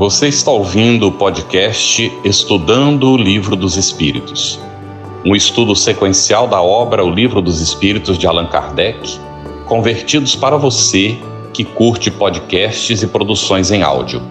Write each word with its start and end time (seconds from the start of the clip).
Você 0.00 0.28
está 0.28 0.50
ouvindo 0.50 1.08
o 1.08 1.12
podcast 1.12 2.10
Estudando 2.24 3.10
o 3.10 3.18
Livro 3.18 3.54
dos 3.54 3.76
Espíritos, 3.76 4.58
um 5.26 5.36
estudo 5.36 5.76
sequencial 5.76 6.48
da 6.48 6.62
obra 6.62 7.04
O 7.04 7.10
Livro 7.10 7.42
dos 7.42 7.60
Espíritos 7.60 8.16
de 8.16 8.26
Allan 8.26 8.46
Kardec, 8.46 9.20
convertidos 9.66 10.34
para 10.34 10.56
você 10.56 11.18
que 11.52 11.66
curte 11.66 12.10
podcasts 12.10 13.02
e 13.02 13.06
produções 13.06 13.70
em 13.70 13.82
áudio. 13.82 14.22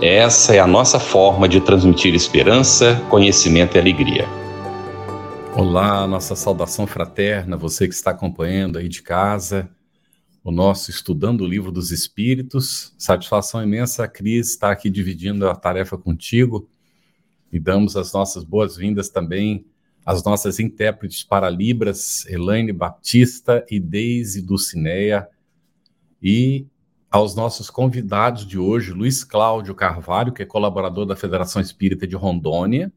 Essa 0.00 0.54
é 0.54 0.58
a 0.58 0.66
nossa 0.66 0.98
forma 0.98 1.46
de 1.46 1.60
transmitir 1.60 2.14
esperança, 2.14 2.98
conhecimento 3.10 3.76
e 3.76 3.80
alegria. 3.80 4.26
Olá, 5.54 6.06
nossa 6.06 6.34
saudação 6.34 6.86
fraterna, 6.86 7.58
você 7.58 7.86
que 7.86 7.92
está 7.92 8.12
acompanhando 8.12 8.78
aí 8.78 8.88
de 8.88 9.02
casa 9.02 9.68
o 10.44 10.52
nosso 10.52 10.90
Estudando 10.90 11.40
o 11.40 11.46
Livro 11.46 11.72
dos 11.72 11.90
Espíritos. 11.90 12.94
Satisfação 12.98 13.62
imensa, 13.62 14.06
Cris, 14.06 14.50
estar 14.50 14.70
aqui 14.70 14.90
dividindo 14.90 15.48
a 15.48 15.56
tarefa 15.56 15.96
contigo 15.96 16.68
e 17.50 17.58
damos 17.58 17.96
as 17.96 18.12
nossas 18.12 18.44
boas-vindas 18.44 19.08
também 19.08 19.64
às 20.04 20.22
nossas 20.22 20.60
intérpretes 20.60 21.24
para 21.24 21.48
Libras, 21.48 22.26
Elaine 22.26 22.74
Batista 22.74 23.64
e 23.70 23.80
Deise 23.80 24.42
Dulcineia, 24.42 25.26
e 26.22 26.66
aos 27.10 27.34
nossos 27.34 27.70
convidados 27.70 28.46
de 28.46 28.58
hoje, 28.58 28.92
Luiz 28.92 29.24
Cláudio 29.24 29.74
Carvalho, 29.74 30.32
que 30.32 30.42
é 30.42 30.46
colaborador 30.46 31.06
da 31.06 31.16
Federação 31.16 31.62
Espírita 31.62 32.06
de 32.06 32.16
Rondônia, 32.16 32.92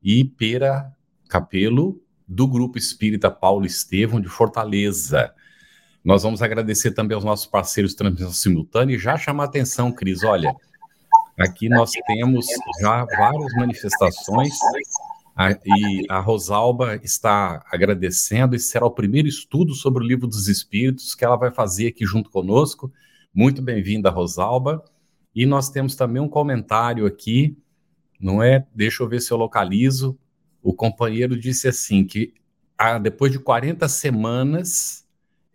e 0.00 0.24
Pera 0.24 0.94
Capelo, 1.28 2.00
do 2.28 2.46
Grupo 2.46 2.78
Espírita 2.78 3.28
Paulo 3.28 3.66
Estevão, 3.66 4.20
de 4.20 4.28
Fortaleza. 4.28 5.34
Nós 6.06 6.22
vamos 6.22 6.40
agradecer 6.40 6.92
também 6.92 7.16
aos 7.16 7.24
nossos 7.24 7.46
parceiros 7.46 7.90
de 7.90 7.96
transmissão 7.96 8.30
simultânea 8.30 8.94
e 8.94 8.98
já 8.98 9.18
chamar 9.18 9.42
a 9.42 9.46
atenção, 9.46 9.90
Cris, 9.90 10.22
olha, 10.22 10.54
aqui 11.36 11.68
nós 11.68 11.90
temos 12.06 12.46
já 12.80 13.04
várias 13.06 13.52
manifestações 13.54 14.54
e 15.66 16.06
a 16.08 16.20
Rosalba 16.20 16.94
está 17.02 17.60
agradecendo. 17.72 18.54
Esse 18.54 18.66
será 18.66 18.86
o 18.86 18.90
primeiro 18.92 19.26
estudo 19.26 19.74
sobre 19.74 20.04
o 20.04 20.06
Livro 20.06 20.28
dos 20.28 20.46
Espíritos 20.46 21.12
que 21.12 21.24
ela 21.24 21.34
vai 21.34 21.50
fazer 21.50 21.88
aqui 21.88 22.06
junto 22.06 22.30
conosco. 22.30 22.92
Muito 23.34 23.60
bem-vinda, 23.60 24.08
Rosalba. 24.08 24.84
E 25.34 25.44
nós 25.44 25.70
temos 25.70 25.96
também 25.96 26.22
um 26.22 26.28
comentário 26.28 27.04
aqui, 27.04 27.58
não 28.20 28.40
é? 28.40 28.64
Deixa 28.72 29.02
eu 29.02 29.08
ver 29.08 29.20
se 29.20 29.32
eu 29.32 29.36
localizo. 29.36 30.16
O 30.62 30.72
companheiro 30.72 31.36
disse 31.36 31.66
assim 31.66 32.04
que 32.04 32.32
ah, 32.78 32.96
depois 32.96 33.32
de 33.32 33.40
40 33.40 33.88
semanas 33.88 35.04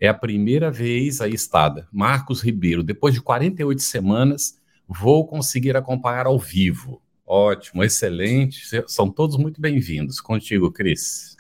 é 0.02 0.08
a 0.08 0.14
primeira 0.16 0.72
vez 0.72 1.22
aí 1.22 1.32
estada. 1.32 1.88
Marcos 1.92 2.42
Ribeiro, 2.42 2.82
depois 2.82 3.14
de 3.14 3.22
48 3.22 3.80
semanas, 3.84 4.60
vou 4.88 5.28
conseguir 5.28 5.78
acompanhar 5.78 6.26
ao 6.26 6.40
vivo. 6.40 7.00
Ótimo, 7.24 7.84
excelente. 7.84 8.64
São 8.88 9.12
todos 9.12 9.38
muito 9.38 9.62
bem-vindos. 9.62 10.20
Contigo, 10.20 10.72
Cris. 10.72 11.38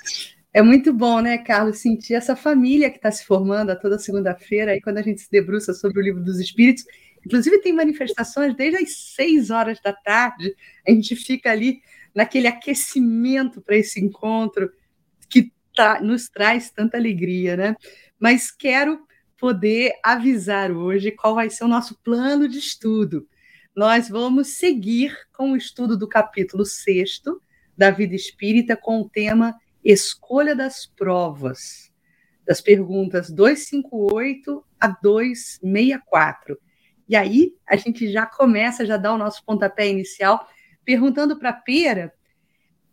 É 0.53 0.61
muito 0.61 0.93
bom, 0.93 1.21
né, 1.21 1.39
Carlos, 1.39 1.79
sentir 1.79 2.13
essa 2.13 2.35
família 2.35 2.91
que 2.91 2.97
está 2.97 3.09
se 3.09 3.25
formando 3.25 3.71
a 3.71 3.75
toda 3.75 3.97
segunda-feira, 3.97 4.73
aí 4.73 4.81
quando 4.81 4.99
a 4.99 5.01
gente 5.01 5.21
se 5.21 5.31
debruça 5.31 5.73
sobre 5.73 5.99
o 5.99 6.03
livro 6.03 6.23
dos 6.23 6.39
Espíritos. 6.39 6.85
Inclusive, 7.25 7.61
tem 7.61 7.73
manifestações 7.73 8.55
desde 8.55 8.77
as 8.77 8.95
seis 9.15 9.49
horas 9.49 9.79
da 9.83 9.91
tarde, 9.91 10.55
a 10.87 10.91
gente 10.91 11.15
fica 11.15 11.49
ali 11.49 11.81
naquele 12.13 12.47
aquecimento 12.47 13.59
para 13.59 13.77
esse 13.77 13.99
encontro 13.99 14.71
que 15.29 15.51
tá, 15.75 15.99
nos 16.01 16.29
traz 16.29 16.69
tanta 16.69 16.97
alegria, 16.97 17.57
né? 17.57 17.75
Mas 18.21 18.51
quero 18.51 19.01
poder 19.35 19.93
avisar 20.03 20.71
hoje 20.71 21.09
qual 21.09 21.33
vai 21.33 21.49
ser 21.49 21.63
o 21.63 21.67
nosso 21.67 21.99
plano 22.03 22.47
de 22.47 22.59
estudo. 22.59 23.27
Nós 23.75 24.07
vamos 24.07 24.49
seguir 24.49 25.17
com 25.33 25.53
o 25.53 25.57
estudo 25.57 25.97
do 25.97 26.07
capítulo 26.07 26.63
6 26.63 27.23
da 27.75 27.89
vida 27.89 28.13
espírita 28.13 28.77
com 28.77 29.01
o 29.01 29.09
tema 29.09 29.59
Escolha 29.83 30.55
das 30.55 30.85
Provas, 30.85 31.91
das 32.45 32.61
perguntas 32.61 33.31
258 33.31 34.63
a 34.79 34.87
264. 34.87 36.59
E 37.09 37.15
aí 37.15 37.55
a 37.67 37.75
gente 37.75 38.11
já 38.11 38.27
começa, 38.27 38.85
já 38.85 38.97
dá 38.97 39.11
o 39.11 39.17
nosso 39.17 39.43
pontapé 39.43 39.89
inicial, 39.89 40.47
perguntando 40.85 41.39
para 41.39 41.53
Pera 41.53 42.13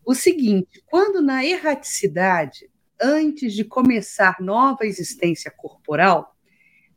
o 0.06 0.14
seguinte: 0.14 0.82
quando 0.86 1.20
na 1.20 1.44
erraticidade 1.44 2.70
antes 3.00 3.54
de 3.54 3.64
começar 3.64 4.36
nova 4.40 4.84
existência 4.84 5.50
corporal, 5.50 6.36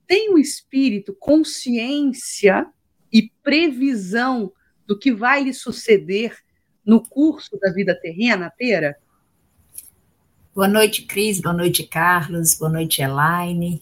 tem 0.07 0.33
o 0.33 0.37
espírito 0.37 1.15
consciência 1.19 2.67
e 3.11 3.31
previsão 3.43 4.51
do 4.85 4.97
que 4.97 5.11
vai 5.11 5.43
lhe 5.43 5.53
suceder 5.53 6.37
no 6.85 7.01
curso 7.01 7.57
da 7.59 7.71
vida 7.71 7.97
terrena, 7.99 8.51
Pera? 8.57 8.97
Boa 10.53 10.67
noite, 10.67 11.03
Cris. 11.03 11.39
Boa 11.39 11.53
noite, 11.53 11.83
Carlos. 11.87 12.55
Boa 12.55 12.71
noite, 12.71 13.01
Elaine. 13.01 13.81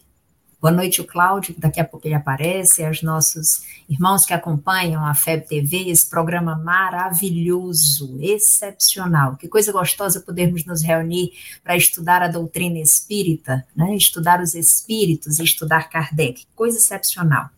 Boa 0.62 0.74
noite, 0.74 1.00
o 1.00 1.06
Cláudio, 1.08 1.54
que 1.54 1.62
daqui 1.62 1.80
a 1.80 1.86
pouco 1.86 2.06
ele 2.06 2.16
aparece, 2.16 2.84
aos 2.84 3.02
nossos 3.02 3.62
irmãos 3.88 4.26
que 4.26 4.34
acompanham 4.34 5.06
a 5.06 5.14
FEB 5.14 5.48
TV, 5.48 5.90
esse 5.90 6.06
programa 6.10 6.58
maravilhoso, 6.58 8.18
excepcional. 8.20 9.38
Que 9.38 9.48
coisa 9.48 9.72
gostosa 9.72 10.20
podermos 10.20 10.66
nos 10.66 10.84
reunir 10.84 11.32
para 11.64 11.78
estudar 11.78 12.22
a 12.22 12.28
doutrina 12.28 12.78
espírita, 12.78 13.66
né? 13.74 13.96
estudar 13.96 14.42
os 14.42 14.54
espíritos 14.54 15.40
estudar 15.40 15.90
Kardec. 15.90 16.46
Coisa 16.54 16.78
excepcional. 16.78 17.50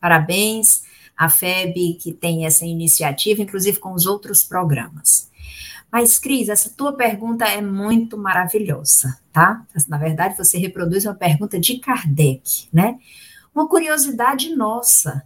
Parabéns 0.00 0.84
à 1.16 1.28
FEB 1.28 1.94
que 2.00 2.12
tem 2.12 2.46
essa 2.46 2.64
iniciativa, 2.64 3.42
inclusive 3.42 3.80
com 3.80 3.92
os 3.94 4.06
outros 4.06 4.44
programas. 4.44 5.28
Mas, 5.94 6.18
Cris, 6.18 6.48
essa 6.48 6.70
tua 6.76 6.92
pergunta 6.92 7.44
é 7.44 7.60
muito 7.60 8.18
maravilhosa, 8.18 9.16
tá? 9.32 9.64
Na 9.86 9.96
verdade, 9.96 10.36
você 10.36 10.58
reproduz 10.58 11.04
uma 11.04 11.14
pergunta 11.14 11.56
de 11.56 11.78
Kardec, 11.78 12.66
né? 12.72 12.98
Uma 13.54 13.68
curiosidade 13.68 14.56
nossa. 14.56 15.22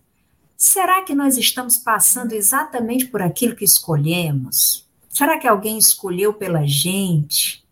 Será 0.58 1.00
que 1.00 1.14
nós 1.14 1.38
estamos 1.38 1.78
passando 1.78 2.34
exatamente 2.34 3.06
por 3.06 3.22
aquilo 3.22 3.56
que 3.56 3.64
escolhemos? 3.64 4.86
Será 5.08 5.38
que 5.38 5.48
alguém 5.48 5.78
escolheu 5.78 6.34
pela 6.34 6.66
gente? 6.66 7.64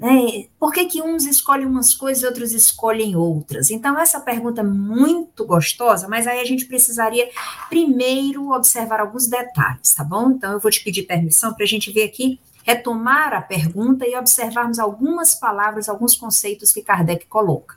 Né? 0.00 0.46
Por 0.58 0.72
que, 0.72 0.86
que 0.86 1.02
uns 1.02 1.26
escolhem 1.26 1.66
umas 1.66 1.92
coisas 1.92 2.22
e 2.22 2.26
outros 2.26 2.52
escolhem 2.52 3.14
outras? 3.14 3.70
Então, 3.70 3.98
essa 3.98 4.18
pergunta 4.18 4.62
é 4.62 4.64
muito 4.64 5.44
gostosa, 5.44 6.08
mas 6.08 6.26
aí 6.26 6.40
a 6.40 6.44
gente 6.46 6.64
precisaria 6.64 7.28
primeiro 7.68 8.50
observar 8.50 9.00
alguns 9.00 9.26
detalhes, 9.26 9.92
tá 9.92 10.02
bom? 10.02 10.30
Então, 10.30 10.52
eu 10.52 10.58
vou 10.58 10.70
te 10.70 10.82
pedir 10.82 11.02
permissão 11.02 11.52
para 11.52 11.64
a 11.64 11.68
gente 11.68 11.92
ver 11.92 12.04
aqui, 12.04 12.40
retomar 12.64 13.34
a 13.34 13.42
pergunta 13.42 14.06
e 14.08 14.16
observarmos 14.16 14.78
algumas 14.78 15.34
palavras, 15.34 15.86
alguns 15.86 16.16
conceitos 16.16 16.72
que 16.72 16.80
Kardec 16.80 17.26
coloca. 17.26 17.76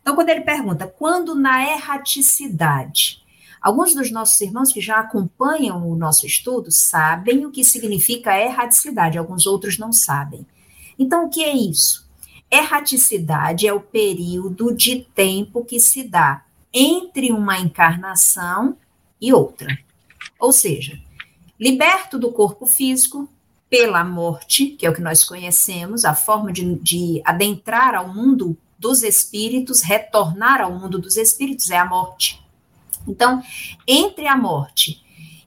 Então, 0.00 0.14
quando 0.14 0.30
ele 0.30 0.40
pergunta, 0.40 0.86
quando 0.86 1.34
na 1.34 1.62
erraticidade, 1.62 3.22
alguns 3.60 3.94
dos 3.94 4.10
nossos 4.10 4.40
irmãos 4.40 4.72
que 4.72 4.80
já 4.80 4.96
acompanham 4.96 5.86
o 5.86 5.94
nosso 5.94 6.24
estudo 6.24 6.70
sabem 6.70 7.44
o 7.44 7.50
que 7.50 7.62
significa 7.62 8.40
erraticidade, 8.40 9.18
alguns 9.18 9.46
outros 9.46 9.76
não 9.76 9.92
sabem. 9.92 10.46
Então, 11.00 11.24
o 11.24 11.30
que 11.30 11.42
é 11.42 11.56
isso? 11.56 12.06
Erraticidade 12.50 13.66
é 13.66 13.72
o 13.72 13.80
período 13.80 14.76
de 14.76 15.00
tempo 15.14 15.64
que 15.64 15.80
se 15.80 16.02
dá 16.02 16.44
entre 16.70 17.32
uma 17.32 17.58
encarnação 17.58 18.76
e 19.18 19.32
outra. 19.32 19.78
Ou 20.38 20.52
seja, 20.52 21.00
liberto 21.58 22.18
do 22.18 22.30
corpo 22.30 22.66
físico 22.66 23.26
pela 23.70 24.04
morte, 24.04 24.66
que 24.66 24.84
é 24.84 24.90
o 24.90 24.94
que 24.94 25.00
nós 25.00 25.24
conhecemos, 25.24 26.04
a 26.04 26.14
forma 26.14 26.52
de, 26.52 26.74
de 26.80 27.22
adentrar 27.24 27.94
ao 27.94 28.12
mundo 28.12 28.54
dos 28.78 29.02
espíritos, 29.02 29.80
retornar 29.80 30.60
ao 30.60 30.78
mundo 30.78 30.98
dos 30.98 31.16
espíritos 31.16 31.70
é 31.70 31.78
a 31.78 31.86
morte. 31.86 32.42
Então, 33.08 33.42
entre 33.86 34.26
a 34.26 34.36
morte 34.36 35.02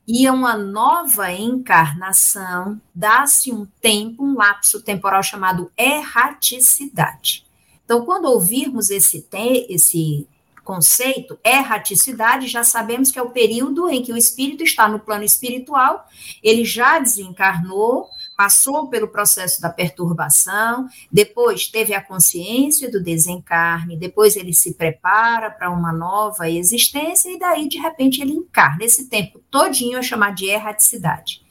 e 0.07 0.29
uma 0.29 0.57
nova 0.57 1.31
encarnação, 1.31 2.79
dá-se 2.93 3.51
um 3.51 3.65
tempo, 3.81 4.23
um 4.23 4.35
lapso 4.35 4.81
temporal 4.81 5.23
chamado 5.23 5.71
erraticidade. 5.77 7.45
Então, 7.85 8.05
quando 8.05 8.25
ouvirmos 8.25 8.89
esse, 8.89 9.25
esse 9.69 10.27
conceito, 10.63 11.37
erraticidade, 11.43 12.47
já 12.47 12.63
sabemos 12.63 13.11
que 13.11 13.19
é 13.19 13.21
o 13.21 13.29
período 13.29 13.89
em 13.89 14.01
que 14.01 14.13
o 14.13 14.17
espírito 14.17 14.63
está 14.63 14.87
no 14.87 14.99
plano 14.99 15.23
espiritual, 15.23 16.07
ele 16.41 16.63
já 16.63 16.99
desencarnou, 16.99 18.09
passou 18.35 18.87
pelo 18.87 19.07
processo 19.07 19.61
da 19.61 19.69
perturbação, 19.69 20.87
depois 21.11 21.67
teve 21.67 21.93
a 21.93 22.01
consciência 22.01 22.89
do 22.89 23.01
desencarne, 23.01 23.97
depois 23.97 24.35
ele 24.35 24.53
se 24.53 24.73
prepara 24.73 25.51
para 25.51 25.69
uma 25.69 25.93
nova 25.93 26.49
existência 26.49 27.29
e 27.29 27.39
daí 27.39 27.67
de 27.67 27.77
repente 27.77 28.21
ele 28.21 28.33
encarna. 28.33 28.83
Esse 28.83 29.07
tempo 29.07 29.41
todinho 29.49 29.97
é 29.97 30.03
chamado 30.03 30.35
de 30.35 30.45
erraticidade. 30.45 31.41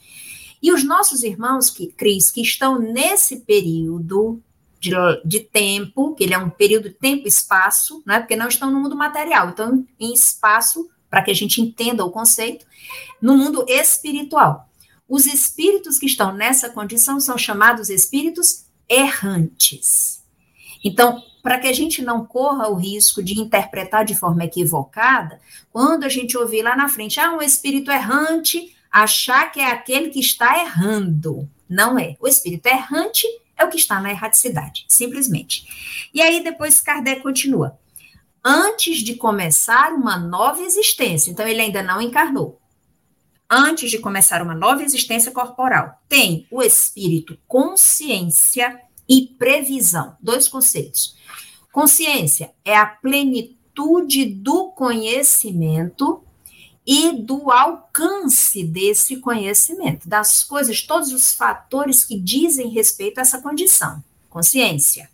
E 0.63 0.73
os 0.73 0.85
nossos 0.85 1.23
irmãos 1.23 1.71
que 1.71 1.89
Cris 1.89 2.31
que 2.31 2.41
estão 2.41 2.79
nesse 2.79 3.41
período 3.41 4.41
de, 4.79 4.91
de, 5.25 5.41
tempo, 5.41 6.15
que 6.15 6.25
ele 6.25 6.35
é 6.35 6.39
um 6.39 6.51
período 6.51 6.89
de 6.89 6.95
tempo 6.95 7.25
e 7.25 7.29
espaço, 7.29 8.03
né? 8.05 8.19
porque 8.19 8.37
não 8.37 8.49
estão 8.49 8.71
no 8.71 8.81
mundo 8.81 8.97
material, 8.97 9.51
então 9.51 9.87
em 9.99 10.13
espaço 10.13 10.89
para 11.13 11.23
que 11.23 11.31
a 11.31 11.35
gente 11.35 11.61
entenda 11.61 12.05
o 12.07 12.11
conceito, 12.11 12.65
no 13.21 13.37
mundo 13.37 13.67
espiritual. 13.69 14.67
Os 15.13 15.27
espíritos 15.27 15.99
que 15.99 16.07
estão 16.07 16.33
nessa 16.33 16.71
condição 16.71 17.21
são 17.21 17.37
chamados 17.37 17.91
espíritos 17.91 18.65
errantes. 18.89 20.25
Então, 20.83 21.23
para 21.43 21.59
que 21.59 21.67
a 21.67 21.73
gente 21.75 22.01
não 22.01 22.25
corra 22.25 22.71
o 22.71 22.77
risco 22.77 23.23
de 23.23 23.39
interpretar 23.39 24.07
de 24.07 24.15
forma 24.15 24.45
equivocada, 24.45 25.39
quando 25.71 26.05
a 26.05 26.09
gente 26.09 26.35
ouvir 26.39 26.63
lá 26.63 26.75
na 26.75 26.89
frente, 26.89 27.21
ah, 27.21 27.31
um 27.31 27.43
espírito 27.43 27.91
errante, 27.91 28.75
achar 28.91 29.53
que 29.53 29.61
é 29.61 29.71
aquele 29.71 30.09
que 30.09 30.19
está 30.19 30.59
errando. 30.63 31.47
Não 31.69 31.99
é. 31.99 32.17
O 32.19 32.27
espírito 32.27 32.65
errante 32.69 33.27
é 33.55 33.67
o 33.67 33.69
que 33.69 33.77
está 33.77 34.01
na 34.01 34.13
erraticidade, 34.13 34.87
simplesmente. 34.89 36.09
E 36.15 36.23
aí 36.23 36.43
depois 36.43 36.81
Kardec 36.81 37.21
continua. 37.21 37.79
Antes 38.43 39.01
de 39.01 39.17
começar 39.17 39.93
uma 39.93 40.17
nova 40.17 40.63
existência, 40.63 41.31
então 41.31 41.47
ele 41.47 41.61
ainda 41.61 41.83
não 41.83 42.01
encarnou. 42.01 42.62
Antes 43.55 43.91
de 43.91 43.99
começar 43.99 44.41
uma 44.41 44.55
nova 44.55 44.83
existência 44.83 45.31
corporal, 45.31 46.01
tem 46.09 46.47
o 46.51 46.63
espírito 46.63 47.37
consciência 47.47 48.81
e 49.07 49.27
previsão, 49.39 50.17
dois 50.23 50.49
conceitos. 50.49 51.15
Consciência 51.71 52.51
é 52.65 52.75
a 52.75 52.87
plenitude 52.87 54.25
do 54.25 54.69
conhecimento 54.71 56.25
e 56.87 57.13
do 57.13 57.51
alcance 57.51 58.65
desse 58.65 59.19
conhecimento, 59.19 60.09
das 60.09 60.43
coisas, 60.43 60.81
todos 60.81 61.13
os 61.13 61.35
fatores 61.35 62.07
que 62.07 62.19
dizem 62.19 62.71
respeito 62.71 63.19
a 63.19 63.21
essa 63.21 63.43
condição. 63.43 64.03
Consciência. 64.31 65.11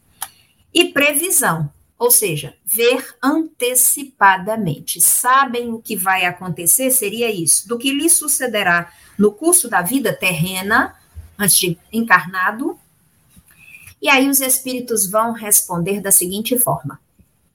E 0.73 0.85
previsão, 0.85 1.69
ou 1.99 2.11
seja, 2.11 2.55
ver 2.65 3.17
antecipadamente. 3.23 5.01
Sabem 5.01 5.73
o 5.73 5.81
que 5.81 5.97
vai 5.97 6.25
acontecer? 6.25 6.91
Seria 6.93 7.31
isso. 7.31 7.67
Do 7.67 7.77
que 7.77 7.93
lhe 7.93 8.09
sucederá 8.09 8.93
no 9.19 9.33
curso 9.33 9.69
da 9.69 9.83
vida 9.83 10.13
terrena, 10.13 10.97
antes 11.37 11.57
de 11.57 11.77
encarnado, 11.93 12.79
e 14.01 14.09
aí 14.09 14.29
os 14.29 14.41
espíritos 14.41 15.11
vão 15.11 15.33
responder 15.33 16.01
da 16.01 16.13
seguinte 16.13 16.57
forma: 16.57 17.01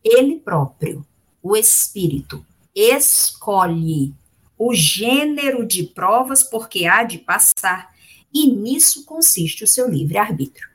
ele 0.03 0.35
próprio, 0.35 1.05
o 1.41 1.55
espírito, 1.55 2.45
escolhe 2.75 4.13
o 4.57 4.73
gênero 4.73 5.65
de 5.65 5.83
provas 5.83 6.43
porque 6.43 6.85
há 6.85 7.03
de 7.03 7.17
passar, 7.17 7.93
e 8.33 8.47
nisso 8.47 9.05
consiste 9.05 9.63
o 9.63 9.67
seu 9.67 9.89
livre-arbítrio. 9.89 10.72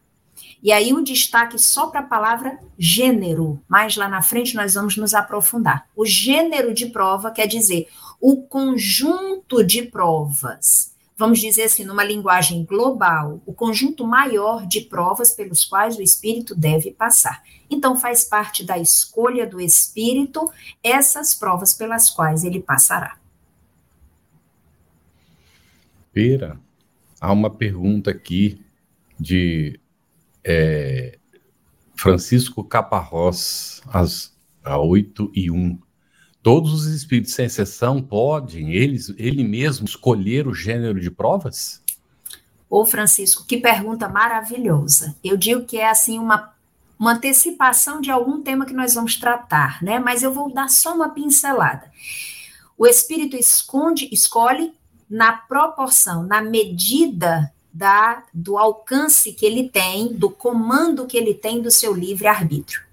E 0.62 0.72
aí 0.72 0.92
um 0.92 1.02
destaque 1.02 1.58
só 1.58 1.86
para 1.86 2.00
a 2.00 2.06
palavra 2.06 2.58
gênero, 2.78 3.62
mais 3.68 3.96
lá 3.96 4.08
na 4.08 4.22
frente 4.22 4.54
nós 4.54 4.74
vamos 4.74 4.96
nos 4.96 5.14
aprofundar. 5.14 5.86
O 5.94 6.04
gênero 6.04 6.74
de 6.74 6.86
prova 6.86 7.30
quer 7.30 7.46
dizer 7.46 7.88
o 8.20 8.42
conjunto 8.42 9.62
de 9.62 9.82
provas 9.82 10.96
vamos 11.18 11.40
dizer 11.40 11.64
assim, 11.64 11.84
numa 11.84 12.04
linguagem 12.04 12.64
global, 12.64 13.42
o 13.44 13.52
conjunto 13.52 14.06
maior 14.06 14.64
de 14.64 14.82
provas 14.82 15.32
pelos 15.32 15.64
quais 15.64 15.96
o 15.96 16.02
espírito 16.02 16.54
deve 16.54 16.92
passar. 16.92 17.42
Então, 17.68 17.96
faz 17.96 18.22
parte 18.22 18.64
da 18.64 18.78
escolha 18.78 19.44
do 19.44 19.60
espírito 19.60 20.48
essas 20.80 21.34
provas 21.34 21.74
pelas 21.74 22.08
quais 22.08 22.44
ele 22.44 22.60
passará. 22.60 23.18
Pera, 26.12 26.58
há 27.20 27.32
uma 27.32 27.50
pergunta 27.50 28.12
aqui 28.12 28.64
de 29.18 29.80
é, 30.50 31.18
Francisco 31.94 32.64
Caparrós, 32.64 33.82
às, 33.86 34.34
às 34.64 34.78
8 34.78 35.30
e 35.34 35.50
1. 35.50 35.78
Todos 36.42 36.72
os 36.72 36.86
espíritos, 36.86 37.34
sem 37.34 37.44
exceção, 37.44 38.00
podem, 38.00 38.72
eles, 38.72 39.12
ele 39.18 39.44
mesmo, 39.44 39.84
escolher 39.84 40.48
o 40.48 40.54
gênero 40.54 40.98
de 40.98 41.10
provas? 41.10 41.82
Ô, 42.70 42.86
Francisco, 42.86 43.44
que 43.46 43.58
pergunta 43.58 44.08
maravilhosa. 44.08 45.14
Eu 45.22 45.36
digo 45.36 45.66
que 45.66 45.76
é 45.76 45.90
assim 45.90 46.18
uma, 46.18 46.54
uma 46.98 47.12
antecipação 47.12 48.00
de 48.00 48.10
algum 48.10 48.40
tema 48.40 48.64
que 48.64 48.72
nós 48.72 48.94
vamos 48.94 49.16
tratar, 49.16 49.82
né? 49.82 49.98
Mas 49.98 50.22
eu 50.22 50.32
vou 50.32 50.50
dar 50.50 50.70
só 50.70 50.94
uma 50.94 51.10
pincelada. 51.10 51.90
O 52.78 52.86
espírito 52.86 53.36
esconde, 53.36 54.08
escolhe 54.10 54.72
na 55.10 55.32
proporção, 55.32 56.22
na 56.22 56.40
medida 56.40 57.52
da, 57.72 58.24
do 58.32 58.58
alcance 58.58 59.32
que 59.32 59.46
ele 59.46 59.68
tem, 59.68 60.08
do 60.08 60.30
comando 60.30 61.06
que 61.06 61.16
ele 61.16 61.34
tem 61.34 61.60
do 61.60 61.70
seu 61.70 61.94
livre 61.94 62.26
arbítrio. 62.26 62.88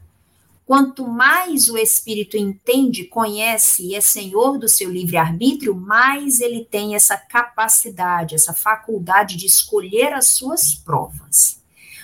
Quanto 0.66 1.08
mais 1.08 1.70
o 1.70 1.78
espírito 1.78 2.36
entende, 2.36 3.04
conhece 3.04 3.84
e 3.84 3.96
é 3.96 4.02
senhor 4.02 4.58
do 4.58 4.68
seu 4.68 4.90
livre-arbítrio, 4.90 5.76
mais 5.76 6.40
ele 6.40 6.66
tem 6.66 6.96
essa 6.96 7.16
capacidade, 7.16 8.34
essa 8.34 8.52
faculdade 8.52 9.38
de 9.38 9.46
escolher 9.46 10.12
as 10.12 10.30
suas 10.30 10.74
provas. 10.74 11.62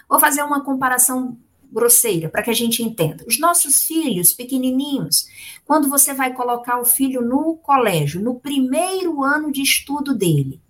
Vou 0.07 0.19
fazer 0.19 0.44
uma 0.44 0.63
comparação 0.63 1.35
grosseira 1.71 2.29
para 2.29 2.44
que 2.44 2.51
a 2.51 2.53
gente 2.53 2.83
entenda. 2.83 3.25
Os 3.27 3.39
nossos 3.39 3.83
filhos 3.83 4.31
pequenininhos, 4.31 5.27
quando 5.65 5.89
você 5.89 6.13
vai 6.13 6.31
colocar 6.33 6.79
o 6.79 6.85
filho 6.85 7.21
no 7.21 7.56
colégio, 7.56 8.21
no 8.21 8.35
primeiro 8.35 9.24
ano 9.24 9.51
de 9.51 9.63
estudo 9.63 10.13
dele, 10.13 10.61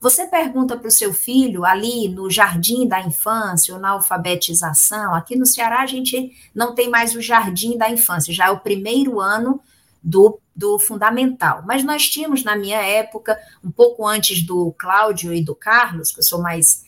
você 0.00 0.26
pergunta 0.26 0.76
para 0.76 0.88
o 0.88 0.90
seu 0.90 1.12
filho 1.12 1.64
ali 1.64 2.08
no 2.08 2.30
jardim 2.30 2.86
da 2.86 3.00
infância 3.00 3.74
ou 3.74 3.80
na 3.80 3.90
alfabetização. 3.90 5.14
Aqui 5.14 5.36
no 5.36 5.46
Ceará 5.46 5.80
a 5.80 5.86
gente 5.86 6.32
não 6.54 6.74
tem 6.74 6.88
mais 6.88 7.14
o 7.14 7.20
jardim 7.20 7.78
da 7.78 7.90
infância, 7.90 8.32
já 8.32 8.46
é 8.46 8.50
o 8.50 8.60
primeiro 8.60 9.20
ano 9.20 9.60
do, 10.02 10.38
do 10.54 10.78
fundamental. 10.78 11.64
Mas 11.66 11.82
nós 11.82 12.08
tínhamos 12.08 12.44
na 12.44 12.54
minha 12.56 12.80
época, 12.80 13.38
um 13.64 13.70
pouco 13.70 14.06
antes 14.06 14.42
do 14.42 14.72
Cláudio 14.78 15.32
e 15.32 15.42
do 15.42 15.54
Carlos, 15.54 16.12
que 16.12 16.20
eu 16.20 16.24
sou 16.24 16.40
mais 16.40 16.84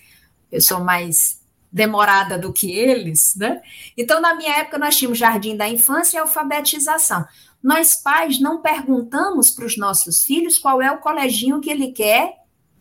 eu 0.51 0.63
sou 0.63 0.81
mais 0.81 1.43
demorada 1.71 2.39
do 2.39 2.53
que 2.53 2.73
eles, 2.73 3.35
né? 3.37 3.61
Então, 3.97 4.21
na 4.21 4.35
minha 4.35 4.61
época, 4.61 4.79
nós 4.79 4.97
tínhamos 4.97 5.19
jardim 5.19 5.55
da 5.55 5.69
infância 5.69 6.17
e 6.17 6.21
alfabetização. 6.21 7.27
Nós, 7.63 7.95
pais, 7.95 8.41
não 8.41 8.63
perguntamos 8.63 9.51
para 9.51 9.67
os 9.67 9.77
nossos 9.77 10.25
filhos 10.25 10.57
qual 10.57 10.81
é 10.81 10.91
o 10.91 10.99
coleginho 10.99 11.61
que 11.61 11.69
ele 11.69 11.93
quer 11.93 12.38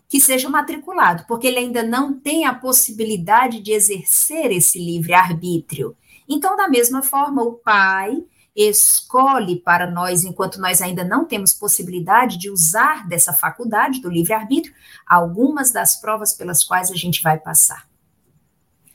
que 0.07 0.19
seja 0.21 0.49
matriculado, 0.49 1.25
porque 1.27 1.47
ele 1.47 1.59
ainda 1.59 1.83
não 1.83 2.13
tem 2.13 2.45
a 2.45 2.53
possibilidade 2.53 3.59
de 3.59 3.73
exercer 3.73 4.51
esse 4.51 4.79
livre-arbítrio. 4.79 5.95
Então, 6.27 6.55
da 6.55 6.67
mesma 6.67 7.01
forma, 7.01 7.43
o 7.43 7.53
pai 7.53 8.23
escolhe 8.55 9.57
para 9.57 9.89
nós, 9.89 10.23
enquanto 10.23 10.59
nós 10.59 10.81
ainda 10.81 11.03
não 11.03 11.25
temos 11.25 11.53
possibilidade 11.53 12.37
de 12.37 12.49
usar 12.49 13.07
dessa 13.07 13.31
faculdade 13.31 14.01
do 14.01 14.09
livre-arbítrio, 14.09 14.73
algumas 15.05 15.71
das 15.71 15.95
provas 15.99 16.33
pelas 16.33 16.63
quais 16.63 16.89
a 16.89 16.95
gente 16.95 17.21
vai 17.21 17.37
passar. 17.37 17.87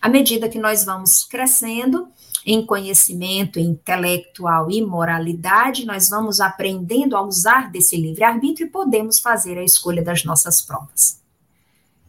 À 0.01 0.09
medida 0.09 0.49
que 0.49 0.59
nós 0.59 0.85
vamos 0.85 1.25
crescendo, 1.25 2.09
em 2.45 2.65
conhecimento 2.65 3.59
intelectual 3.59 4.71
e 4.71 4.83
moralidade, 4.83 5.85
nós 5.85 6.09
vamos 6.09 6.41
aprendendo 6.41 7.17
a 7.17 7.23
usar 7.23 7.71
desse 7.71 7.97
livre-arbítrio 7.97 8.67
e 8.67 8.71
podemos 8.71 9.21
fazer 9.21 9.59
a 9.59 9.65
escolha 9.65 10.03
das 10.03 10.25
nossas 10.25 10.61
provas. 10.61 11.21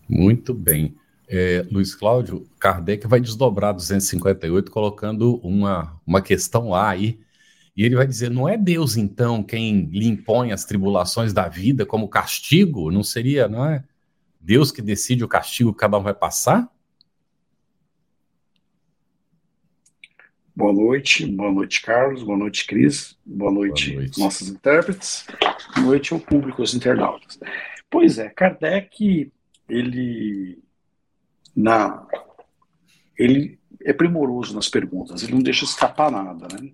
Muito 0.10 0.54
bem. 0.54 0.96
É, 1.28 1.66
Luiz 1.72 1.96
Cláudio, 1.96 2.48
Kardec 2.60 3.08
vai 3.08 3.20
desdobrar 3.20 3.74
258 3.74 4.70
colocando 4.70 5.38
uma, 5.38 6.00
uma 6.06 6.22
questão 6.22 6.70
lá 6.70 6.90
aí, 6.90 7.20
e 7.75 7.84
ele 7.84 7.96
vai 7.96 8.06
dizer: 8.06 8.30
não 8.30 8.48
é 8.48 8.58
Deus, 8.58 8.98
então, 8.98 9.42
quem 9.42 9.86
lhe 9.86 10.08
impõe 10.08 10.52
as 10.52 10.66
tribulações 10.66 11.34
da 11.34 11.48
vida 11.48 11.86
como 11.86 12.08
castigo? 12.08 12.92
Não 12.92 13.04
seria, 13.04 13.48
não 13.48 13.66
é? 13.66 13.84
Deus 14.40 14.72
que 14.72 14.82
decide 14.82 15.24
o 15.24 15.28
castigo 15.28 15.72
que 15.72 15.80
cada 15.80 15.98
um 15.98 16.04
vai 16.04 16.13
passar? 16.13 16.70
Boa 20.55 20.72
noite, 20.72 21.25
boa 21.25 21.51
noite, 21.51 21.81
Carlos, 21.81 22.22
boa 22.22 22.38
noite, 22.38 22.67
Cris, 22.67 23.17
boa 23.25 23.51
noite, 23.51 23.89
boa 23.89 24.01
noite. 24.01 24.19
nossos 24.19 24.50
intérpretes, 24.50 25.25
boa 25.74 25.88
noite 25.88 26.13
ao 26.13 26.19
público, 26.19 26.62
os 26.62 26.75
internautas. 26.75 27.39
Pois 27.89 28.19
é, 28.19 28.29
Kardec, 28.29 29.31
ele, 29.67 30.60
na, 31.55 32.05
ele 33.17 33.57
é 33.81 33.91
primoroso 33.93 34.53
nas 34.53 34.69
perguntas, 34.69 35.24
ele 35.24 35.33
não 35.33 35.41
deixa 35.41 35.65
escapar 35.65 36.12
nada, 36.12 36.48
né? 36.55 36.69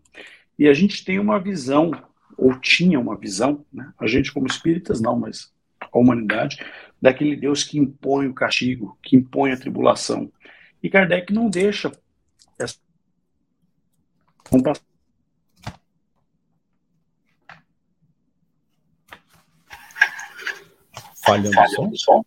E 0.58 0.68
a 0.68 0.74
gente 0.74 1.06
tem 1.06 1.18
uma 1.18 1.40
visão, 1.40 1.92
ou 2.38 2.60
tinha 2.60 3.00
uma 3.00 3.16
visão, 3.16 3.64
né? 3.72 3.94
a 3.98 4.08
gente 4.08 4.34
como 4.34 4.46
espíritas 4.46 5.00
não, 5.00 5.18
mas 5.18 5.54
a 5.80 5.98
humanidade, 5.98 6.62
daquele 7.02 7.38
Deus 7.38 7.64
que 7.64 7.80
impõe 7.80 8.28
o 8.28 8.34
castigo, 8.34 8.98
que 9.02 9.16
impõe 9.16 9.54
a 9.54 9.58
tribulação. 9.58 10.30
E 10.84 10.90
Kardec 10.90 11.32
não 11.32 11.50
deixa 11.50 11.94
essa 12.60 12.78
Vamos 14.52 14.64
passar. 14.64 14.90
Falhando 21.24 21.92
o 21.92 21.98
som? 21.98 22.26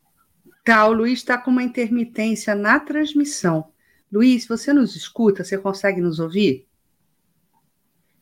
Tá, 0.64 0.87
o 0.87 0.93
Luiz 0.93 1.19
está 1.19 1.37
com 1.37 1.50
uma 1.50 1.62
intermitência 1.62 2.55
na 2.55 2.79
transmissão. 2.79 3.73
Luiz, 4.12 4.47
você 4.47 4.73
nos 4.73 4.95
escuta? 4.95 5.43
Você 5.43 5.59
consegue 5.59 6.00
nos 6.00 6.21
ouvir? 6.21 6.69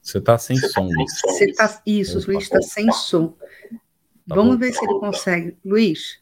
Você 0.00 0.18
está 0.18 0.38
sem 0.38 0.56
som, 0.56 0.84
Luiz. 0.84 1.20
Você 1.20 1.52
tá, 1.52 1.82
isso, 1.84 2.18
o 2.18 2.26
Luiz 2.26 2.44
está 2.44 2.62
sem 2.62 2.90
som. 2.92 3.28
Tá 3.28 4.34
Vamos 4.34 4.54
bom. 4.54 4.58
ver 4.58 4.72
se 4.72 4.82
ele 4.82 4.98
consegue. 4.98 5.58
Luiz. 5.62 6.20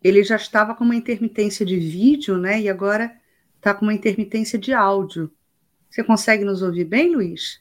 Ele 0.00 0.22
já 0.22 0.36
estava 0.36 0.76
com 0.76 0.84
uma 0.84 0.94
intermitência 0.94 1.66
de 1.66 1.76
vídeo, 1.76 2.38
né? 2.38 2.60
E 2.60 2.68
agora 2.68 3.18
está 3.68 3.74
com 3.74 3.84
uma 3.84 3.94
intermitência 3.94 4.58
de 4.58 4.72
áudio. 4.72 5.30
Você 5.90 6.02
consegue 6.02 6.44
nos 6.44 6.62
ouvir 6.62 6.84
bem, 6.84 7.14
Luiz? 7.14 7.60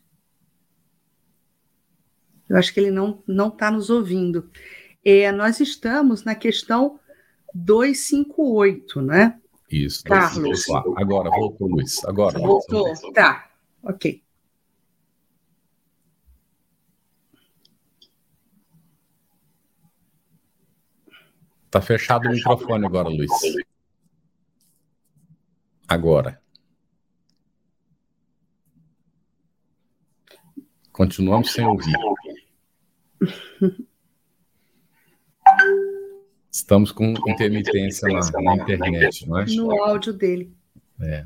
Eu 2.47 2.55
acho 2.55 2.73
que 2.73 2.79
ele 2.79 2.91
não 2.91 3.21
não 3.27 3.49
está 3.49 3.69
nos 3.69 3.89
ouvindo. 3.89 4.49
É, 5.03 5.31
nós 5.31 5.59
estamos 5.59 6.23
na 6.23 6.33
questão 6.33 6.99
258, 7.53 9.01
né? 9.01 9.39
Isso. 9.69 10.03
Carlos. 10.05 10.65
Agora, 10.95 11.29
voltou, 11.29 11.67
Luiz. 11.67 12.03
Agora. 12.05 12.39
Voltou. 12.39 12.85
voltou. 12.85 13.13
Tá, 13.13 13.51
ok. 13.83 14.23
Tá 21.69 21.81
fechado 21.81 22.29
o 22.29 22.31
microfone 22.31 22.85
agora, 22.85 23.09
Luiz. 23.09 23.29
Agora. 25.88 26.41
Continuamos 30.91 31.51
sem 31.53 31.65
ouvir. 31.65 31.94
Estamos 36.51 36.91
com 36.91 37.13
intermitência 37.27 38.08
na, 38.10 38.20
na, 38.41 38.56
internet, 38.56 39.27
não 39.27 39.39
é? 39.39 39.46
No 39.46 39.72
áudio 39.84 40.12
dele. 40.12 40.51
É. 41.00 41.24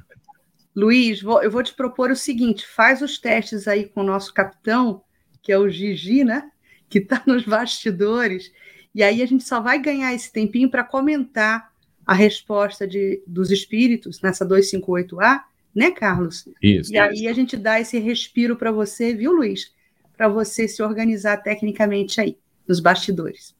Luiz, 0.75 1.21
vou, 1.21 1.41
eu 1.41 1.49
vou 1.49 1.63
te 1.63 1.73
propor 1.73 2.11
o 2.11 2.15
seguinte: 2.15 2.67
faz 2.67 3.01
os 3.01 3.17
testes 3.17 3.67
aí 3.67 3.87
com 3.87 4.01
o 4.01 4.05
nosso 4.05 4.33
capitão, 4.33 5.03
que 5.41 5.51
é 5.51 5.57
o 5.57 5.69
Gigi, 5.69 6.23
né? 6.23 6.51
Que 6.89 6.99
está 6.99 7.23
nos 7.25 7.45
bastidores, 7.45 8.51
e 8.93 9.01
aí 9.01 9.21
a 9.21 9.25
gente 9.25 9.43
só 9.45 9.61
vai 9.61 9.79
ganhar 9.79 10.13
esse 10.13 10.31
tempinho 10.31 10.69
para 10.69 10.83
comentar 10.83 11.70
a 12.05 12.13
resposta 12.13 12.87
de, 12.87 13.21
dos 13.25 13.51
espíritos 13.51 14.21
nessa 14.21 14.45
258A, 14.45 15.41
né, 15.73 15.91
Carlos? 15.91 16.47
Isso. 16.61 16.93
E 16.93 16.97
aí 16.97 17.27
a 17.27 17.33
gente 17.33 17.55
dá 17.55 17.79
esse 17.79 17.99
respiro 17.99 18.55
para 18.55 18.71
você, 18.71 19.13
viu, 19.13 19.31
Luiz? 19.31 19.73
Para 20.15 20.27
você 20.27 20.67
se 20.67 20.83
organizar 20.83 21.37
tecnicamente 21.37 22.19
aí, 22.19 22.37
nos 22.67 22.79
bastidores. 22.79 23.55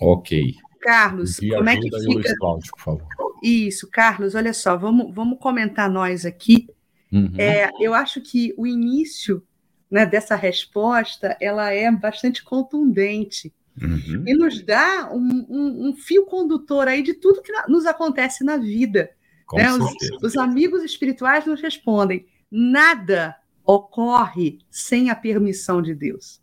Ok. 0.00 0.54
Carlos, 0.80 1.38
como 1.38 1.68
é 1.68 1.76
que 1.76 1.90
fica? 2.00 2.34
Cláudio, 2.38 2.70
por 2.72 2.80
favor. 2.80 3.08
Isso, 3.42 3.88
Carlos, 3.90 4.34
olha 4.34 4.52
só, 4.52 4.76
vamos, 4.76 5.14
vamos 5.14 5.38
comentar 5.38 5.88
nós 5.88 6.26
aqui. 6.26 6.68
Uhum. 7.12 7.32
É, 7.38 7.70
eu 7.80 7.94
acho 7.94 8.20
que 8.20 8.52
o 8.56 8.66
início 8.66 9.42
né, 9.90 10.06
dessa 10.06 10.34
resposta 10.34 11.36
ela 11.40 11.72
é 11.72 11.90
bastante 11.90 12.42
contundente 12.42 13.52
uhum. 13.80 14.24
e 14.26 14.34
nos 14.34 14.62
dá 14.62 15.10
um, 15.12 15.46
um, 15.48 15.88
um, 15.88 15.94
fio 15.94 16.24
condutor 16.24 16.88
aí 16.88 17.02
de 17.02 17.14
tudo 17.14 17.42
que 17.42 17.52
nos 17.68 17.86
acontece 17.86 18.44
na 18.44 18.56
vida. 18.56 19.10
Né? 19.52 19.72
Os, 19.72 20.22
os 20.22 20.36
amigos 20.36 20.82
espirituais 20.82 21.46
nos 21.46 21.60
respondem: 21.60 22.26
nada 22.50 23.36
ocorre 23.64 24.58
sem 24.70 25.10
a 25.10 25.14
permissão 25.14 25.80
de 25.80 25.94
Deus. 25.94 26.40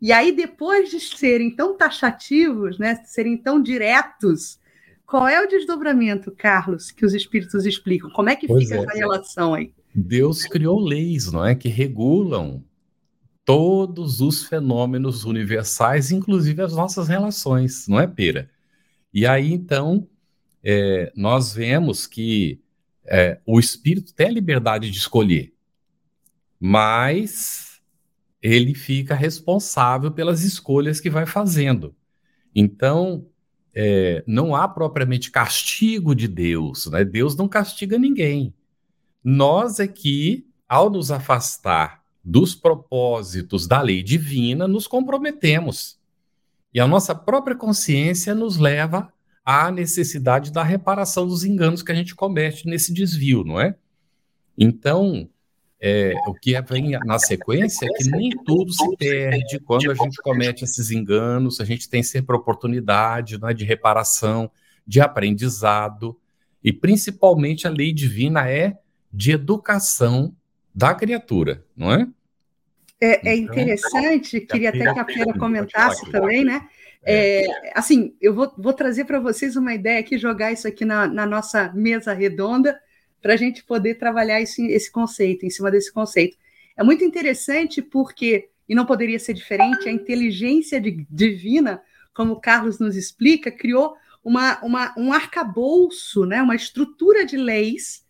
E 0.00 0.10
aí, 0.12 0.32
depois 0.32 0.90
de 0.90 0.98
serem 0.98 1.54
tão 1.54 1.76
taxativos, 1.76 2.76
né, 2.76 2.96
serem 3.04 3.36
tão 3.36 3.62
diretos, 3.62 4.58
qual 5.06 5.28
é 5.28 5.40
o 5.40 5.48
desdobramento, 5.48 6.32
Carlos, 6.32 6.90
que 6.90 7.06
os 7.06 7.14
espíritos 7.14 7.64
explicam? 7.64 8.10
Como 8.10 8.28
é 8.28 8.34
que 8.34 8.48
pois 8.48 8.64
fica 8.64 8.76
é. 8.76 8.78
essa 8.78 8.98
relação 8.98 9.54
aí? 9.54 9.72
Deus 9.94 10.44
criou 10.44 10.80
leis, 10.80 11.30
não 11.30 11.44
é, 11.44 11.54
que 11.54 11.68
regulam 11.68 12.64
todos 13.44 14.20
os 14.20 14.44
fenômenos 14.44 15.24
universais, 15.24 16.10
inclusive 16.10 16.62
as 16.62 16.74
nossas 16.74 17.08
relações, 17.08 17.86
não 17.88 17.98
é, 17.98 18.06
Pera? 18.06 18.50
E 19.12 19.26
aí, 19.26 19.52
então, 19.52 20.08
é, 20.62 21.12
nós 21.14 21.52
vemos 21.52 22.06
que 22.06 22.60
é, 23.04 23.40
o 23.44 23.58
espírito 23.58 24.14
tem 24.14 24.28
a 24.28 24.32
liberdade 24.32 24.90
de 24.90 24.96
escolher, 24.96 25.52
mas 26.58 27.80
ele 28.40 28.74
fica 28.74 29.14
responsável 29.14 30.10
pelas 30.10 30.42
escolhas 30.42 31.00
que 31.00 31.10
vai 31.10 31.26
fazendo. 31.26 31.94
Então, 32.54 33.26
é, 33.74 34.22
não 34.26 34.54
há 34.54 34.68
propriamente 34.68 35.30
castigo 35.30 36.14
de 36.14 36.28
Deus, 36.28 36.86
né? 36.86 37.04
Deus 37.04 37.36
não 37.36 37.48
castiga 37.48 37.98
ninguém. 37.98 38.54
Nós 39.24 39.78
é 39.78 39.86
que, 39.86 40.46
ao 40.68 40.90
nos 40.90 41.10
afastar 41.10 42.01
dos 42.24 42.54
propósitos 42.54 43.66
da 43.66 43.80
lei 43.80 44.02
divina, 44.02 44.68
nos 44.68 44.86
comprometemos. 44.86 45.98
E 46.72 46.80
a 46.80 46.86
nossa 46.86 47.14
própria 47.14 47.56
consciência 47.56 48.34
nos 48.34 48.56
leva 48.56 49.12
à 49.44 49.70
necessidade 49.70 50.52
da 50.52 50.62
reparação 50.62 51.26
dos 51.26 51.44
enganos 51.44 51.82
que 51.82 51.92
a 51.92 51.94
gente 51.94 52.14
comete 52.14 52.66
nesse 52.66 52.92
desvio, 52.92 53.44
não 53.44 53.60
é? 53.60 53.74
Então, 54.56 55.28
é, 55.80 56.14
o 56.28 56.34
que 56.34 56.60
vem 56.62 56.92
na 57.04 57.18
sequência 57.18 57.86
é 57.86 57.88
que 57.88 58.08
nem 58.08 58.30
tudo 58.44 58.72
se 58.72 58.96
perde 58.96 59.58
quando 59.58 59.90
a 59.90 59.94
gente 59.94 60.16
comete 60.22 60.62
esses 60.62 60.92
enganos, 60.92 61.60
a 61.60 61.64
gente 61.64 61.88
tem 61.88 62.04
sempre 62.04 62.36
oportunidade 62.36 63.40
né, 63.40 63.52
de 63.52 63.64
reparação, 63.64 64.48
de 64.86 65.00
aprendizado, 65.00 66.16
e 66.62 66.72
principalmente 66.72 67.66
a 67.66 67.70
lei 67.70 67.92
divina 67.92 68.48
é 68.48 68.78
de 69.12 69.32
educação 69.32 70.34
da 70.74 70.94
criatura, 70.94 71.64
não 71.76 71.92
é? 71.92 72.06
É, 73.00 73.30
é 73.30 73.36
então, 73.36 73.54
interessante, 73.54 74.40
queria 74.40 74.68
até 74.68 74.92
que 74.92 74.98
a 74.98 75.04
Pera 75.04 75.38
comentasse 75.38 76.08
também, 76.10 76.44
né? 76.44 76.68
É, 77.04 77.72
assim, 77.74 78.14
eu 78.20 78.32
vou, 78.32 78.52
vou 78.56 78.72
trazer 78.72 79.04
para 79.04 79.18
vocês 79.18 79.56
uma 79.56 79.74
ideia 79.74 79.98
aqui, 79.98 80.16
jogar 80.16 80.52
isso 80.52 80.68
aqui 80.68 80.84
na, 80.84 81.08
na 81.08 81.26
nossa 81.26 81.72
mesa 81.74 82.12
redonda, 82.12 82.80
para 83.20 83.34
a 83.34 83.36
gente 83.36 83.64
poder 83.64 83.96
trabalhar 83.96 84.40
esse, 84.40 84.64
esse 84.68 84.90
conceito, 84.90 85.44
em 85.44 85.50
cima 85.50 85.70
desse 85.70 85.92
conceito. 85.92 86.36
É 86.76 86.82
muito 86.82 87.04
interessante 87.04 87.82
porque, 87.82 88.50
e 88.68 88.74
não 88.74 88.86
poderia 88.86 89.18
ser 89.18 89.34
diferente, 89.34 89.88
a 89.88 89.92
inteligência 89.92 90.80
de, 90.80 91.04
divina, 91.10 91.82
como 92.14 92.34
o 92.34 92.40
Carlos 92.40 92.78
nos 92.78 92.96
explica, 92.96 93.50
criou 93.50 93.94
uma, 94.22 94.60
uma, 94.62 94.94
um 94.96 95.12
arcabouço, 95.12 96.24
né, 96.24 96.40
uma 96.40 96.54
estrutura 96.54 97.26
de 97.26 97.36
leis, 97.36 98.01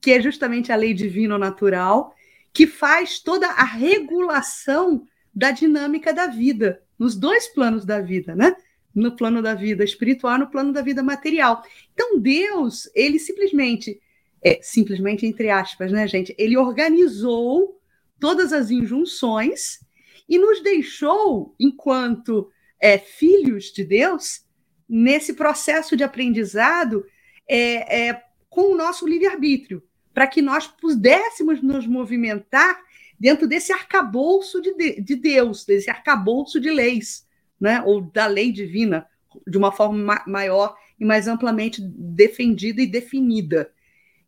que 0.00 0.12
é 0.12 0.20
justamente 0.20 0.72
a 0.72 0.76
lei 0.76 0.94
divina 0.94 1.38
natural, 1.38 2.14
que 2.52 2.66
faz 2.66 3.18
toda 3.18 3.46
a 3.46 3.64
regulação 3.64 5.04
da 5.34 5.50
dinâmica 5.50 6.12
da 6.12 6.26
vida, 6.26 6.82
nos 6.98 7.14
dois 7.14 7.48
planos 7.48 7.84
da 7.84 8.00
vida, 8.00 8.34
né? 8.34 8.56
No 8.94 9.14
plano 9.14 9.40
da 9.40 9.54
vida 9.54 9.84
espiritual, 9.84 10.38
no 10.38 10.50
plano 10.50 10.72
da 10.72 10.82
vida 10.82 11.02
material. 11.02 11.62
Então, 11.92 12.18
Deus, 12.18 12.90
ele 12.94 13.18
simplesmente 13.18 14.00
é, 14.42 14.58
simplesmente 14.62 15.26
entre 15.26 15.50
aspas, 15.50 15.92
né, 15.92 16.06
gente? 16.08 16.34
Ele 16.38 16.56
organizou 16.56 17.78
todas 18.18 18.52
as 18.52 18.70
injunções 18.70 19.80
e 20.28 20.38
nos 20.38 20.62
deixou, 20.62 21.54
enquanto 21.58 22.50
é, 22.80 22.98
filhos 22.98 23.66
de 23.66 23.84
Deus, 23.84 24.44
nesse 24.88 25.34
processo 25.34 25.96
de 25.96 26.02
aprendizado 26.02 27.04
é, 27.48 28.08
é, 28.08 28.22
com 28.48 28.72
o 28.72 28.76
nosso 28.76 29.06
livre-arbítrio, 29.06 29.82
para 30.12 30.26
que 30.26 30.42
nós 30.42 30.66
pudéssemos 30.66 31.62
nos 31.62 31.86
movimentar 31.86 32.80
dentro 33.18 33.46
desse 33.46 33.72
arcabouço 33.72 34.60
de, 34.60 35.00
de 35.00 35.14
Deus, 35.14 35.64
desse 35.64 35.90
arcabouço 35.90 36.58
de 36.60 36.70
leis, 36.70 37.26
né? 37.60 37.82
ou 37.82 38.00
da 38.00 38.26
lei 38.26 38.50
divina, 38.50 39.06
de 39.46 39.58
uma 39.58 39.70
forma 39.70 39.98
ma 39.98 40.24
maior 40.26 40.76
e 40.98 41.04
mais 41.04 41.28
amplamente 41.28 41.80
defendida 41.82 42.82
e 42.82 42.86
definida. 42.86 43.72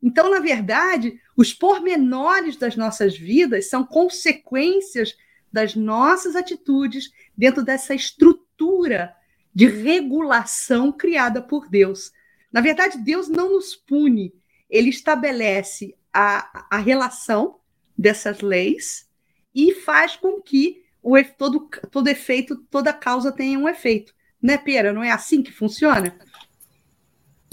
Então, 0.03 0.31
na 0.31 0.41
verdade, 0.41 1.21
os 1.37 1.55
pormenores 1.55 2.57
das 2.57 2.77
nossas 2.77 3.17
vidas 3.17 3.69
são 3.69 3.85
consequências 3.85 5.17
das 5.53 5.77
nossas 5.77 6.35
atitudes 6.35 7.13
dentro 7.37 7.63
dessa 7.63 7.95
estrutura 7.95 9.15
de 9.55 9.67
regulação 9.67 10.91
criada 10.91 11.43
por 11.43 11.69
Deus. 11.69 12.11
Na 12.51 12.61
verdade, 12.61 12.99
Deus 12.99 13.29
não 13.29 13.53
nos 13.53 13.77
pune, 13.77 14.35
ele 14.73 14.91
estabelece 14.91 15.95
a, 16.13 16.67
a 16.69 16.79
relação 16.79 17.61
dessas 17.97 18.41
leis 18.41 19.07
e 19.55 19.73
faz 19.75 20.17
com 20.17 20.41
que 20.41 20.83
o, 21.01 21.15
todo, 21.39 21.69
todo 21.91 22.09
efeito, 22.09 22.57
toda 22.69 22.93
causa 22.93 23.31
tenha 23.31 23.57
um 23.57 23.69
efeito. 23.69 24.13
Né, 24.43 24.59
Pera? 24.59 24.93
Não 24.93 25.05
é 25.05 25.13
assim 25.13 25.41
que 25.43 25.53
funciona? 25.53 26.19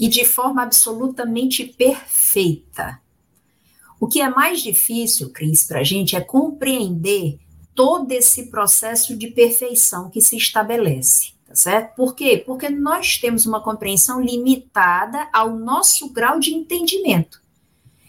e 0.00 0.08
de 0.08 0.24
forma 0.24 0.62
absolutamente 0.62 1.62
perfeita. 1.66 2.98
O 4.00 4.08
que 4.08 4.22
é 4.22 4.30
mais 4.30 4.62
difícil, 4.62 5.30
Cris, 5.30 5.62
para 5.64 5.80
a 5.80 5.84
gente 5.84 6.16
é 6.16 6.22
compreender 6.22 7.38
todo 7.74 8.10
esse 8.10 8.50
processo 8.50 9.14
de 9.14 9.26
perfeição 9.26 10.08
que 10.08 10.22
se 10.22 10.38
estabelece, 10.38 11.34
tá 11.50 11.56
certo? 11.56 11.96
Por 11.96 12.14
quê? 12.14 12.40
Porque 12.46 12.68
nós 12.68 13.18
temos 13.18 13.44
uma 13.44 13.60
compreensão 13.60 14.20
limitada 14.20 15.28
ao 15.32 15.50
nosso 15.50 16.08
grau 16.12 16.38
de 16.38 16.54
entendimento. 16.54 17.42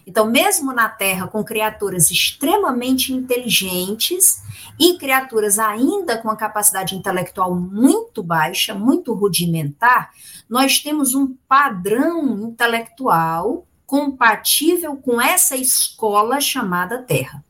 Então, 0.05 0.29
mesmo 0.29 0.71
na 0.71 0.87
Terra, 0.87 1.27
com 1.27 1.43
criaturas 1.43 2.11
extremamente 2.11 3.11
inteligentes 3.11 4.43
e 4.79 4.95
criaturas 4.95 5.57
ainda 5.57 6.19
com 6.19 6.29
a 6.29 6.35
capacidade 6.35 6.95
intelectual 6.95 7.55
muito 7.55 8.21
baixa, 8.21 8.75
muito 8.75 9.11
rudimentar, 9.13 10.11
nós 10.47 10.79
temos 10.79 11.15
um 11.15 11.35
padrão 11.47 12.47
intelectual 12.47 13.65
compatível 13.87 14.97
com 14.97 15.19
essa 15.19 15.55
escola 15.55 16.39
chamada 16.39 17.01
Terra. 17.01 17.43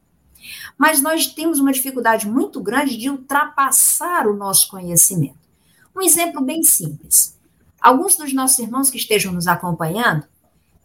Mas 0.77 1.01
nós 1.01 1.27
temos 1.27 1.59
uma 1.59 1.73
dificuldade 1.73 2.29
muito 2.29 2.61
grande 2.61 2.95
de 2.95 3.09
ultrapassar 3.09 4.25
o 4.25 4.35
nosso 4.37 4.69
conhecimento. 4.69 5.40
Um 5.95 6.01
exemplo 6.01 6.41
bem 6.41 6.63
simples. 6.63 7.37
Alguns 7.79 8.15
dos 8.15 8.33
nossos 8.33 8.59
irmãos 8.59 8.89
que 8.89 8.97
estejam 8.97 9.33
nos 9.33 9.47
acompanhando 9.47 10.25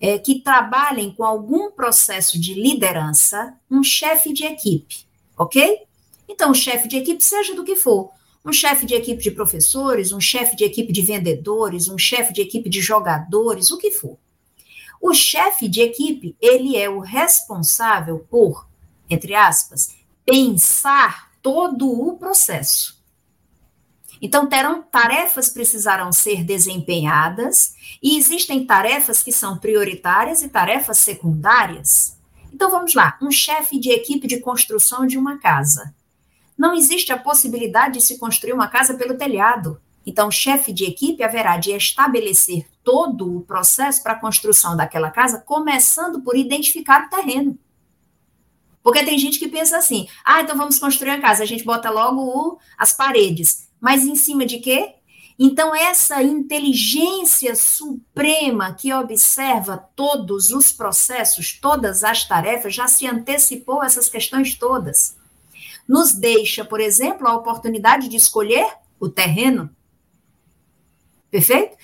é, 0.00 0.18
que 0.18 0.40
trabalhem 0.40 1.12
com 1.12 1.24
algum 1.24 1.70
processo 1.70 2.40
de 2.40 2.54
liderança, 2.54 3.54
um 3.70 3.82
chefe 3.82 4.32
de 4.32 4.44
equipe, 4.44 5.06
ok? 5.36 5.82
Então, 6.28 6.50
o 6.50 6.54
chefe 6.54 6.88
de 6.88 6.96
equipe, 6.96 7.22
seja 7.22 7.54
do 7.54 7.64
que 7.64 7.76
for, 7.76 8.10
um 8.44 8.52
chefe 8.52 8.86
de 8.86 8.94
equipe 8.94 9.22
de 9.22 9.30
professores, 9.30 10.12
um 10.12 10.20
chefe 10.20 10.54
de 10.56 10.64
equipe 10.64 10.92
de 10.92 11.02
vendedores, 11.02 11.88
um 11.88 11.98
chefe 11.98 12.32
de 12.32 12.42
equipe 12.42 12.68
de 12.68 12.80
jogadores, 12.80 13.70
o 13.70 13.78
que 13.78 13.90
for. 13.90 14.16
O 15.00 15.12
chefe 15.12 15.68
de 15.68 15.80
equipe, 15.80 16.36
ele 16.40 16.76
é 16.76 16.88
o 16.88 17.00
responsável 17.00 18.26
por, 18.30 18.68
entre 19.10 19.34
aspas, 19.34 19.96
pensar 20.24 21.32
todo 21.42 21.90
o 21.90 22.16
processo. 22.16 22.95
Então, 24.26 24.48
terão 24.48 24.82
tarefas 24.82 25.48
precisarão 25.48 26.10
ser 26.10 26.42
desempenhadas 26.42 27.76
e 28.02 28.18
existem 28.18 28.66
tarefas 28.66 29.22
que 29.22 29.30
são 29.30 29.56
prioritárias 29.56 30.42
e 30.42 30.48
tarefas 30.48 30.98
secundárias. 30.98 32.18
Então, 32.52 32.68
vamos 32.68 32.92
lá: 32.92 33.16
um 33.22 33.30
chefe 33.30 33.78
de 33.78 33.88
equipe 33.88 34.26
de 34.26 34.40
construção 34.40 35.06
de 35.06 35.16
uma 35.16 35.38
casa. 35.38 35.94
Não 36.58 36.74
existe 36.74 37.12
a 37.12 37.16
possibilidade 37.16 38.00
de 38.00 38.04
se 38.04 38.18
construir 38.18 38.52
uma 38.52 38.66
casa 38.66 38.94
pelo 38.94 39.16
telhado. 39.16 39.80
Então, 40.04 40.26
o 40.26 40.32
chefe 40.32 40.72
de 40.72 40.86
equipe 40.86 41.22
haverá 41.22 41.56
de 41.56 41.70
estabelecer 41.70 42.66
todo 42.82 43.36
o 43.36 43.42
processo 43.42 44.02
para 44.02 44.14
a 44.14 44.18
construção 44.18 44.76
daquela 44.76 45.12
casa, 45.12 45.38
começando 45.38 46.20
por 46.20 46.36
identificar 46.36 47.06
o 47.06 47.10
terreno. 47.10 47.56
Porque 48.82 49.04
tem 49.04 49.20
gente 49.20 49.38
que 49.38 49.46
pensa 49.46 49.76
assim: 49.78 50.08
ah, 50.24 50.40
então 50.40 50.56
vamos 50.56 50.80
construir 50.80 51.10
a 51.10 51.20
casa, 51.20 51.44
a 51.44 51.46
gente 51.46 51.62
bota 51.62 51.90
logo 51.90 52.22
o, 52.22 52.58
as 52.76 52.92
paredes. 52.92 53.66
Mas 53.80 54.04
em 54.04 54.14
cima 54.14 54.46
de 54.46 54.58
quê? 54.58 54.94
Então, 55.38 55.74
essa 55.74 56.22
inteligência 56.22 57.54
suprema 57.54 58.72
que 58.72 58.92
observa 58.92 59.76
todos 59.94 60.50
os 60.50 60.72
processos, 60.72 61.52
todas 61.52 62.02
as 62.02 62.24
tarefas, 62.24 62.74
já 62.74 62.88
se 62.88 63.06
antecipou 63.06 63.84
essas 63.84 64.08
questões 64.08 64.54
todas. 64.54 65.16
Nos 65.86 66.14
deixa, 66.14 66.64
por 66.64 66.80
exemplo, 66.80 67.28
a 67.28 67.36
oportunidade 67.36 68.08
de 68.08 68.16
escolher 68.16 68.66
o 68.98 69.10
terreno. 69.10 69.68
Perfeito? 71.30 71.76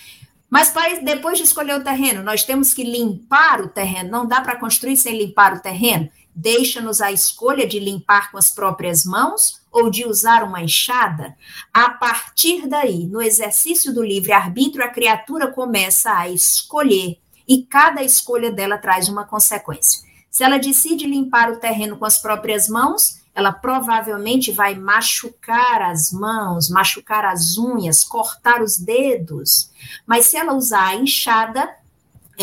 Mas 0.49 0.71
para, 0.71 1.01
depois 1.01 1.39
de 1.39 1.45
escolher 1.45 1.75
o 1.75 1.85
terreno, 1.85 2.23
nós 2.23 2.45
temos 2.45 2.73
que 2.73 2.85
limpar 2.85 3.61
o 3.61 3.69
terreno. 3.69 4.11
Não 4.11 4.27
dá 4.27 4.41
para 4.41 4.59
construir 4.59 4.97
sem 4.97 5.17
limpar 5.17 5.55
o 5.55 5.61
terreno. 5.61 6.11
Deixa-nos 6.35 7.01
a 7.01 7.13
escolha 7.13 7.67
de 7.67 7.79
limpar 7.79 8.31
com 8.31 8.39
as 8.39 8.51
próprias 8.51 9.05
mãos 9.05 9.61
ou 9.71 9.91
de 9.91 10.07
usar 10.07 10.43
uma 10.43 10.63
enxada, 10.63 11.37
a 11.73 11.91
partir 11.91 12.67
daí, 12.67 13.07
no 13.07 13.23
exercício 13.23 13.95
do 13.95 14.03
livre-arbítrio, 14.03 14.85
a 14.85 14.89
criatura 14.89 15.51
começa 15.51 16.13
a 16.13 16.29
escolher 16.29 17.19
e 17.49 17.65
cada 17.65 18.03
escolha 18.03 18.51
dela 18.51 18.79
traz 18.79 19.09
uma 19.09 19.25
consequência. 19.25 20.03
Se 20.31 20.45
ela 20.45 20.59
decide 20.59 21.07
limpar 21.07 21.51
o 21.51 21.59
terreno 21.59 21.99
com 21.99 22.05
as 22.05 22.19
próprias 22.19 22.69
mãos, 22.69 23.21
ela 23.35 23.53
provavelmente 23.53 24.53
vai 24.53 24.75
machucar 24.75 25.83
as 25.83 26.13
mãos, 26.13 26.69
machucar 26.69 27.25
as 27.25 27.57
unhas, 27.57 28.05
cortar 28.05 28.63
os 28.63 28.79
dedos. 28.79 29.71
Mas 30.07 30.27
se 30.27 30.37
ela 30.37 30.53
usar 30.53 30.89
a 30.89 30.95
enxada, 30.97 31.69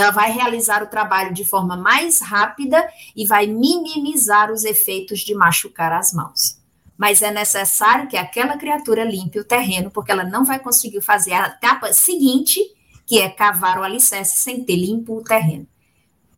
ela 0.01 0.11
vai 0.11 0.31
realizar 0.31 0.83
o 0.83 0.87
trabalho 0.87 1.33
de 1.33 1.45
forma 1.45 1.75
mais 1.75 2.21
rápida 2.21 2.87
e 3.15 3.25
vai 3.25 3.47
minimizar 3.47 4.51
os 4.51 4.63
efeitos 4.63 5.19
de 5.19 5.33
machucar 5.35 5.91
as 5.91 6.13
mãos 6.13 6.59
mas 6.99 7.21
é 7.21 7.31
necessário 7.31 8.09
que 8.09 8.17
aquela 8.17 8.57
criatura 8.57 9.05
limpe 9.05 9.39
o 9.39 9.45
terreno, 9.45 9.89
porque 9.89 10.11
ela 10.11 10.25
não 10.25 10.43
vai 10.43 10.59
conseguir 10.59 10.99
fazer 10.99 11.31
a 11.31 11.47
etapa 11.47 11.93
seguinte, 11.93 12.59
que 13.05 13.19
é 13.19 13.29
cavar 13.29 13.79
o 13.79 13.83
alicerce 13.83 14.39
sem 14.39 14.65
ter 14.65 14.75
limpo 14.75 15.15
o 15.15 15.23
terreno. 15.23 15.65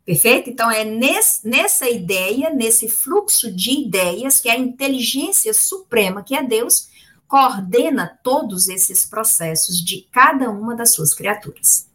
Perfeito? 0.06 0.48
Então, 0.50 0.70
é 0.70 0.84
nesse, 0.84 1.48
nessa 1.48 1.90
ideia, 1.90 2.48
nesse 2.50 2.88
fluxo 2.88 3.50
de 3.50 3.72
ideias, 3.72 4.38
que 4.38 4.48
a 4.48 4.56
inteligência 4.56 5.52
suprema, 5.52 6.22
que 6.22 6.36
é 6.36 6.44
Deus, 6.44 6.86
coordena 7.26 8.16
todos 8.22 8.68
esses 8.68 9.04
processos 9.04 9.84
de 9.84 10.06
cada 10.12 10.48
uma 10.48 10.76
das 10.76 10.94
suas 10.94 11.12
criaturas. 11.12 11.88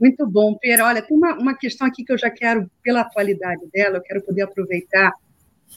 Muito 0.00 0.26
bom, 0.26 0.54
Pera. 0.56 0.84
Olha, 0.84 1.02
tem 1.02 1.16
uma, 1.16 1.34
uma 1.34 1.54
questão 1.56 1.86
aqui 1.86 2.04
que 2.04 2.12
eu 2.12 2.18
já 2.18 2.30
quero, 2.30 2.70
pela 2.82 3.00
atualidade 3.00 3.66
dela, 3.72 3.96
eu 3.96 4.02
quero 4.02 4.22
poder 4.22 4.42
aproveitar 4.42 5.12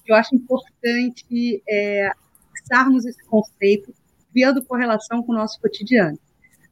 eu 0.07 0.15
acho 0.15 0.35
importante 0.35 1.63
é, 1.67 2.11
fixarmos 2.55 3.05
esse 3.05 3.23
conceito, 3.25 3.93
vendo 4.33 4.63
correlação 4.63 5.23
com 5.23 5.31
o 5.31 5.35
nosso 5.35 5.59
cotidiano. 5.59 6.19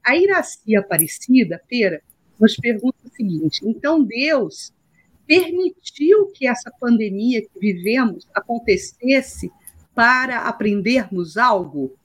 A 0.04 0.16
Iraci 0.16 0.76
Aparecida, 0.76 1.62
Pera, 1.68 2.02
nos 2.40 2.56
pergunta 2.56 2.98
o 3.06 3.10
seguinte: 3.10 3.62
então 3.64 4.04
Deus 4.04 4.74
permitiu 5.26 6.28
que 6.34 6.48
essa 6.48 6.72
pandemia 6.80 7.42
que 7.42 7.60
vivemos 7.60 8.28
acontecesse 8.34 9.52
para 9.94 10.42
aprendermos 10.42 11.38
algo? 11.38 11.96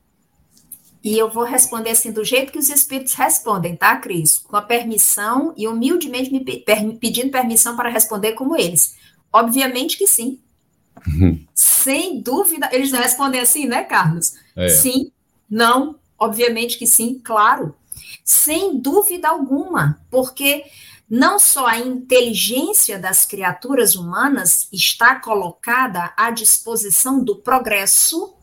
E 1.03 1.19
eu 1.19 1.29
vou 1.29 1.45
responder 1.45 1.91
assim 1.91 2.13
do 2.13 2.25
jeito 2.25 2.53
que 2.53 2.59
os 2.59 2.69
espíritos 2.69 3.15
respondem, 3.15 3.75
tá, 3.75 3.97
Cris? 3.97 4.39
Com 4.39 4.57
a 4.57 4.63
permissão 4.63 5.53
e 5.57 5.67
humildemente 5.67 6.31
me 6.31 6.41
pedindo 6.95 7.31
permissão 7.31 7.77
para 7.77 7.89
responder 7.89 8.33
como 8.33 8.57
eles. 8.57 8.97
Obviamente 9.33 9.99
que 9.99 10.07
sim. 10.07 10.39
Sem 11.55 12.21
dúvida, 12.21 12.69
eles 12.73 12.93
respondem 12.93 13.41
assim, 13.41 13.67
né, 13.67 13.83
Carlos? 13.83 14.35
É. 14.55 14.69
Sim, 14.69 15.11
não, 15.51 15.97
obviamente 16.19 16.79
que 16.79 16.87
sim, 16.87 17.21
claro. 17.23 17.75
Sem 18.25 18.79
dúvida 18.79 19.29
alguma, 19.29 20.01
porque 20.11 20.65
não 21.11 21.39
só 21.39 21.67
a 21.67 21.79
inteligência 21.79 22.99
das 22.99 23.27
criaturas 23.27 23.97
humanas 23.97 24.69
está 24.73 25.17
colocada 25.17 26.13
à 26.17 26.31
disposição 26.31 27.23
do 27.23 27.37
progresso, 27.37 28.35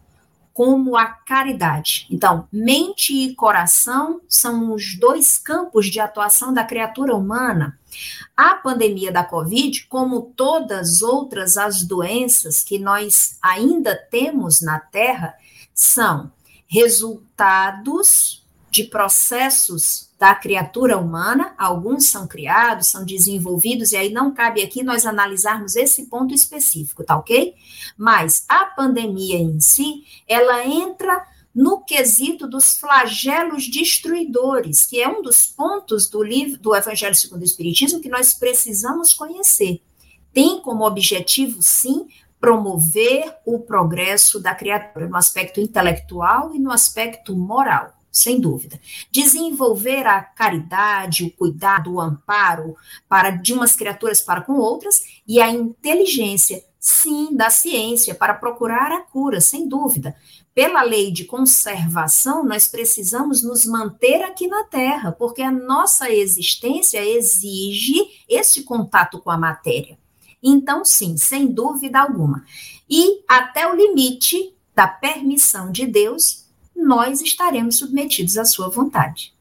como 0.59 0.97
a 0.97 1.05
caridade. 1.05 2.05
Então, 2.11 2.45
mente 2.51 3.13
e 3.13 3.33
coração 3.33 4.19
são 4.27 4.73
os 4.73 4.99
dois 4.99 5.37
campos 5.37 5.85
de 5.85 6.01
atuação 6.01 6.53
da 6.53 6.65
criatura 6.65 7.15
humana. 7.15 7.79
A 8.35 8.55
pandemia 8.55 9.09
da 9.09 9.23
Covid, 9.23 9.85
como 9.87 10.33
todas 10.35 11.01
outras 11.01 11.55
as 11.55 11.83
doenças 11.83 12.61
que 12.61 12.77
nós 12.77 13.37
ainda 13.41 13.95
temos 14.11 14.59
na 14.59 14.81
Terra, 14.81 15.33
são 15.73 16.29
resultados 16.67 18.45
de 18.69 18.83
processos 18.83 20.08
da 20.19 20.35
criatura 20.35 20.97
humana, 20.97 21.53
alguns 21.57 22.07
são 22.07 22.27
criados, 22.27 22.87
são 22.87 23.05
desenvolvidos, 23.05 23.93
e 23.93 23.95
aí 23.95 24.11
não 24.11 24.33
cabe 24.33 24.61
aqui 24.61 24.83
nós 24.83 25.05
analisarmos 25.05 25.77
esse 25.77 26.07
ponto 26.07 26.33
específico, 26.33 27.05
tá 27.05 27.17
ok? 27.17 27.55
Mas 27.97 28.43
a 28.49 28.65
pandemia 28.65 29.37
em 29.37 29.61
si, 29.61 30.03
ela 30.27 30.67
entra 30.67 31.25
no 31.55 31.79
quesito 31.85 32.47
dos 32.47 32.77
flagelos 32.77 33.69
destruidores, 33.69 34.85
que 34.85 35.01
é 35.01 35.07
um 35.07 35.21
dos 35.21 35.45
pontos 35.45 36.09
do 36.09 36.21
livro 36.21 36.59
do 36.59 36.75
Evangelho 36.75 37.15
segundo 37.15 37.41
o 37.41 37.45
Espiritismo 37.45 38.01
que 38.01 38.09
nós 38.09 38.33
precisamos 38.33 39.13
conhecer. 39.13 39.81
Tem 40.33 40.59
como 40.61 40.85
objetivo, 40.85 41.61
sim, 41.61 42.07
promover 42.41 43.35
o 43.45 43.59
progresso 43.59 44.39
da 44.39 44.53
criatura 44.53 45.07
no 45.07 45.15
aspecto 45.15 45.61
intelectual 45.61 46.53
e 46.53 46.59
no 46.59 46.71
aspecto 46.71 47.35
moral 47.35 47.98
sem 48.19 48.39
dúvida. 48.39 48.79
Desenvolver 49.11 50.05
a 50.05 50.21
caridade, 50.21 51.23
o 51.23 51.31
cuidado, 51.31 51.93
o 51.93 52.01
amparo 52.01 52.75
para 53.07 53.31
de 53.31 53.53
umas 53.53 53.75
criaturas 53.75 54.21
para 54.21 54.41
com 54.41 54.53
outras 54.53 55.01
e 55.27 55.41
a 55.41 55.49
inteligência, 55.49 56.63
sim, 56.79 57.35
da 57.35 57.49
ciência 57.49 58.13
para 58.15 58.33
procurar 58.33 58.91
a 58.91 59.01
cura, 59.01 59.41
sem 59.41 59.67
dúvida. 59.67 60.15
Pela 60.53 60.81
lei 60.81 61.11
de 61.11 61.25
conservação, 61.25 62.43
nós 62.43 62.67
precisamos 62.67 63.41
nos 63.41 63.65
manter 63.65 64.23
aqui 64.23 64.47
na 64.47 64.63
Terra, 64.63 65.11
porque 65.11 65.41
a 65.41 65.51
nossa 65.51 66.11
existência 66.11 67.03
exige 67.05 68.05
esse 68.27 68.63
contato 68.63 69.19
com 69.19 69.29
a 69.29 69.37
matéria. 69.37 69.97
Então, 70.41 70.83
sim, 70.83 71.17
sem 71.17 71.47
dúvida 71.47 71.99
alguma. 72.01 72.43
E 72.89 73.23
até 73.27 73.67
o 73.71 73.75
limite 73.75 74.53
da 74.73 74.87
permissão 74.87 75.71
de 75.71 75.85
Deus, 75.85 76.48
nós 76.83 77.21
estaremos 77.21 77.77
submetidos 77.77 78.37
à 78.37 78.45
sua 78.45 78.69
vontade. 78.69 79.33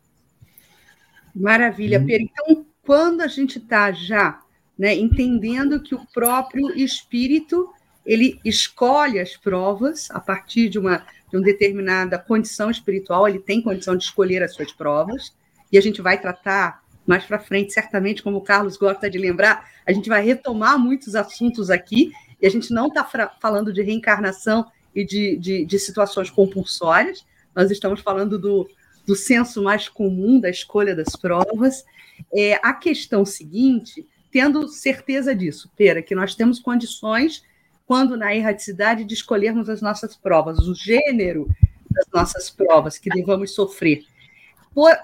Maravilha. 1.34 2.02
Pedro. 2.04 2.28
Então, 2.30 2.66
quando 2.82 3.20
a 3.20 3.28
gente 3.28 3.58
está 3.58 3.92
já 3.92 4.40
né, 4.78 4.94
entendendo 4.94 5.80
que 5.80 5.94
o 5.94 6.04
próprio 6.12 6.76
espírito 6.76 7.72
ele 8.04 8.40
escolhe 8.44 9.18
as 9.20 9.36
provas 9.36 10.10
a 10.10 10.18
partir 10.18 10.70
de 10.70 10.78
uma, 10.78 11.04
de 11.30 11.36
uma 11.36 11.44
determinada 11.44 12.18
condição 12.18 12.70
espiritual, 12.70 13.28
ele 13.28 13.38
tem 13.38 13.60
condição 13.60 13.94
de 13.94 14.04
escolher 14.04 14.42
as 14.42 14.54
suas 14.54 14.72
provas, 14.72 15.34
e 15.70 15.76
a 15.76 15.80
gente 15.80 16.00
vai 16.00 16.18
tratar 16.18 16.82
mais 17.06 17.24
para 17.24 17.38
frente, 17.38 17.72
certamente, 17.72 18.22
como 18.22 18.38
o 18.38 18.42
Carlos 18.42 18.78
gosta 18.78 19.10
de 19.10 19.18
lembrar, 19.18 19.68
a 19.86 19.92
gente 19.92 20.08
vai 20.08 20.24
retomar 20.24 20.78
muitos 20.78 21.14
assuntos 21.14 21.70
aqui, 21.70 22.10
e 22.40 22.46
a 22.46 22.50
gente 22.50 22.72
não 22.72 22.88
está 22.88 23.04
falando 23.40 23.72
de 23.72 23.82
reencarnação 23.82 24.66
e 24.94 25.04
de, 25.04 25.36
de, 25.36 25.64
de, 25.66 25.78
situações 25.78 26.30
compulsórias, 26.30 27.26
nós 27.58 27.72
estamos 27.72 28.00
falando 28.00 28.38
do, 28.38 28.70
do 29.04 29.16
senso 29.16 29.60
mais 29.60 29.88
comum 29.88 30.38
da 30.38 30.48
escolha 30.48 30.94
das 30.94 31.16
provas. 31.16 31.84
É, 32.32 32.54
a 32.62 32.72
questão 32.72 33.24
seguinte, 33.24 34.06
tendo 34.30 34.68
certeza 34.68 35.34
disso, 35.34 35.68
Pera, 35.76 36.00
que 36.00 36.14
nós 36.14 36.36
temos 36.36 36.60
condições, 36.60 37.42
quando 37.84 38.16
na 38.16 38.32
erraticidade, 38.32 39.02
de 39.02 39.12
escolhermos 39.12 39.68
as 39.68 39.82
nossas 39.82 40.14
provas, 40.14 40.68
o 40.68 40.74
gênero 40.74 41.48
das 41.90 42.06
nossas 42.14 42.48
provas 42.48 42.96
que 42.96 43.10
devamos 43.10 43.56
sofrer. 43.56 44.04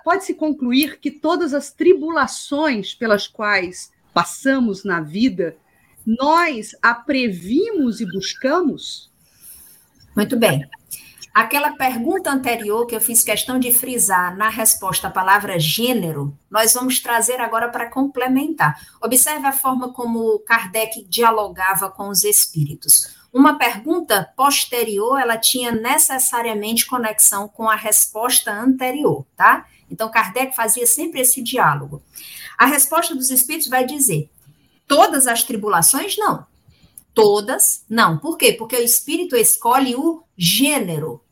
Pode-se 0.05 0.35
concluir 0.35 1.01
que 1.01 1.11
todas 1.11 1.53
as 1.53 1.73
tribulações 1.73 2.95
pelas 2.95 3.27
quais 3.27 3.91
passamos 4.13 4.85
na 4.85 5.01
vida, 5.01 5.57
nós 6.07 6.71
a 6.81 6.95
previmos 6.95 8.01
e 8.01 8.07
buscamos? 8.07 9.11
Muito 10.15 10.37
bem. 10.37 10.65
Aquela 11.35 11.73
pergunta 11.73 12.31
anterior 12.31 12.87
que 12.87 12.95
eu 12.95 13.01
fiz 13.01 13.25
questão 13.25 13.59
de 13.59 13.73
frisar 13.73 14.37
na 14.37 14.49
resposta 14.49 15.09
à 15.09 15.11
palavra 15.11 15.59
gênero, 15.59 16.33
nós 16.49 16.73
vamos 16.75 17.01
trazer 17.01 17.41
agora 17.41 17.69
para 17.71 17.91
complementar. 17.91 18.81
Observe 19.03 19.45
a 19.45 19.51
forma 19.51 19.93
como 19.93 20.39
Kardec 20.47 21.05
dialogava 21.09 21.91
com 21.91 22.09
os 22.09 22.23
espíritos. 22.23 23.17
Uma 23.33 23.59
pergunta 23.59 24.33
posterior, 24.37 25.19
ela 25.19 25.37
tinha 25.37 25.73
necessariamente 25.73 26.87
conexão 26.87 27.49
com 27.49 27.69
a 27.69 27.75
resposta 27.75 28.53
anterior, 28.53 29.27
tá? 29.37 29.67
Então, 29.91 30.09
Kardec 30.09 30.55
fazia 30.55 30.87
sempre 30.87 31.21
esse 31.21 31.43
diálogo. 31.43 32.01
A 32.57 32.65
resposta 32.65 33.13
dos 33.13 33.31
espíritos 33.31 33.67
vai 33.67 33.85
dizer: 33.85 34.31
todas 34.87 35.27
as 35.27 35.43
tribulações, 35.43 36.17
não. 36.17 36.47
Todas, 37.13 37.85
não. 37.89 38.19
Por 38.19 38.37
quê? 38.37 38.53
Porque 38.53 38.77
o 38.77 38.83
espírito 38.83 39.35
escolhe 39.35 39.97
o 39.97 40.23
gênero, 40.37 41.24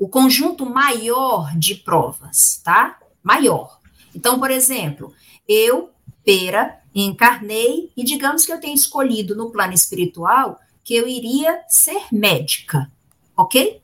o 0.00 0.08
conjunto 0.08 0.64
maior 0.64 1.54
de 1.58 1.74
provas, 1.74 2.58
tá? 2.64 2.98
Maior. 3.22 3.78
Então, 4.14 4.40
por 4.40 4.50
exemplo, 4.50 5.12
eu, 5.46 5.90
Pera, 6.24 6.80
encarnei 6.94 7.92
e 7.94 8.02
digamos 8.02 8.46
que 8.46 8.52
eu 8.52 8.58
tenho 8.58 8.74
escolhido 8.74 9.36
no 9.36 9.50
plano 9.50 9.74
espiritual 9.74 10.58
que 10.82 10.94
eu 10.94 11.06
iria 11.06 11.62
ser 11.68 12.06
médica, 12.10 12.90
ok? 13.36 13.82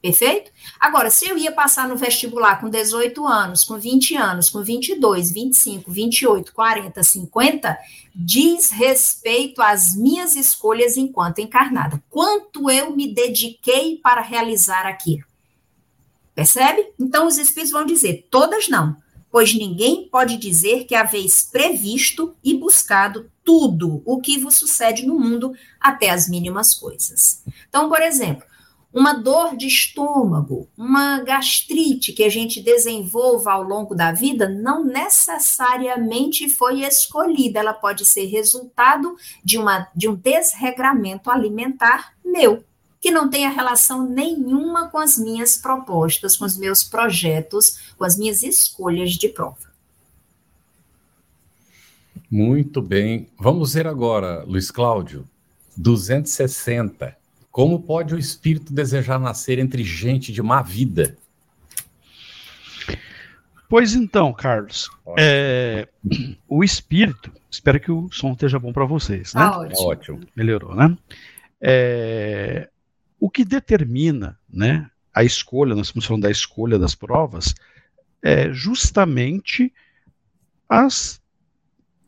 Perfeito? 0.00 0.50
Agora, 0.78 1.10
se 1.10 1.28
eu 1.28 1.36
ia 1.36 1.52
passar 1.52 1.86
no 1.86 1.94
vestibular 1.94 2.58
com 2.58 2.70
18 2.70 3.26
anos, 3.26 3.64
com 3.64 3.78
20 3.78 4.16
anos, 4.16 4.48
com 4.48 4.62
22, 4.62 5.30
25, 5.30 5.90
28, 5.90 6.52
40, 6.54 7.02
50, 7.02 7.78
diz 8.14 8.70
respeito 8.70 9.60
às 9.60 9.94
minhas 9.94 10.36
escolhas 10.36 10.96
enquanto 10.96 11.40
encarnada. 11.40 12.02
Quanto 12.08 12.70
eu 12.70 12.96
me 12.96 13.12
dediquei 13.12 13.98
para 14.02 14.22
realizar 14.22 14.86
aquilo. 14.86 15.24
Percebe? 16.34 16.88
Então, 16.98 17.26
os 17.26 17.36
espíritos 17.36 17.72
vão 17.72 17.84
dizer: 17.84 18.26
todas 18.30 18.68
não, 18.68 18.96
pois 19.30 19.52
ninguém 19.52 20.08
pode 20.08 20.38
dizer 20.38 20.84
que 20.84 20.94
haveis 20.94 21.42
previsto 21.42 22.34
e 22.42 22.54
buscado 22.54 23.30
tudo 23.44 24.02
o 24.06 24.18
que 24.18 24.38
vos 24.38 24.54
sucede 24.56 25.04
no 25.04 25.18
mundo, 25.18 25.52
até 25.78 26.08
as 26.08 26.26
mínimas 26.26 26.74
coisas. 26.74 27.42
Então, 27.68 27.88
por 27.88 28.00
exemplo, 28.00 28.44
uma 28.92 29.12
dor 29.12 29.56
de 29.56 29.66
estômago, 29.66 30.68
uma 30.76 31.20
gastrite 31.20 32.12
que 32.12 32.24
a 32.24 32.28
gente 32.28 32.60
desenvolva 32.60 33.52
ao 33.52 33.62
longo 33.62 33.94
da 33.94 34.10
vida, 34.12 34.48
não 34.48 34.84
necessariamente 34.84 36.48
foi 36.48 36.80
escolhida, 36.80 37.60
ela 37.60 37.72
pode 37.72 38.04
ser 38.04 38.26
resultado 38.26 39.16
de, 39.44 39.58
uma, 39.58 39.88
de 39.94 40.08
um 40.08 40.14
desregramento 40.14 41.30
alimentar 41.30 42.14
meu, 42.24 42.64
que 43.00 43.10
não 43.10 43.30
tenha 43.30 43.48
relação 43.48 44.06
nenhuma 44.06 44.88
com 44.90 44.98
as 44.98 45.16
minhas 45.16 45.56
propostas, 45.56 46.36
com 46.36 46.44
os 46.44 46.58
meus 46.58 46.82
projetos, 46.82 47.94
com 47.96 48.04
as 48.04 48.18
minhas 48.18 48.42
escolhas 48.42 49.12
de 49.12 49.28
prova. 49.28 49.70
Muito 52.30 52.82
bem. 52.82 53.28
Vamos 53.38 53.74
ver 53.74 53.86
agora, 53.86 54.44
Luiz 54.44 54.70
Cláudio, 54.70 55.24
260. 55.76 57.19
Como 57.50 57.82
pode 57.82 58.14
o 58.14 58.18
espírito 58.18 58.72
desejar 58.72 59.18
nascer 59.18 59.58
entre 59.58 59.82
gente 59.82 60.32
de 60.32 60.42
má 60.42 60.62
vida? 60.62 61.16
Pois 63.68 63.94
então, 63.94 64.32
Carlos, 64.32 64.90
é, 65.16 65.88
o 66.48 66.64
espírito, 66.64 67.32
espero 67.48 67.78
que 67.78 67.90
o 67.90 68.10
som 68.10 68.32
esteja 68.32 68.58
bom 68.58 68.72
para 68.72 68.84
vocês, 68.84 69.32
né? 69.32 69.42
Ah, 69.42 69.58
ótimo. 69.60 69.86
ótimo. 69.86 70.20
Melhorou, 70.34 70.74
né? 70.74 70.96
É, 71.60 72.68
o 73.18 73.30
que 73.30 73.44
determina, 73.44 74.38
né, 74.48 74.90
a 75.14 75.22
escolha, 75.22 75.74
nós 75.74 75.88
estamos 75.88 76.04
falando 76.04 76.22
da 76.22 76.30
escolha 76.30 76.78
das 76.78 76.94
provas, 76.94 77.54
é 78.22 78.52
justamente 78.52 79.72
as 80.68 81.20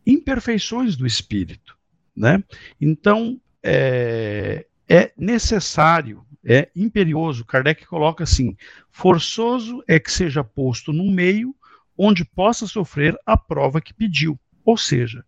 imperfeições 0.06 0.96
do 0.96 1.06
espírito, 1.06 1.76
né? 2.14 2.42
Então, 2.80 3.40
é, 3.62 4.66
é 4.88 5.12
necessário, 5.16 6.24
é 6.44 6.68
imperioso. 6.74 7.44
Kardec 7.44 7.86
coloca 7.86 8.24
assim: 8.24 8.56
forçoso 8.90 9.82
é 9.86 9.98
que 9.98 10.10
seja 10.10 10.42
posto 10.42 10.92
num 10.92 11.10
meio 11.10 11.54
onde 11.96 12.24
possa 12.24 12.66
sofrer 12.66 13.16
a 13.24 13.36
prova 13.36 13.80
que 13.80 13.94
pediu. 13.94 14.38
Ou 14.64 14.76
seja, 14.76 15.24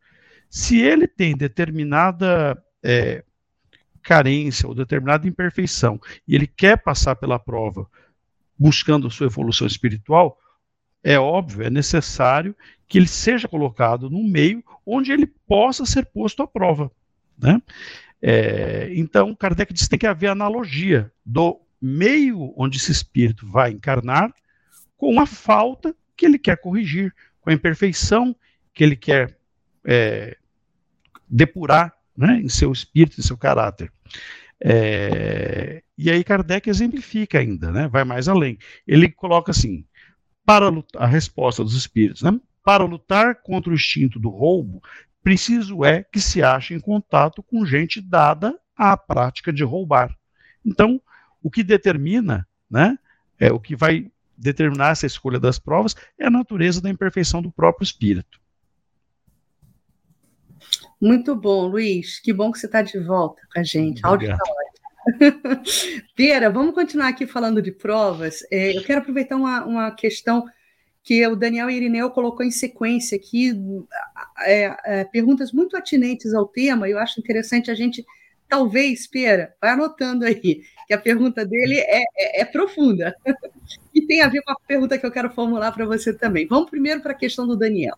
se 0.48 0.80
ele 0.80 1.06
tem 1.06 1.36
determinada 1.36 2.60
é, 2.82 3.24
carência 4.02 4.68
ou 4.68 4.74
determinada 4.74 5.26
imperfeição 5.26 6.00
e 6.26 6.34
ele 6.34 6.46
quer 6.46 6.76
passar 6.76 7.16
pela 7.16 7.38
prova 7.38 7.88
buscando 8.56 9.10
sua 9.10 9.26
evolução 9.26 9.66
espiritual, 9.66 10.38
é 11.02 11.18
óbvio, 11.18 11.64
é 11.64 11.70
necessário 11.70 12.54
que 12.86 12.98
ele 12.98 13.08
seja 13.08 13.48
colocado 13.48 14.08
num 14.08 14.26
meio 14.28 14.62
onde 14.86 15.12
ele 15.12 15.26
possa 15.26 15.84
ser 15.84 16.06
posto 16.06 16.42
à 16.42 16.46
prova. 16.46 16.90
Né? 17.36 17.60
É, 18.26 18.88
então, 18.94 19.34
Kardec 19.34 19.70
diz 19.70 19.82
que 19.82 19.90
tem 19.90 19.98
que 19.98 20.06
haver 20.06 20.28
analogia 20.28 21.12
do 21.26 21.60
meio 21.78 22.54
onde 22.56 22.78
esse 22.78 22.90
espírito 22.90 23.46
vai 23.46 23.70
encarnar 23.70 24.32
com 24.96 25.20
a 25.20 25.26
falta 25.26 25.94
que 26.16 26.24
ele 26.24 26.38
quer 26.38 26.56
corrigir, 26.56 27.14
com 27.42 27.50
a 27.50 27.52
imperfeição 27.52 28.34
que 28.72 28.82
ele 28.82 28.96
quer 28.96 29.36
é, 29.84 30.38
depurar 31.28 31.92
né, 32.16 32.40
em 32.42 32.48
seu 32.48 32.72
espírito, 32.72 33.20
em 33.20 33.22
seu 33.22 33.36
caráter. 33.36 33.92
É, 34.58 35.82
e 35.98 36.10
aí 36.10 36.24
Kardec 36.24 36.70
exemplifica 36.70 37.38
ainda, 37.38 37.70
né, 37.70 37.88
vai 37.88 38.04
mais 38.04 38.26
além. 38.26 38.56
Ele 38.86 39.10
coloca 39.10 39.50
assim, 39.50 39.84
para 40.46 40.70
lutar, 40.70 41.02
a 41.02 41.06
resposta 41.06 41.62
dos 41.62 41.74
espíritos, 41.74 42.22
né, 42.22 42.40
para 42.64 42.84
lutar 42.84 43.42
contra 43.42 43.70
o 43.70 43.74
instinto 43.74 44.18
do 44.18 44.30
roubo, 44.30 44.82
preciso 45.24 45.84
é 45.84 46.04
que 46.04 46.20
se 46.20 46.42
ache 46.42 46.74
em 46.74 46.78
contato 46.78 47.42
com 47.42 47.64
gente 47.64 48.00
dada 48.00 48.56
à 48.76 48.94
prática 48.94 49.50
de 49.50 49.64
roubar. 49.64 50.14
Então, 50.64 51.00
o 51.42 51.50
que 51.50 51.64
determina, 51.64 52.46
né, 52.70 52.98
é 53.40 53.50
o 53.50 53.58
que 53.58 53.74
vai 53.74 54.12
determinar 54.36 54.90
essa 54.90 55.06
escolha 55.06 55.40
das 55.40 55.58
provas 55.58 55.96
é 56.18 56.26
a 56.26 56.30
natureza 56.30 56.80
da 56.80 56.90
imperfeição 56.90 57.40
do 57.40 57.50
próprio 57.50 57.84
espírito. 57.84 58.38
Muito 61.00 61.34
bom, 61.34 61.66
Luiz. 61.66 62.20
Que 62.20 62.32
bom 62.32 62.52
que 62.52 62.58
você 62.58 62.66
está 62.66 62.82
de 62.82 62.98
volta 62.98 63.40
com 63.52 63.60
a 63.60 63.62
gente. 63.62 64.04
Áudio 64.04 64.28
tá 64.28 64.38
Pera, 66.16 66.50
vamos 66.50 66.74
continuar 66.74 67.08
aqui 67.08 67.26
falando 67.26 67.60
de 67.60 67.72
provas. 67.72 68.40
É, 68.50 68.76
eu 68.76 68.82
quero 68.82 69.00
aproveitar 69.00 69.36
uma, 69.36 69.64
uma 69.64 69.90
questão 69.90 70.46
que 71.04 71.24
o 71.26 71.36
Daniel 71.36 71.68
Irineu 71.68 72.10
colocou 72.10 72.44
em 72.44 72.50
sequência 72.50 73.16
aqui, 73.16 73.52
é, 74.40 74.76
é, 74.86 75.04
perguntas 75.04 75.52
muito 75.52 75.76
atinentes 75.76 76.32
ao 76.32 76.46
tema, 76.46 76.88
eu 76.88 76.98
acho 76.98 77.20
interessante 77.20 77.70
a 77.70 77.74
gente, 77.74 78.02
talvez, 78.48 79.00
espera, 79.00 79.54
vai 79.60 79.72
anotando 79.72 80.24
aí, 80.24 80.62
que 80.86 80.94
a 80.94 80.98
pergunta 80.98 81.44
dele 81.44 81.76
é, 81.76 82.02
é, 82.16 82.40
é 82.40 82.44
profunda, 82.46 83.14
e 83.94 84.06
tem 84.06 84.22
a 84.22 84.28
ver 84.28 84.40
com 84.42 84.52
a 84.52 84.56
pergunta 84.66 84.96
que 84.96 85.04
eu 85.04 85.12
quero 85.12 85.30
formular 85.30 85.72
para 85.72 85.84
você 85.84 86.12
também. 86.12 86.46
Vamos 86.46 86.70
primeiro 86.70 87.02
para 87.02 87.12
a 87.12 87.16
questão 87.16 87.46
do 87.46 87.56
Daniel. 87.56 87.96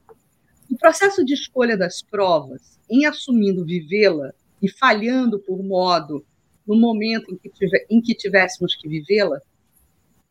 O 0.68 0.76
processo 0.76 1.24
de 1.24 1.32
escolha 1.32 1.76
das 1.76 2.02
provas, 2.02 2.76
em 2.90 3.06
assumindo 3.06 3.64
vivê-la 3.64 4.32
e 4.60 4.68
falhando 4.68 5.38
por 5.38 5.62
modo 5.62 6.26
no 6.66 6.74
momento 6.74 7.32
em 7.32 7.36
que, 7.36 7.48
tiver, 7.50 7.86
em 7.88 8.00
que 8.02 8.16
tivéssemos 8.16 8.74
que 8.74 8.88
vivê-la, 8.88 9.40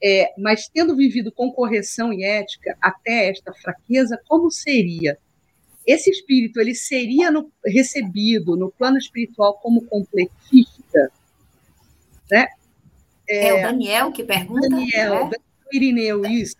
é, 0.03 0.33
mas 0.37 0.67
tendo 0.67 0.95
vivido 0.95 1.31
com 1.31 1.51
correção 1.51 2.13
e 2.13 2.23
ética 2.23 2.77
até 2.81 3.29
esta 3.29 3.53
fraqueza, 3.53 4.19
como 4.27 4.51
seria? 4.51 5.17
esse 5.85 6.09
espírito 6.09 6.59
ele 6.59 6.73
seria 6.73 7.29
no, 7.29 7.51
recebido 7.63 8.55
no 8.55 8.71
plano 8.71 8.97
espiritual 8.97 9.53
como 9.61 9.85
completista, 9.85 11.11
né? 12.29 12.47
É, 13.29 13.49
é 13.49 13.53
o 13.53 13.61
Daniel 13.61 14.11
que 14.11 14.23
pergunta. 14.23 14.67
Daniel, 14.67 15.29
né? 15.29 15.37
Irineu, 15.71 16.25
isso. 16.25 16.57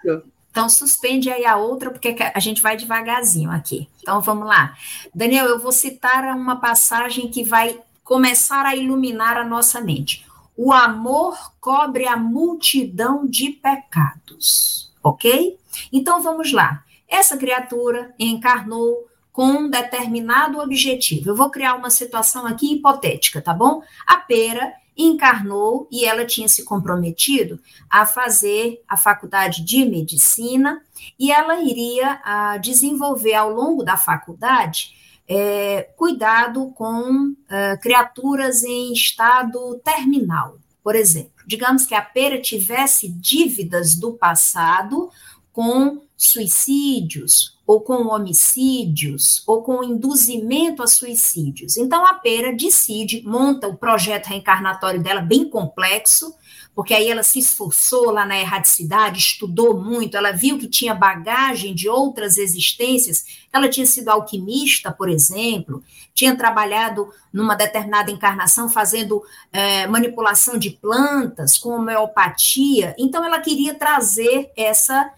Então, 0.52 0.69
suspende 0.69 1.30
aí 1.30 1.45
a 1.45 1.58
outra, 1.58 1.91
porque 1.91 2.15
a 2.34 2.39
gente 2.39 2.62
vai 2.62 2.78
devagarzinho 2.78 3.52
aqui. 3.52 3.89
Então, 4.02 4.21
vamos 4.21 4.48
lá. 4.48 4.76
Daniel, 5.13 5.45
eu 5.48 5.60
vou 5.60 5.71
citar 5.71 6.24
uma 6.36 6.56
passagem 6.60 7.30
que 7.30 7.43
vai 7.43 7.78
começar 8.04 8.65
a 8.65 8.76
iluminar 8.76 9.38
a 9.38 9.43
nossa 9.43 9.82
mente. 9.82 10.26
O 10.58 10.72
amor 10.72 11.38
cobre 11.60 12.08
a 12.08 12.15
multidão 12.15 13.28
de 13.28 13.50
pecados, 13.50 14.94
ok? 15.04 15.60
Então, 15.91 16.22
vamos 16.22 16.52
lá. 16.52 16.84
Essa 17.08 17.38
criatura 17.38 18.13
encarnou 18.18 19.08
com 19.32 19.48
um 19.48 19.70
determinado 19.70 20.60
objetivo. 20.60 21.30
Eu 21.30 21.36
vou 21.36 21.50
criar 21.50 21.76
uma 21.76 21.89
situação 21.89 22.48
aqui 22.48 22.74
hipotética, 22.74 23.41
tá 23.41 23.54
bom? 23.54 23.82
A 24.08 24.18
pera 24.18 24.74
encarnou 24.98 25.89
e 25.91 26.06
ela 26.06 26.26
tinha 26.26 26.48
se 26.48 26.63
comprometido 26.63 27.60
a 27.89 28.06
fazer 28.06 28.82
a 28.88 28.96
faculdade 28.96 29.62
de 29.62 29.84
medicina 29.84 30.82
e 31.20 31.32
ela 31.32 31.60
iria 31.62 32.22
ah, 32.24 32.58
desenvolver 32.58 33.34
ao 33.34 33.52
longo 33.52 33.84
da 33.84 33.98
faculdade 33.98 34.96
é, 35.28 35.84
cuidado 35.96 36.72
com 36.76 37.34
é, 37.50 37.78
criaturas 37.78 38.64
em 38.64 38.94
estado 38.94 39.80
terminal. 39.84 40.58
Por 40.84 40.96
exemplo, 40.96 41.44
digamos 41.48 41.86
que 41.86 41.96
a 41.96 42.02
pera 42.02 42.40
tivesse 42.40 43.10
dívidas 43.10 43.96
do 43.96 44.14
passado 44.14 45.10
com 45.52 46.02
suicídios, 46.18 47.58
ou 47.66 47.82
com 47.82 48.08
homicídios, 48.08 49.44
ou 49.48 49.64
com 49.64 49.84
induzimento 49.84 50.84
a 50.84 50.88
suicídios. 50.88 51.78
Então 51.78 52.06
a 52.06 52.14
pera 52.14 52.54
decide, 52.54 53.24
monta 53.26 53.68
o 53.68 53.78
projeto 53.78 54.28
reencarnatório 54.28 55.02
dela 55.02 55.22
bem 55.22 55.50
complexo, 55.50 56.36
porque 56.76 56.94
aí 56.94 57.10
ela 57.10 57.24
se 57.24 57.40
esforçou 57.40 58.12
lá 58.12 58.26
na 58.26 58.38
erraticidade, 58.38 59.18
estudou 59.18 59.82
muito, 59.82 60.18
ela 60.18 60.34
viu 60.34 60.60
que 60.60 60.68
tinha 60.68 60.94
bagagem 60.94 61.74
de 61.74 61.88
outras 61.88 62.38
existências, 62.38 63.26
ela 63.52 63.70
tinha 63.70 63.86
sido 63.86 64.10
alquimista, 64.10 64.92
por 64.92 65.10
exemplo, 65.10 65.82
tinha 66.14 66.36
trabalhado 66.36 67.10
numa 67.32 67.56
determinada 67.56 68.12
encarnação 68.12 68.68
fazendo 68.68 69.24
é, 69.54 69.88
manipulação 69.88 70.58
de 70.58 70.72
plantas, 70.72 71.58
com 71.58 71.70
homeopatia, 71.70 72.94
então 73.00 73.24
ela 73.24 73.40
queria 73.40 73.74
trazer 73.74 74.52
essa 74.58 75.10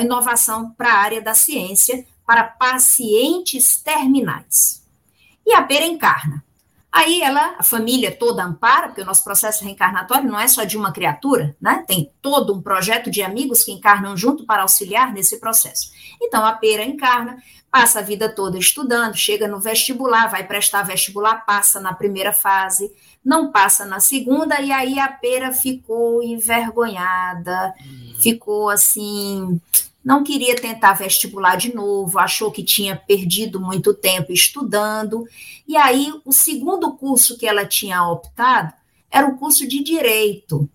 inovação 0.00 0.70
para 0.70 0.94
a 0.94 0.98
área 0.98 1.20
da 1.20 1.34
ciência 1.34 2.06
para 2.26 2.44
pacientes 2.44 3.76
terminais. 3.76 4.82
E 5.44 5.52
a 5.52 5.62
pera 5.62 5.84
encarna. 5.84 6.42
Aí 6.92 7.22
ela, 7.22 7.54
a 7.58 7.62
família 7.62 8.14
toda 8.14 8.44
ampara, 8.44 8.88
porque 8.88 9.00
o 9.00 9.06
nosso 9.06 9.24
processo 9.24 9.64
reencarnatório 9.64 10.30
não 10.30 10.38
é 10.38 10.46
só 10.46 10.62
de 10.64 10.76
uma 10.76 10.92
criatura, 10.92 11.56
né? 11.58 11.82
Tem 11.88 12.12
todo 12.20 12.54
um 12.54 12.60
projeto 12.60 13.10
de 13.10 13.22
amigos 13.22 13.62
que 13.62 13.72
encarnam 13.72 14.14
junto 14.14 14.44
para 14.44 14.60
auxiliar 14.60 15.10
nesse 15.10 15.40
processo. 15.40 15.90
Então 16.20 16.44
a 16.44 16.52
pera 16.52 16.84
encarna, 16.84 17.38
passa 17.70 18.00
a 18.00 18.02
vida 18.02 18.28
toda 18.28 18.58
estudando, 18.58 19.16
chega 19.16 19.48
no 19.48 19.58
vestibular, 19.58 20.26
vai 20.26 20.46
prestar 20.46 20.82
vestibular, 20.82 21.46
passa 21.46 21.80
na 21.80 21.94
primeira 21.94 22.30
fase, 22.30 22.92
não 23.24 23.50
passa 23.50 23.86
na 23.86 23.98
segunda, 23.98 24.60
e 24.60 24.70
aí 24.70 24.98
a 24.98 25.08
pera 25.08 25.50
ficou 25.50 26.22
envergonhada, 26.22 27.72
hum. 27.80 28.14
ficou 28.20 28.68
assim, 28.68 29.58
não 30.04 30.24
queria 30.24 30.56
tentar 30.56 30.94
vestibular 30.94 31.56
de 31.56 31.74
novo, 31.74 32.18
achou 32.18 32.50
que 32.50 32.64
tinha 32.64 32.96
perdido 32.96 33.60
muito 33.60 33.94
tempo 33.94 34.32
estudando, 34.32 35.26
e 35.66 35.76
aí 35.76 36.12
o 36.24 36.32
segundo 36.32 36.92
curso 36.94 37.38
que 37.38 37.46
ela 37.46 37.64
tinha 37.64 38.02
optado 38.06 38.72
era 39.10 39.26
o 39.26 39.36
curso 39.36 39.66
de 39.66 39.82
direito. 39.82 40.68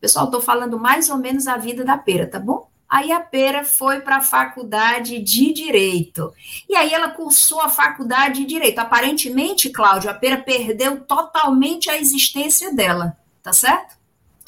Pessoal, 0.00 0.26
estou 0.26 0.40
falando 0.40 0.78
mais 0.78 1.10
ou 1.10 1.18
menos 1.18 1.46
a 1.46 1.56
vida 1.56 1.84
da 1.84 1.98
pera, 1.98 2.26
tá 2.26 2.38
bom? 2.38 2.70
Aí 2.90 3.12
a 3.12 3.20
Pera 3.20 3.64
foi 3.64 4.00
para 4.00 4.16
a 4.16 4.20
faculdade 4.20 5.20
de 5.20 5.52
Direito. 5.52 6.34
E 6.68 6.74
aí 6.74 6.92
ela 6.92 7.10
cursou 7.10 7.60
a 7.60 7.68
faculdade 7.68 8.40
de 8.40 8.46
Direito. 8.46 8.80
Aparentemente, 8.80 9.70
Cláudio, 9.70 10.10
a 10.10 10.14
Pera 10.14 10.38
perdeu 10.38 10.98
totalmente 10.98 11.88
a 11.88 11.96
existência 11.96 12.74
dela, 12.74 13.16
tá 13.44 13.52
certo? 13.52 13.99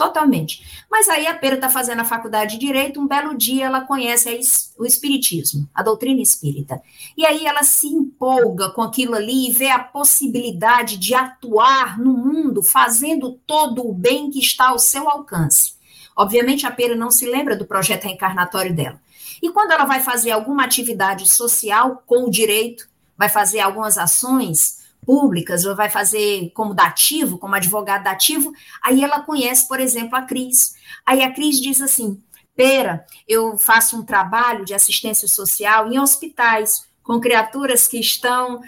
Totalmente. 0.02 0.84
Mas 0.90 1.08
aí 1.08 1.28
a 1.28 1.34
Pera 1.34 1.54
está 1.54 1.70
fazendo 1.70 2.00
a 2.00 2.04
faculdade 2.04 2.58
de 2.58 2.66
Direito, 2.66 3.00
um 3.00 3.06
belo 3.06 3.36
dia 3.36 3.66
ela 3.66 3.82
conhece 3.82 4.28
o 4.76 4.84
Espiritismo, 4.84 5.68
a 5.72 5.80
doutrina 5.80 6.20
espírita. 6.20 6.82
E 7.16 7.24
aí 7.24 7.46
ela 7.46 7.62
se 7.62 7.86
empolga 7.86 8.70
com 8.70 8.82
aquilo 8.82 9.14
ali 9.14 9.48
e 9.48 9.52
vê 9.52 9.70
a 9.70 9.78
possibilidade 9.78 10.96
de 10.96 11.14
atuar 11.14 12.00
no 12.00 12.12
mundo, 12.12 12.64
fazendo 12.64 13.38
todo 13.46 13.86
o 13.86 13.92
bem 13.92 14.28
que 14.28 14.40
está 14.40 14.70
ao 14.70 14.78
seu 14.78 15.08
alcance. 15.08 15.74
Obviamente, 16.16 16.66
a 16.66 16.70
Pera 16.70 16.96
não 16.96 17.10
se 17.10 17.24
lembra 17.24 17.54
do 17.54 17.64
projeto 17.64 18.04
reencarnatório 18.04 18.74
dela. 18.74 19.00
E 19.40 19.50
quando 19.50 19.70
ela 19.70 19.84
vai 19.84 20.00
fazer 20.00 20.32
alguma 20.32 20.64
atividade 20.64 21.28
social 21.28 22.02
com 22.06 22.24
o 22.24 22.30
direito, 22.30 22.88
vai 23.16 23.28
fazer 23.28 23.60
algumas 23.60 23.96
ações 23.98 24.81
públicas, 25.04 25.64
ou 25.64 25.74
vai 25.74 25.90
fazer 25.90 26.50
como 26.54 26.74
dativo, 26.74 27.38
como 27.38 27.54
advogado 27.54 28.04
dativo, 28.04 28.52
aí 28.82 29.02
ela 29.02 29.20
conhece, 29.20 29.66
por 29.68 29.80
exemplo, 29.80 30.16
a 30.16 30.22
Cris. 30.22 30.74
Aí 31.04 31.22
a 31.22 31.32
Cris 31.32 31.60
diz 31.60 31.80
assim: 31.80 32.22
Pera, 32.54 33.04
eu 33.26 33.58
faço 33.58 33.96
um 33.96 34.04
trabalho 34.04 34.64
de 34.64 34.74
assistência 34.74 35.26
social 35.26 35.90
em 35.90 35.98
hospitais 35.98 36.86
com 37.02 37.20
criaturas 37.20 37.88
que 37.88 37.98
estão 37.98 38.60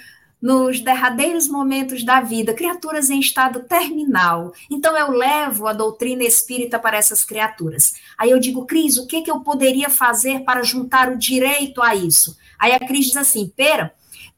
nos 0.44 0.79
derradeiros 0.81 1.49
momentos 1.49 2.05
da 2.05 2.20
vida, 2.20 2.53
criaturas 2.53 3.09
em 3.09 3.18
estado 3.18 3.61
terminal. 3.61 4.53
Então 4.70 4.94
eu 4.94 5.11
levo 5.11 5.66
a 5.66 5.73
doutrina 5.73 6.23
espírita 6.23 6.79
para 6.79 6.99
essas 6.99 7.25
criaturas. 7.25 7.94
Aí 8.18 8.31
eu 8.31 8.38
digo, 8.38 8.66
Cris, 8.66 8.99
o 8.99 9.07
que, 9.07 9.23
que 9.23 9.31
eu 9.31 9.40
poderia 9.40 9.88
fazer 9.88 10.40
para 10.40 10.62
juntar 10.62 11.11
o 11.11 11.16
direito 11.16 11.81
a 11.81 11.94
isso? 11.94 12.37
Aí 12.59 12.73
a 12.73 12.79
Cris 12.79 13.07
diz 13.07 13.16
assim, 13.16 13.51
pera, 13.57 13.94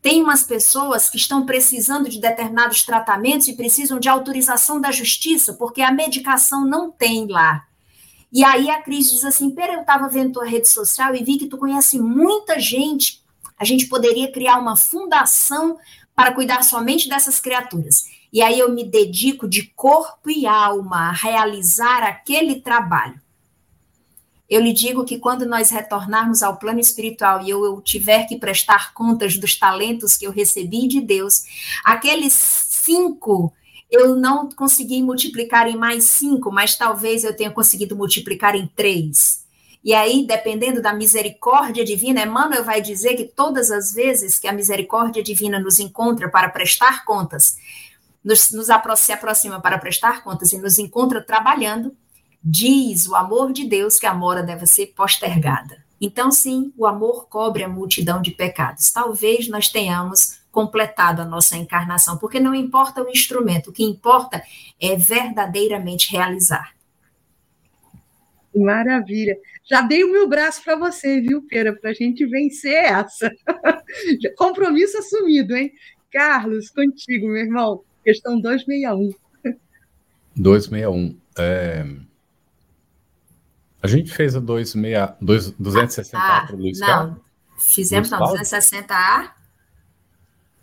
tem 0.07 0.23
umas 0.23 0.45
pessoas 0.45 1.11
que 1.11 1.16
estão 1.16 1.45
precisando 1.45 2.09
de 2.09 2.21
determinados 2.21 2.85
tratamentos 2.85 3.49
e 3.49 3.57
precisam 3.57 3.99
de 3.99 4.09
autorização 4.09 4.81
da 4.81 4.92
justiça, 4.92 5.55
porque 5.55 5.83
a 5.83 5.90
medicação 5.90 6.64
não 6.64 6.92
tem 6.92 7.27
lá. 7.27 7.64
E 8.33 8.45
aí 8.45 8.71
a 8.71 8.81
Cris 8.81 9.11
diz 9.11 9.25
assim: 9.25 9.51
Pera, 9.51 9.73
eu 9.73 9.81
estava 9.81 10.09
vendo 10.09 10.35
tua 10.35 10.47
rede 10.47 10.69
social 10.69 11.12
e 11.12 11.25
vi 11.25 11.38
que 11.38 11.49
tu 11.49 11.59
conhece 11.59 11.99
muita 11.99 12.61
gente 12.61 13.21
a 13.59 13.64
gente 13.64 13.87
poderia 13.87 14.31
criar 14.31 14.59
uma 14.59 14.77
fundação 14.77 15.77
para 16.14 16.33
cuidar 16.33 16.62
somente 16.62 17.09
dessas 17.09 17.40
criaturas. 17.40 18.05
E 18.33 18.40
aí 18.40 18.61
eu 18.61 18.71
me 18.71 18.85
dedico 18.85 19.49
de 19.49 19.64
corpo 19.75 20.31
e 20.31 20.47
alma 20.47 21.09
a 21.09 21.12
realizar 21.12 22.05
aquele 22.05 22.61
trabalho. 22.61 23.21
Eu 24.49 24.61
lhe 24.61 24.73
digo 24.73 25.05
que 25.05 25.19
quando 25.19 25.45
nós 25.45 25.71
retornarmos 25.71 26.43
ao 26.43 26.57
plano 26.57 26.79
espiritual 26.79 27.43
e 27.43 27.51
eu, 27.51 27.65
eu 27.65 27.81
tiver 27.81 28.27
que 28.27 28.39
prestar 28.39 28.95
contas 28.95 29.37
dos 29.37 29.59
talentos 29.59 30.17
que 30.17 30.27
eu 30.27 30.31
recebi 30.31 30.87
de 30.87 31.01
Deus, 31.01 31.43
aqueles 31.85 32.33
cinco 32.33 33.53
eu 33.91 34.17
não 34.17 34.49
consegui 34.49 35.03
multiplicar 35.03 35.69
em 35.69 35.77
mais 35.77 36.05
cinco, 36.05 36.51
mas 36.51 36.77
talvez 36.77 37.25
eu 37.25 37.37
tenha 37.37 37.51
conseguido 37.51 37.97
multiplicar 37.97 38.55
em 38.55 38.67
três. 38.67 39.45
E 39.85 39.95
aí, 39.95 40.27
dependendo 40.27 40.83
da 40.83 40.93
misericórdia 40.93 41.85
divina, 41.85 42.23
Emmanuel 42.23 42.65
vai 42.65 42.83
dizer 42.83 43.15
que 43.15 43.25
todas 43.25 43.71
as 43.71 43.93
vezes 43.93 44.39
que 44.39 44.49
a 44.49 44.53
misericórdia 44.53 45.23
divina 45.23 45.61
nos 45.61 45.79
encontra 45.79 46.29
para 46.29 46.49
prestar 46.49 47.05
contas, 47.05 47.57
nos, 48.25 48.51
nos 48.51 48.67
se 48.99 49.13
aproxima 49.13 49.61
para 49.61 49.79
prestar 49.79 50.25
contas 50.25 50.53
e 50.53 50.59
nos 50.59 50.81
encontra 50.81 51.23
trabalhando, 51.23 51.97
diz 52.49 53.09
o 53.09 53.17
amor 53.17 53.53
de 53.53 53.65
Deus 53.65 53.99
que 53.99 54.07
a 54.07 54.15
mora 54.15 54.41
deve 54.41 54.67
ser 54.67 54.93
postergada. 54.95 55.85
Então, 56.01 56.31
sim, 56.31 56.73
o 56.77 56.87
amor 56.87 57.27
cobre 57.29 57.65
a 57.65 57.69
multidão 57.69 58.23
de 58.23 58.31
pecados. 58.31 58.93
Talvez 58.93 59.49
nós 59.49 59.69
tenhamos 59.69 60.39
completado 60.53 61.21
a 61.21 61.25
nossa 61.25 61.57
encarnação, 61.57 62.17
porque 62.19 62.39
não 62.39 62.55
importa 62.55 63.03
o 63.03 63.09
instrumento, 63.09 63.71
o 63.71 63.73
que 63.73 63.83
importa 63.83 64.41
é 64.81 64.95
verdadeiramente 64.95 66.13
realizar. 66.13 66.73
Maravilha. 68.55 69.37
Já 69.69 69.81
dei 69.81 70.05
o 70.05 70.13
meu 70.13 70.29
braço 70.29 70.63
para 70.63 70.77
você, 70.77 71.21
viu, 71.21 71.43
Pera, 71.43 71.75
para 71.75 71.91
a 71.91 71.95
gente 71.95 72.25
vencer 72.27 72.85
essa. 72.85 73.29
Compromisso 74.39 74.99
assumido, 74.99 75.57
hein? 75.57 75.73
Carlos, 76.13 76.71
contigo, 76.71 77.27
meu 77.27 77.43
irmão. 77.43 77.83
Questão 78.05 78.41
261. 78.41 79.13
261. 80.37 81.19
É... 81.39 82.06
A 83.87 83.88
gente 83.88 84.12
fez 84.12 84.35
a 84.35 84.40
260, 84.40 85.16
260 85.20 86.18
ah, 86.18 86.46
para 86.46 86.57
o 86.57 86.59
Luiz 86.59 86.81
não. 86.81 86.87
Carlos? 86.87 87.16
Fizemos, 87.59 88.11
Luiz 88.11 88.20
não, 88.20 88.35
260A. 88.35 89.31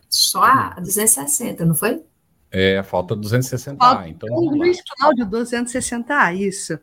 Só 0.09 0.43
a 0.43 0.75
260, 0.79 1.65
não 1.65 1.73
foi? 1.73 2.03
É, 2.51 2.83
falta 2.83 3.15
260A. 3.15 3.77
Falta 3.77 4.07
então, 4.09 4.29
o 4.29 4.55
Luiz 4.55 4.79
Cláudio, 4.81 5.25
260A, 5.25 6.35
isso. 6.37 6.77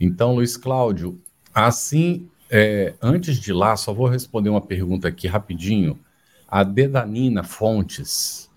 Então, 0.00 0.34
Luiz 0.34 0.56
Cláudio, 0.56 1.22
Assim, 1.54 2.28
é, 2.50 2.94
antes 3.00 3.36
de 3.36 3.52
lá, 3.52 3.76
só 3.76 3.94
vou 3.94 4.08
responder 4.08 4.48
uma 4.48 4.60
pergunta 4.60 5.06
aqui 5.06 5.28
rapidinho. 5.28 6.00
a 6.48 6.62
Dedanina 6.62 7.42
Fontes, 7.42 8.50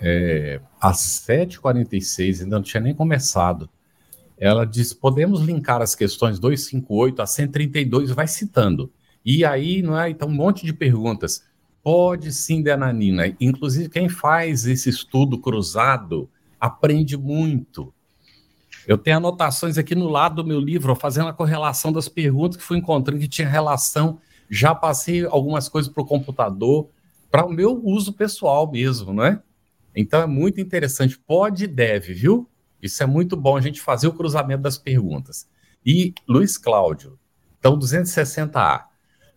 é, 0.00 0.60
às 0.80 0.98
7h46, 1.26 2.42
ainda 2.42 2.56
não 2.56 2.62
tinha 2.62 2.80
nem 2.80 2.94
começado, 2.94 3.68
ela 4.38 4.64
diz: 4.64 4.92
podemos 4.92 5.40
linkar 5.40 5.80
as 5.80 5.94
questões 5.94 6.38
258 6.38 7.22
a 7.22 7.26
132, 7.26 8.10
vai 8.10 8.26
citando. 8.26 8.90
E 9.24 9.44
aí, 9.44 9.82
não 9.82 9.98
é? 9.98 10.10
Então, 10.10 10.28
um 10.28 10.34
monte 10.34 10.66
de 10.66 10.72
perguntas. 10.72 11.44
Pode 11.82 12.32
sim, 12.32 12.62
Denanina. 12.62 13.34
Inclusive, 13.40 13.88
quem 13.88 14.08
faz 14.08 14.66
esse 14.66 14.88
estudo 14.88 15.38
cruzado 15.38 16.28
aprende 16.58 17.16
muito. 17.16 17.92
Eu 18.86 18.98
tenho 18.98 19.16
anotações 19.16 19.78
aqui 19.78 19.94
no 19.94 20.08
lado 20.08 20.36
do 20.36 20.48
meu 20.48 20.60
livro, 20.60 20.94
fazendo 20.94 21.28
a 21.28 21.32
correlação 21.32 21.92
das 21.92 22.08
perguntas 22.08 22.56
que 22.56 22.62
fui 22.62 22.78
encontrando 22.78 23.20
que 23.20 23.28
tinha 23.28 23.48
relação. 23.48 24.18
Já 24.50 24.74
passei 24.74 25.24
algumas 25.24 25.68
coisas 25.68 25.90
para 25.90 26.02
o 26.02 26.06
computador, 26.06 26.88
para 27.30 27.46
o 27.46 27.52
meu 27.52 27.80
uso 27.82 28.12
pessoal 28.12 28.70
mesmo, 28.70 29.12
não 29.12 29.24
é? 29.24 29.40
Então 29.96 30.20
é 30.20 30.26
muito 30.26 30.60
interessante. 30.60 31.18
Pode 31.18 31.64
e 31.64 31.66
deve, 31.66 32.12
viu? 32.12 32.48
Isso 32.84 33.02
é 33.02 33.06
muito 33.06 33.34
bom 33.34 33.56
a 33.56 33.62
gente 33.62 33.80
fazer 33.80 34.06
o 34.06 34.12
cruzamento 34.12 34.62
das 34.62 34.76
perguntas. 34.76 35.48
E 35.86 36.12
Luiz 36.28 36.58
Cláudio, 36.58 37.18
então 37.58 37.78
260A. 37.78 38.84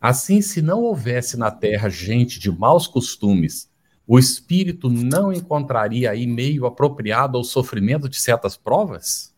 Assim, 0.01 0.41
se 0.41 0.62
não 0.62 0.81
houvesse 0.81 1.38
na 1.38 1.49
Terra 1.49 1.88
gente 1.88 2.41
de 2.41 2.51
maus 2.51 2.88
costumes, 2.88 3.71
o 4.05 4.19
espírito 4.19 4.89
não 4.89 5.31
encontraria 5.31 6.12
aí 6.12 6.27
meio 6.27 6.65
apropriado 6.65 7.38
ao 7.38 7.43
sofrimento 7.45 8.10
de 8.10 8.17
certas 8.17 8.57
provas? 8.57 9.33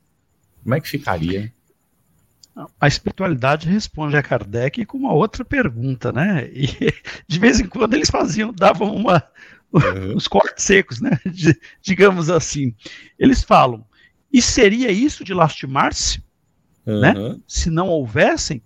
Como 0.64 0.74
é 0.74 0.82
que 0.82 0.90
ficaria? 0.90 1.54
A 2.82 2.88
espiritualidade 2.88 3.70
responde 3.70 4.18
a 4.18 4.24
Kardec 4.24 4.86
com 4.86 4.98
uma 4.98 5.14
outra 5.14 5.46
pergunta, 5.46 6.12
né? 6.12 6.50
E 6.52 6.68
de 7.28 7.40
vez 7.40 7.60
em 7.60 7.68
quando 7.68 7.94
eles 7.94 8.10
faziam, 8.10 8.52
davam 8.52 8.94
uma, 8.94 9.24
uhum. 9.72 10.16
os 10.16 10.28
cortes 10.28 10.64
secos, 10.64 11.00
né? 11.00 11.20
De, 11.26 11.58
digamos 11.82 12.30
assim. 12.30 12.76
Eles 13.18 13.44
falam: 13.44 13.86
e 14.32 14.42
seria 14.42 14.92
isso 14.92 15.24
de 15.24 15.34
lastimar-se, 15.34 16.24
uhum. 16.86 17.00
né? 17.00 17.40
Se 17.48 17.70
não 17.70 17.88
houvessem, 17.88 18.62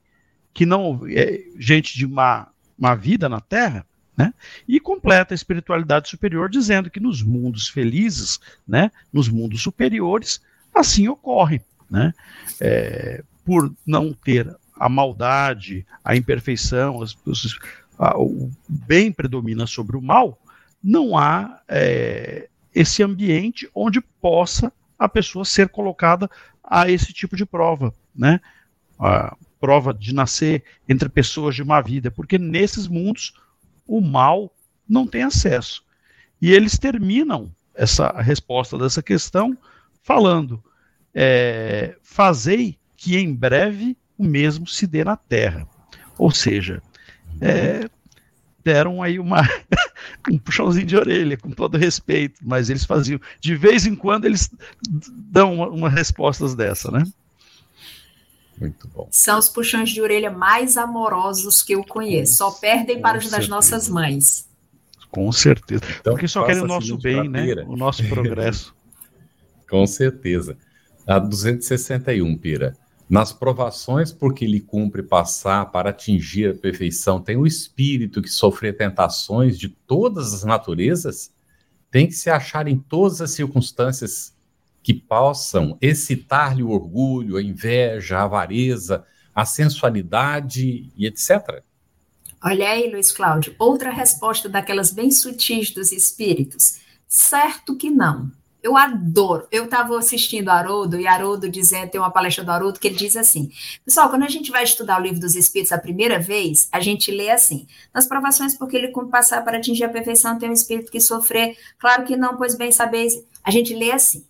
que 0.54 0.65
não 0.65 1.02
é, 1.08 1.43
gente 1.58 1.97
de 1.97 2.06
má, 2.06 2.47
má 2.78 2.95
vida 2.95 3.28
na 3.28 3.39
Terra, 3.39 3.86
né? 4.15 4.34
E 4.67 4.80
completa 4.80 5.34
a 5.34 5.36
espiritualidade 5.36 6.10
superior 6.10 6.49
dizendo 6.49 6.89
que 6.89 6.99
nos 6.99 7.23
mundos 7.23 7.67
felizes, 7.67 8.39
né? 8.67 8.91
Nos 9.12 9.30
mundos 9.30 9.62
superiores, 9.62 10.41
assim 10.73 11.08
ocorre 11.08 11.62
né? 11.93 12.12
É, 12.60 13.23
por 13.45 13.71
não 13.86 14.13
ter 14.13 14.52
a 14.76 14.89
maldade, 14.89 15.86
a 16.04 16.15
imperfeição, 16.15 17.04
as, 17.04 17.15
os, 17.23 17.60
a, 17.99 18.17
o 18.17 18.52
bem 18.67 19.12
predomina 19.12 19.67
sobre 19.67 19.95
o 19.95 20.02
mal, 20.02 20.41
não 20.84 21.15
há 21.15 21.62
é, 21.67 22.49
esse 22.73 23.04
ambiente 23.04 23.69
onde 23.76 24.02
possa 24.02 24.73
a 25.03 25.09
pessoa 25.09 25.43
ser 25.43 25.67
colocada 25.67 26.31
a 26.63 26.89
esse 26.89 27.11
tipo 27.11 27.35
de 27.35 27.45
prova, 27.45 27.93
né? 28.15 28.39
A 28.97 29.35
prova 29.59 29.93
de 29.93 30.13
nascer 30.13 30.63
entre 30.87 31.09
pessoas 31.09 31.55
de 31.55 31.63
má 31.63 31.81
vida, 31.81 32.09
porque 32.09 32.37
nesses 32.37 32.87
mundos 32.87 33.33
o 33.85 33.99
mal 33.99 34.55
não 34.87 35.05
tem 35.05 35.23
acesso. 35.23 35.83
E 36.41 36.53
eles 36.53 36.77
terminam 36.77 37.53
essa 37.75 38.13
resposta 38.21 38.77
dessa 38.77 39.03
questão 39.03 39.57
falando: 40.01 40.63
é, 41.13 41.97
fazei 42.01 42.77
que 42.95 43.17
em 43.17 43.35
breve 43.35 43.97
o 44.17 44.23
mesmo 44.23 44.65
se 44.65 44.87
dê 44.87 45.03
na 45.03 45.17
terra. 45.17 45.67
Ou 46.17 46.31
seja, 46.31 46.81
é, 47.41 47.89
deram 48.63 49.02
aí 49.04 49.19
uma 49.19 49.41
um 50.32 50.38
puxãozinho 50.38 50.86
de 50.86 50.95
orelha, 50.95 51.38
com 51.38 51.52
todo 51.52 51.78
respeito, 51.78 52.39
mas 52.41 52.69
eles 52.69 52.86
faziam. 52.86 53.19
De 53.39 53.56
vez 53.56 53.86
em 53.86 53.95
quando 53.95 54.26
eles 54.26 54.49
dão 55.12 55.54
uma, 55.54 55.67
uma 55.69 55.89
respostas 55.89 56.56
dessa, 56.56 56.89
né? 56.91 57.04
Muito 58.58 58.88
bom. 58.88 59.08
São 59.12 59.39
os 59.39 59.49
puxões 59.49 59.89
de 59.89 60.02
orelha 60.02 60.32
mais 60.32 60.78
amorosos 60.78 61.62
que 61.62 61.73
eu 61.73 61.84
conheço. 61.84 62.38
Só 62.38 62.52
perdem 62.52 63.02
para 63.02 63.17
os 63.17 63.30
das 63.30 63.47
nossas 63.47 63.89
mães. 63.89 64.47
Com 65.10 65.32
certeza. 65.32 65.84
Então, 65.99 66.13
Porque 66.13 66.28
só 66.28 66.43
querem 66.45 66.63
o 66.63 66.67
nosso 66.67 66.97
bem, 66.97 67.30
né? 67.30 67.54
O 67.67 67.76
nosso 67.76 68.08
progresso. 68.08 68.73
Com 69.69 69.86
certeza. 69.86 70.58
A 71.06 71.19
261, 71.19 72.38
Pira. 72.38 72.76
Nas 73.13 73.32
provações 73.32 74.12
por 74.12 74.34
que 74.34 74.43
lhe 74.47 74.60
cumpre 74.60 75.04
passar 75.04 75.67
para 75.67 75.91
atingir 75.91 76.49
a 76.49 76.54
perfeição, 76.56 77.21
tem 77.21 77.38
o 77.38 77.45
espírito 77.45 78.23
que 78.23 78.28
sofre 78.28 78.73
tentações 78.73 79.60
de 79.60 79.69
todas 79.69 80.34
as 80.34 80.43
naturezas? 80.43 81.32
Tem 81.91 82.08
que 82.08 82.13
se 82.13 82.32
achar 82.32 82.67
em 82.67 82.76
todas 82.76 83.21
as 83.21 83.30
circunstâncias 83.30 84.34
que 84.82 84.95
possam 84.95 85.78
excitar-lhe 85.80 86.63
o 86.63 86.71
orgulho, 86.71 87.38
a 87.38 87.43
inveja, 87.43 88.17
a 88.17 88.23
avareza, 88.23 89.06
a 89.36 89.45
sensualidade 89.45 90.91
e 90.97 91.06
etc. 91.06 91.62
Olha 92.43 92.67
aí, 92.67 92.89
Luiz 92.89 93.12
Cláudio, 93.12 93.56
outra 93.60 93.91
resposta 93.91 94.49
daquelas 94.49 94.91
bem 94.91 95.12
sutis 95.12 95.69
dos 95.69 95.91
espíritos. 95.91 96.80
Certo 97.08 97.78
que 97.78 97.91
não. 97.91 98.32
Eu 98.63 98.78
adoro. 98.78 99.45
Eu 99.52 99.65
estava 99.65 99.99
assistindo 99.99 100.47
Haroldo 100.47 100.97
e 100.97 101.06
Haroldo 101.06 101.49
dizendo, 101.49 101.91
tem 101.91 101.99
uma 101.99 102.10
palestra 102.10 102.45
do 102.45 102.52
Haroldo 102.52 102.80
que 102.80 102.88
ele 102.88 102.95
diz 102.95 103.17
assim: 103.17 103.52
Pessoal, 103.84 104.10
quando 104.10 104.23
a 104.23 104.30
gente 104.30 104.49
vai 104.49 104.63
estudar 104.63 104.97
o 104.99 105.04
livro 105.04 105.19
dos 105.19 105.36
Espíritos 105.36 105.73
a 105.73 105.78
primeira 105.78 106.17
vez, 106.17 106.69
a 106.71 106.80
gente 106.80 107.12
lê 107.12 107.30
assim: 107.30 107.67
Nas 107.93 108.08
provações, 108.08 108.58
porque 108.58 108.78
ele 108.78 108.88
como 108.88 109.10
passar 109.10 109.43
para 109.43 109.58
atingir 109.58 109.84
a 109.84 109.89
perfeição, 109.89 110.39
tem 110.39 110.49
um 110.49 110.54
espírito 110.54 110.89
que 110.89 111.02
sofrer. 111.02 111.58
Claro 111.78 112.06
que 112.06 112.15
não, 112.15 112.38
pois 112.38 112.56
bem 112.56 112.71
sabeis. 112.71 113.21
A 113.43 113.52
gente 113.52 113.76
lê 113.76 113.91
assim. 113.91 114.26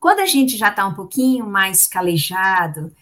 Quando 0.00 0.18
a 0.18 0.26
gente 0.26 0.56
já 0.56 0.68
está 0.68 0.84
um 0.86 0.94
pouquinho 0.94 1.46
mais 1.46 1.86
calejado, 1.86 2.92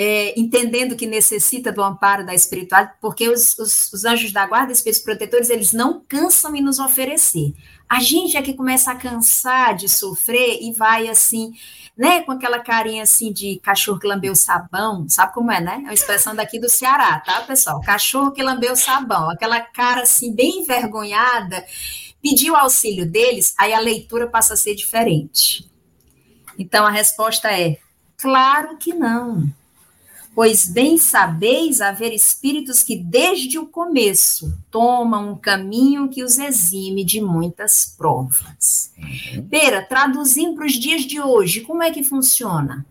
é, 0.00 0.38
entendendo 0.38 0.94
que 0.94 1.08
necessita 1.08 1.72
do 1.72 1.82
amparo 1.82 2.24
da 2.24 2.32
espiritualidade, 2.32 2.96
porque 3.00 3.28
os, 3.28 3.58
os, 3.58 3.92
os 3.92 4.04
anjos 4.04 4.32
da 4.32 4.46
guarda, 4.46 4.70
espíritos 4.70 5.02
protetores, 5.02 5.50
eles 5.50 5.72
não 5.72 6.00
cansam 6.06 6.54
em 6.54 6.62
nos 6.62 6.78
oferecer. 6.78 7.52
A 7.88 8.00
gente 8.00 8.36
é 8.36 8.42
que 8.42 8.52
começa 8.52 8.92
a 8.92 8.96
cansar 8.96 9.74
de 9.74 9.88
sofrer 9.88 10.58
e 10.60 10.72
vai 10.72 11.08
assim, 11.08 11.52
né, 11.96 12.22
com 12.22 12.32
aquela 12.32 12.58
carinha 12.58 13.02
assim 13.02 13.32
de 13.32 13.58
cachorro 13.60 13.98
que 13.98 14.06
lambeu 14.06 14.36
sabão, 14.36 15.08
sabe 15.08 15.32
como 15.32 15.50
é, 15.50 15.60
né? 15.60 15.74
É 15.76 15.88
uma 15.88 15.94
expressão 15.94 16.34
daqui 16.34 16.60
do 16.60 16.68
Ceará, 16.68 17.20
tá, 17.20 17.40
pessoal? 17.42 17.80
Cachorro 17.80 18.32
que 18.32 18.42
lambeu 18.42 18.76
sabão, 18.76 19.30
aquela 19.30 19.60
cara 19.60 20.02
assim 20.02 20.34
bem 20.34 20.60
envergonhada, 20.60 21.64
pediu 22.22 22.54
auxílio 22.54 23.10
deles, 23.10 23.54
aí 23.58 23.72
a 23.72 23.80
leitura 23.80 24.28
passa 24.28 24.54
a 24.54 24.56
ser 24.56 24.74
diferente. 24.74 25.66
Então 26.58 26.84
a 26.84 26.90
resposta 26.90 27.50
é: 27.50 27.78
claro 28.18 28.76
que 28.76 28.92
não 28.92 29.48
pois 30.38 30.68
bem 30.68 30.96
sabeis 30.96 31.80
haver 31.80 32.12
espíritos 32.12 32.84
que 32.84 32.94
desde 32.94 33.58
o 33.58 33.66
começo 33.66 34.56
tomam 34.70 35.32
um 35.32 35.36
caminho 35.36 36.08
que 36.08 36.22
os 36.22 36.38
exime 36.38 37.04
de 37.04 37.20
muitas 37.20 37.92
provas. 37.98 38.92
Uhum. 38.96 39.48
Pera, 39.48 39.82
traduzindo 39.82 40.54
para 40.54 40.66
os 40.66 40.74
dias 40.74 41.02
de 41.02 41.20
hoje, 41.20 41.62
como 41.62 41.82
é 41.82 41.90
que 41.90 42.04
funciona? 42.04 42.86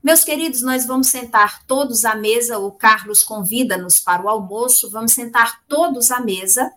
Meus 0.00 0.22
queridos, 0.22 0.62
nós 0.62 0.86
vamos 0.86 1.08
sentar 1.08 1.66
todos 1.66 2.04
à 2.04 2.14
mesa, 2.14 2.60
o 2.60 2.70
Carlos 2.70 3.24
convida-nos 3.24 3.98
para 3.98 4.22
o 4.22 4.28
almoço, 4.28 4.88
vamos 4.88 5.12
sentar 5.12 5.62
todos 5.66 6.12
à 6.12 6.20
mesa, 6.20 6.70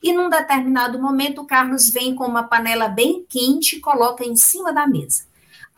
e 0.00 0.12
num 0.12 0.30
determinado 0.30 0.96
momento 0.96 1.40
o 1.40 1.44
Carlos 1.44 1.90
vem 1.90 2.14
com 2.14 2.24
uma 2.24 2.44
panela 2.44 2.86
bem 2.86 3.26
quente 3.28 3.78
e 3.78 3.80
coloca 3.80 4.24
em 4.24 4.36
cima 4.36 4.72
da 4.72 4.86
mesa. 4.86 5.24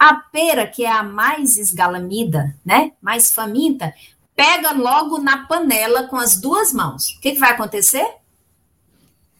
A 0.02 0.14
pera, 0.14 0.66
que 0.66 0.84
é 0.84 0.90
a 0.90 1.04
mais 1.04 1.56
esgalamida, 1.56 2.58
né, 2.64 2.90
mais 3.00 3.30
faminta, 3.30 3.94
pega 4.34 4.72
logo 4.72 5.18
na 5.18 5.46
panela 5.46 6.08
com 6.08 6.16
as 6.16 6.40
duas 6.40 6.72
mãos. 6.72 7.10
O 7.10 7.20
que, 7.20 7.30
que 7.30 7.38
vai 7.38 7.52
acontecer? 7.52 8.16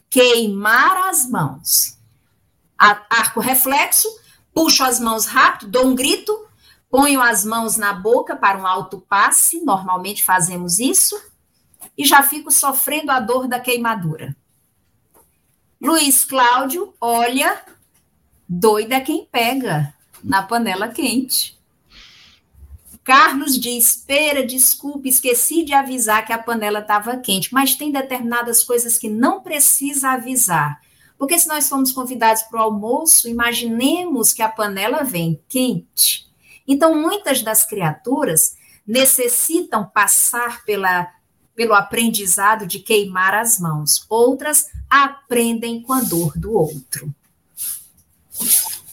Queimar 0.08 1.08
as 1.08 1.28
mãos. 1.28 1.98
Arco 2.78 3.40
reflexo, 3.40 4.08
puxo 4.54 4.84
as 4.84 5.00
mãos 5.00 5.26
rápido, 5.26 5.68
dou 5.68 5.86
um 5.88 5.96
grito, 5.96 6.46
ponho 6.88 7.20
as 7.20 7.44
mãos 7.44 7.76
na 7.76 7.92
boca 7.92 8.36
para 8.36 8.56
um 8.56 8.64
alto 8.64 9.00
passe, 9.00 9.64
normalmente 9.64 10.22
fazemos 10.22 10.78
isso, 10.78 11.20
e 11.98 12.04
já 12.04 12.22
fico 12.22 12.52
sofrendo 12.52 13.10
a 13.10 13.18
dor 13.18 13.48
da 13.48 13.58
queimadura. 13.58 14.36
Luiz 15.80 16.22
Cláudio, 16.22 16.94
olha, 17.00 17.60
doida 18.48 19.00
quem 19.00 19.26
pega 19.26 19.92
na 20.22 20.42
panela 20.42 20.88
quente. 20.88 21.58
Carlos 23.04 23.58
diz: 23.58 23.96
Pera, 24.06 24.46
desculpe, 24.46 25.08
esqueci 25.08 25.64
de 25.64 25.72
avisar 25.72 26.24
que 26.24 26.32
a 26.32 26.38
panela 26.38 26.80
estava 26.80 27.16
quente, 27.16 27.52
mas 27.52 27.74
tem 27.74 27.90
determinadas 27.90 28.62
coisas 28.62 28.98
que 28.98 29.08
não 29.08 29.40
precisa 29.40 30.10
avisar. 30.10 30.80
Porque 31.18 31.38
se 31.38 31.48
nós 31.48 31.68
formos 31.68 31.92
convidados 31.92 32.42
para 32.44 32.60
o 32.60 32.64
almoço, 32.64 33.28
imaginemos 33.28 34.32
que 34.32 34.42
a 34.42 34.48
panela 34.48 35.04
vem 35.04 35.40
quente. 35.48 36.28
Então, 36.66 37.00
muitas 37.00 37.42
das 37.42 37.64
criaturas 37.64 38.56
necessitam 38.86 39.84
passar 39.84 40.64
pela 40.64 41.08
pelo 41.54 41.74
aprendizado 41.74 42.66
de 42.66 42.78
queimar 42.78 43.34
as 43.34 43.58
mãos. 43.58 44.06
Outras 44.08 44.70
aprendem 44.88 45.82
com 45.82 45.92
a 45.92 46.00
dor 46.00 46.32
do 46.38 46.52
outro. 46.52 47.14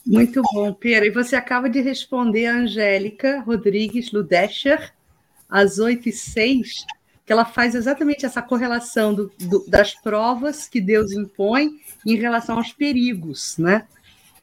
Muito 0.10 0.42
bom, 0.54 0.74
Pera. 0.74 1.06
E 1.06 1.12
você 1.12 1.36
acaba 1.36 1.70
de 1.70 1.80
responder 1.82 2.48
a 2.48 2.56
Angélica 2.56 3.42
Rodrigues 3.42 4.12
Ludescher, 4.12 4.92
às 5.48 5.78
8 5.78 6.10
e 6.10 6.12
06 6.12 6.86
que 7.30 7.34
ela 7.34 7.46
faz 7.46 7.76
exatamente 7.76 8.26
essa 8.26 8.42
correlação 8.42 9.14
do, 9.14 9.32
do, 9.40 9.64
das 9.68 9.94
provas 9.94 10.68
que 10.68 10.82
Deus 10.82 11.12
impõe 11.12 11.80
em 12.04 12.16
relação 12.16 12.58
aos 12.58 12.74
perigos, 12.74 13.56
né? 13.60 13.88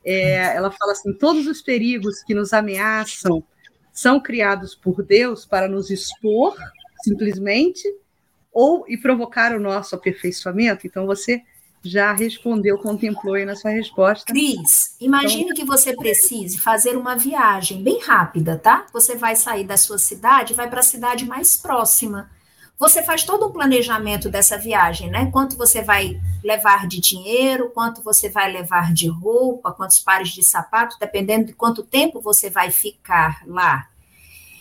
É, 0.05 0.55
ela 0.55 0.71
fala 0.71 0.93
assim: 0.93 1.13
todos 1.13 1.49
os 1.49 1.61
perigos 1.61 2.23
que 2.23 2.33
nos 2.33 2.53
ameaçam 2.53 3.43
são 3.93 4.21
criados 4.21 4.77
por 4.77 5.03
Deus 5.03 5.45
para 5.45 5.67
nos 5.67 5.91
expor, 5.91 6.57
simplesmente, 7.03 7.83
ou 8.53 8.85
e 8.87 8.97
provocar 8.97 9.53
o 9.57 9.59
nosso 9.59 9.97
aperfeiçoamento. 9.97 10.87
Então 10.87 11.07
você 11.07 11.43
já 11.89 12.13
respondeu, 12.13 12.79
contemplou 12.79 13.35
aí 13.35 13.45
na 13.45 13.57
sua 13.57 13.71
resposta. 13.71 14.25
Cris, 14.27 14.97
imagine 15.01 15.45
então... 15.45 15.57
que 15.57 15.65
você 15.65 15.95
precise 15.95 16.59
fazer 16.59 16.97
uma 16.97 17.17
viagem 17.17 17.83
bem 17.83 18.01
rápida, 18.01 18.59
tá? 18.59 18.87
Você 18.93 19.17
vai 19.17 19.37
sair 19.37 19.65
da 19.65 19.77
sua 19.77 19.99
cidade, 19.99 20.55
vai 20.55 20.69
para 20.69 20.81
a 20.81 20.85
cidade 20.85 21.25
mais 21.25 21.57
próxima. 21.57 22.31
Você 22.79 23.03
faz 23.03 23.25
todo 23.25 23.47
um 23.47 23.53
planejamento 23.53 24.29
dessa 24.29 24.59
viagem, 24.59 25.11
né? 25.11 25.31
Quanto 25.33 25.57
você 25.57 25.83
vai 25.83 26.21
levar 26.45 26.87
de 26.87 27.01
dinheiro, 27.01 27.71
quanto 27.71 28.03
você 28.03 28.29
vai 28.29 28.53
levar 28.53 28.93
de 28.93 29.09
roupa, 29.09 29.73
quantos 29.73 29.99
pares 29.99 30.29
de 30.29 30.43
sapato, 30.43 30.97
dependendo 31.01 31.47
de 31.47 31.53
quanto 31.55 31.83
tempo 31.83 32.21
você 32.21 32.51
vai 32.51 32.71
ficar 32.71 33.43
lá. 33.47 33.89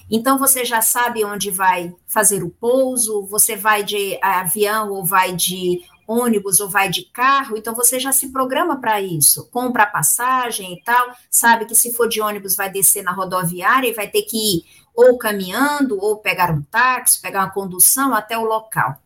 Então 0.10 0.38
você 0.38 0.64
já 0.64 0.82
sabe 0.82 1.26
onde 1.26 1.50
vai 1.50 1.94
fazer 2.08 2.44
o 2.44 2.50
pouso, 2.50 3.26
você 3.26 3.56
vai 3.56 3.84
de 3.84 4.18
avião 4.22 4.92
ou 4.92 5.04
vai 5.04 5.34
de 5.34 5.82
ônibus 6.08 6.60
ou 6.60 6.70
vai 6.70 6.90
de 6.90 7.04
carro, 7.06 7.58
então 7.58 7.74
você 7.74 8.00
já 8.00 8.12
se 8.12 8.32
programa 8.32 8.80
para 8.80 9.02
isso, 9.02 9.50
compra 9.50 9.84
a 9.84 9.88
passagem 9.88 10.74
e 10.74 10.84
tal, 10.84 11.16
sabe 11.30 11.66
que 11.66 11.76
se 11.76 11.94
for 11.94 12.08
de 12.08 12.22
ônibus 12.22 12.56
vai 12.56 12.70
descer 12.70 13.04
na 13.04 13.12
rodoviária 13.12 13.88
e 13.88 13.94
vai 13.94 14.08
ter 14.08 14.22
que 14.24 14.38
ir 14.38 14.66
ou 14.96 15.18
caminhando, 15.18 16.00
ou 16.00 16.18
pegar 16.18 16.52
um 16.52 16.62
táxi, 16.64 17.22
pegar 17.22 17.42
uma 17.42 17.52
condução 17.52 18.14
até 18.14 18.38
o 18.38 18.46
local. 18.46 19.02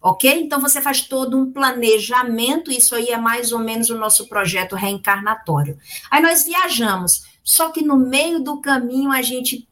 Ok? 0.00 0.30
Então 0.30 0.60
você 0.60 0.82
faz 0.82 1.00
todo 1.00 1.36
um 1.36 1.50
planejamento, 1.50 2.70
isso 2.70 2.94
aí 2.94 3.08
é 3.08 3.16
mais 3.16 3.52
ou 3.52 3.58
menos 3.58 3.88
o 3.88 3.98
nosso 3.98 4.28
projeto 4.28 4.76
reencarnatório. 4.76 5.78
Aí 6.10 6.22
nós 6.22 6.44
viajamos, 6.44 7.24
só 7.42 7.70
que 7.70 7.82
no 7.82 7.96
meio 7.96 8.40
do 8.40 8.60
caminho 8.60 9.10
a 9.10 9.22
gente 9.22 9.66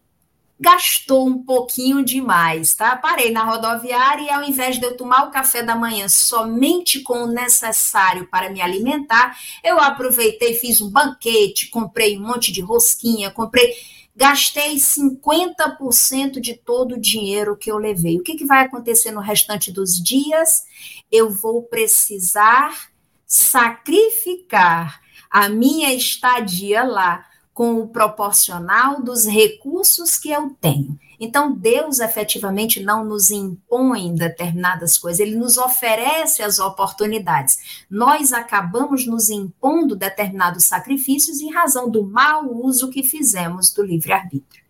gastou 0.62 1.26
um 1.26 1.42
pouquinho 1.42 2.04
demais, 2.04 2.76
tá? 2.76 2.96
Parei 2.96 3.32
na 3.32 3.42
rodoviária 3.42 4.22
e 4.22 4.30
ao 4.30 4.44
invés 4.44 4.78
de 4.78 4.86
eu 4.86 4.96
tomar 4.96 5.26
o 5.26 5.30
café 5.32 5.60
da 5.60 5.74
manhã 5.74 6.08
somente 6.08 7.00
com 7.00 7.24
o 7.24 7.26
necessário 7.26 8.28
para 8.28 8.48
me 8.48 8.62
alimentar, 8.62 9.36
eu 9.64 9.80
aproveitei, 9.80 10.54
fiz 10.54 10.80
um 10.80 10.88
banquete, 10.88 11.68
comprei 11.68 12.16
um 12.16 12.22
monte 12.22 12.52
de 12.52 12.60
rosquinha, 12.60 13.28
comprei 13.32 13.74
gastei 14.14 14.76
50% 14.76 16.38
de 16.38 16.54
todo 16.54 16.94
o 16.94 17.00
dinheiro 17.00 17.56
que 17.56 17.70
eu 17.70 17.78
levei. 17.78 18.18
O 18.18 18.22
que, 18.22 18.36
que 18.36 18.46
vai 18.46 18.64
acontecer 18.64 19.10
no 19.10 19.20
restante 19.20 19.72
dos 19.72 20.00
dias? 20.00 20.62
Eu 21.10 21.28
vou 21.28 21.64
precisar 21.64 22.88
sacrificar 23.26 25.00
a 25.28 25.48
minha 25.48 25.92
estadia 25.92 26.84
lá 26.84 27.26
com 27.52 27.74
o 27.74 27.88
proporcional 27.88 29.02
dos 29.02 29.26
recursos 29.26 30.18
que 30.18 30.30
eu 30.30 30.50
tenho. 30.60 30.98
Então, 31.20 31.52
Deus 31.52 32.00
efetivamente 32.00 32.82
não 32.82 33.04
nos 33.04 33.30
impõe 33.30 34.14
determinadas 34.14 34.98
coisas, 34.98 35.20
ele 35.20 35.36
nos 35.36 35.56
oferece 35.56 36.42
as 36.42 36.58
oportunidades. 36.58 37.84
Nós 37.88 38.32
acabamos 38.32 39.06
nos 39.06 39.30
impondo 39.30 39.94
determinados 39.94 40.64
sacrifícios 40.64 41.40
em 41.40 41.52
razão 41.52 41.88
do 41.88 42.04
mau 42.04 42.52
uso 42.52 42.90
que 42.90 43.02
fizemos 43.02 43.70
do 43.70 43.84
livre-arbítrio. 43.84 44.62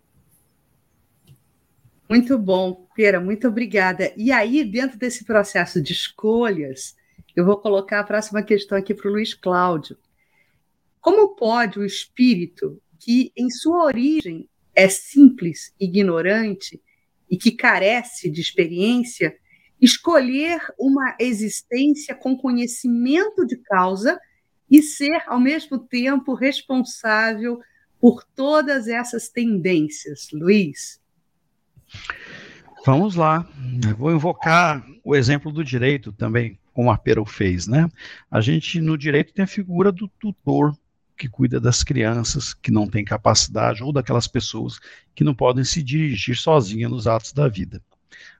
Muito 2.07 2.37
bom, 2.37 2.85
Pera, 2.95 3.19
muito 3.19 3.47
obrigada. 3.47 4.13
E 4.15 4.31
aí, 4.31 4.63
dentro 4.63 4.99
desse 4.99 5.25
processo 5.25 5.81
de 5.81 5.93
escolhas, 5.93 6.95
eu 7.35 7.43
vou 7.43 7.57
colocar 7.57 8.01
a 8.01 8.03
próxima 8.03 8.43
questão 8.43 8.77
aqui 8.77 8.93
para 8.93 9.09
o 9.09 9.13
Luiz 9.13 9.33
Cláudio. 9.33 9.97
Como 11.03 11.35
pode 11.35 11.79
o 11.79 11.85
espírito, 11.85 12.81
que 12.97 13.33
em 13.35 13.49
sua 13.49 13.83
origem 13.83 14.47
é 14.73 14.87
simples, 14.87 15.73
ignorante 15.77 16.81
e 17.29 17.35
que 17.35 17.51
carece 17.51 18.31
de 18.31 18.39
experiência, 18.39 19.35
escolher 19.81 20.61
uma 20.79 21.13
existência 21.19 22.15
com 22.15 22.37
conhecimento 22.37 23.45
de 23.45 23.57
causa 23.57 24.17
e 24.71 24.81
ser, 24.81 25.21
ao 25.27 25.41
mesmo 25.41 25.77
tempo, 25.77 26.33
responsável 26.35 27.59
por 27.99 28.23
todas 28.33 28.87
essas 28.87 29.27
tendências. 29.27 30.29
Luiz? 30.31 31.01
Vamos 32.85 33.15
lá. 33.15 33.45
vou 33.97 34.13
invocar 34.13 34.81
o 35.03 35.13
exemplo 35.17 35.51
do 35.51 35.65
direito 35.65 36.13
também, 36.13 36.57
como 36.71 36.89
a 36.89 36.97
Pero 36.97 37.25
fez, 37.25 37.67
né? 37.67 37.89
A 38.31 38.39
gente, 38.39 38.79
no 38.79 38.97
direito, 38.97 39.33
tem 39.33 39.43
a 39.43 39.47
figura 39.47 39.91
do 39.91 40.07
tutor, 40.07 40.73
que 41.23 41.29
cuida 41.29 41.57
das 41.57 41.85
crianças 41.85 42.53
que 42.53 42.69
não 42.69 42.85
têm 42.85 43.05
capacidade 43.05 43.81
ou 43.81 43.93
daquelas 43.93 44.27
pessoas 44.27 44.77
que 45.15 45.23
não 45.23 45.33
podem 45.33 45.63
se 45.63 45.81
dirigir 45.81 46.35
sozinha 46.35 46.89
nos 46.89 47.07
atos 47.07 47.31
da 47.31 47.47
vida. 47.47 47.81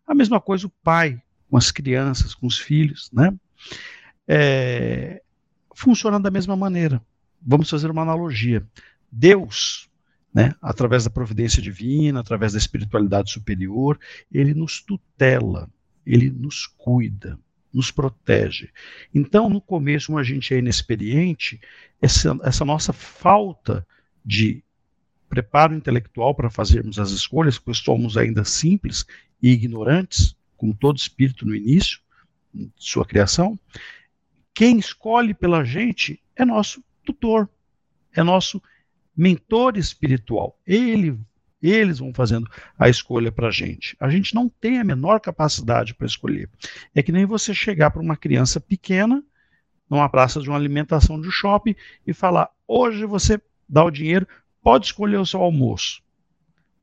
A 0.06 0.14
mesma 0.14 0.42
coisa 0.42 0.68
o 0.68 0.74
pai 0.84 1.22
com 1.50 1.56
as 1.56 1.72
crianças, 1.72 2.36
com 2.36 2.46
os 2.46 2.60
filhos, 2.60 3.10
né? 3.14 3.34
É, 4.28 5.22
funciona 5.74 6.20
da 6.20 6.30
mesma 6.30 6.58
maneira. 6.58 7.02
Vamos 7.42 7.70
fazer 7.70 7.90
uma 7.90 8.02
analogia. 8.02 8.68
Deus, 9.10 9.90
né, 10.34 10.54
através 10.62 11.06
da 11.06 11.10
providência 11.10 11.62
divina, 11.62 12.20
através 12.20 12.52
da 12.52 12.60
espiritualidade 12.60 13.32
superior, 13.32 13.98
ele 14.30 14.54
nos 14.54 14.82
tutela, 14.82 15.70
ele 16.06 16.30
nos 16.30 16.68
cuida 16.68 17.40
nos 17.74 17.90
protege. 17.90 18.70
Então, 19.14 19.50
no 19.50 19.60
começo, 19.60 20.08
como 20.08 20.20
a 20.20 20.24
gente 20.24 20.54
é 20.54 20.60
inexperiente, 20.60 21.60
essa, 22.02 22.38
essa 22.44 22.64
nossa 22.64 22.94
falta 22.94 23.86
de 24.24 24.64
preparo 25.28 25.74
intelectual 25.74 26.36
para 26.36 26.50
fazermos 26.50 27.00
as 27.00 27.10
escolhas, 27.10 27.58
pois 27.58 27.78
somos 27.78 28.18
ainda 28.18 28.44
simples 28.44 29.06
e 29.42 29.52
ignorantes, 29.52 30.36
como 30.56 30.76
todo 30.76 30.98
espírito 30.98 31.46
no 31.46 31.56
início 31.56 32.00
de 32.54 32.70
sua 32.78 33.04
criação, 33.04 33.60
quem 34.54 34.78
escolhe 34.78 35.34
pela 35.34 35.64
gente 35.64 36.22
é 36.36 36.46
nosso 36.46 36.84
tutor, 37.04 37.50
é 38.16 38.22
nosso 38.22 38.62
mentor 39.18 39.78
espiritual. 39.78 40.60
Ele 40.66 41.18
eles 41.70 42.00
vão 42.00 42.14
fazendo 42.14 42.50
a 42.78 42.90
escolha 42.90 43.32
para 43.32 43.48
a 43.48 43.52
gente. 43.52 43.96
A 44.00 44.10
gente 44.10 44.36
não 44.36 44.50
tem 44.50 44.80
a 44.80 44.84
menor 44.84 45.20
capacidade 45.20 45.94
para 45.94 46.08
escolher. 46.08 46.50
É 46.94 47.02
que 47.02 47.12
nem 47.12 47.26
você 47.26 47.54
chegar 47.54 47.92
para 47.92 48.02
uma 48.02 48.18
criança 48.18 48.60
pequena, 48.60 49.24
numa 49.90 50.10
praça 50.10 50.42
de 50.42 50.50
uma 50.50 50.58
alimentação 50.58 51.20
de 51.22 51.32
shopping, 51.32 51.76
e 52.06 52.14
falar: 52.14 52.50
hoje 52.68 53.06
você 53.06 53.42
dá 53.68 53.84
o 53.84 53.92
dinheiro, 53.92 54.28
pode 54.62 54.88
escolher 54.88 55.18
o 55.18 55.26
seu 55.26 55.42
almoço. 55.42 56.02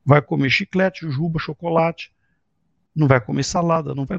Vai 0.05 0.23
comer 0.23 0.51
chiclete, 0.51 1.01
jujuba, 1.01 1.39
chocolate, 1.39 2.13
não 2.95 3.07
vai 3.07 3.21
comer 3.21 3.45
salada, 3.45 3.95
não 3.95 4.05
vai. 4.05 4.19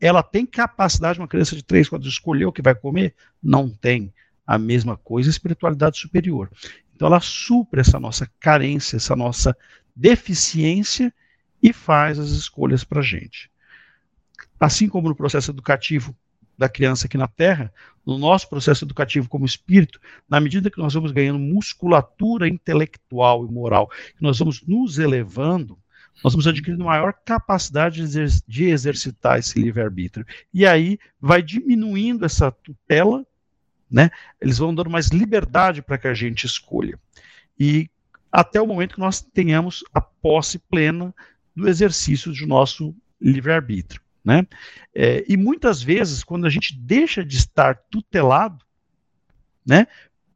Ela 0.00 0.22
tem 0.22 0.44
capacidade, 0.44 1.18
uma 1.18 1.28
criança 1.28 1.54
de 1.54 1.62
3, 1.62 1.88
4 1.88 2.02
de 2.02 2.12
escolher 2.12 2.46
o 2.46 2.52
que 2.52 2.62
vai 2.62 2.74
comer? 2.74 3.14
Não 3.42 3.68
tem. 3.70 4.12
A 4.46 4.58
mesma 4.58 4.96
coisa, 4.96 5.28
espiritualidade 5.28 5.98
superior. 5.98 6.50
Então, 6.98 7.06
ela 7.06 7.20
supre 7.20 7.80
essa 7.80 8.00
nossa 8.00 8.28
carência, 8.40 8.96
essa 8.96 9.14
nossa 9.14 9.56
deficiência 9.94 11.14
e 11.62 11.72
faz 11.72 12.18
as 12.18 12.30
escolhas 12.30 12.82
para 12.82 12.98
a 12.98 13.04
gente. 13.04 13.48
Assim 14.58 14.88
como 14.88 15.08
no 15.08 15.14
processo 15.14 15.52
educativo 15.52 16.12
da 16.58 16.68
criança 16.68 17.06
aqui 17.06 17.16
na 17.16 17.28
Terra, 17.28 17.72
no 18.04 18.18
nosso 18.18 18.48
processo 18.48 18.84
educativo 18.84 19.28
como 19.28 19.46
espírito, 19.46 20.00
na 20.28 20.40
medida 20.40 20.72
que 20.72 20.78
nós 20.78 20.92
vamos 20.92 21.12
ganhando 21.12 21.38
musculatura 21.38 22.48
intelectual 22.48 23.46
e 23.46 23.48
moral, 23.48 23.88
que 24.16 24.20
nós 24.20 24.36
vamos 24.36 24.66
nos 24.66 24.98
elevando, 24.98 25.78
nós 26.24 26.32
vamos 26.32 26.48
adquirindo 26.48 26.84
maior 26.84 27.14
capacidade 27.24 28.02
de 28.44 28.64
exercitar 28.64 29.38
esse 29.38 29.56
livre-arbítrio. 29.56 30.26
E 30.52 30.66
aí 30.66 30.98
vai 31.20 31.40
diminuindo 31.44 32.24
essa 32.24 32.50
tutela 32.50 33.24
né? 33.90 34.10
Eles 34.40 34.58
vão 34.58 34.74
dando 34.74 34.90
mais 34.90 35.08
liberdade 35.08 35.82
para 35.82 35.98
que 35.98 36.08
a 36.08 36.14
gente 36.14 36.46
escolha. 36.46 36.98
E 37.58 37.90
até 38.30 38.60
o 38.60 38.66
momento 38.66 38.94
que 38.94 39.00
nós 39.00 39.20
tenhamos 39.20 39.82
a 39.92 40.00
posse 40.00 40.58
plena 40.58 41.14
do 41.56 41.68
exercício 41.68 42.32
do 42.32 42.46
nosso 42.46 42.94
livre-arbítrio. 43.20 44.00
Né? 44.24 44.46
É, 44.94 45.24
e 45.26 45.36
muitas 45.36 45.82
vezes, 45.82 46.22
quando 46.22 46.46
a 46.46 46.50
gente 46.50 46.76
deixa 46.78 47.24
de 47.24 47.36
estar 47.36 47.76
tutelado 47.90 48.64
né, 49.66 49.86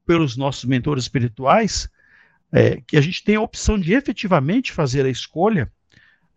pelos 0.07 0.37
nossos 0.37 0.65
mentores 0.65 1.05
espirituais, 1.05 1.89
é, 2.51 2.81
que 2.87 2.97
a 2.97 3.01
gente 3.01 3.23
tem 3.23 3.37
a 3.37 3.41
opção 3.41 3.79
de 3.79 3.93
efetivamente 3.93 4.73
fazer 4.73 5.05
a 5.05 5.11
escolha, 5.11 5.71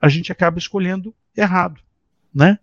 a 0.01 0.09
gente 0.09 0.31
acaba 0.31 0.59
escolhendo 0.59 1.15
errado. 1.35 1.81
né? 2.33 2.59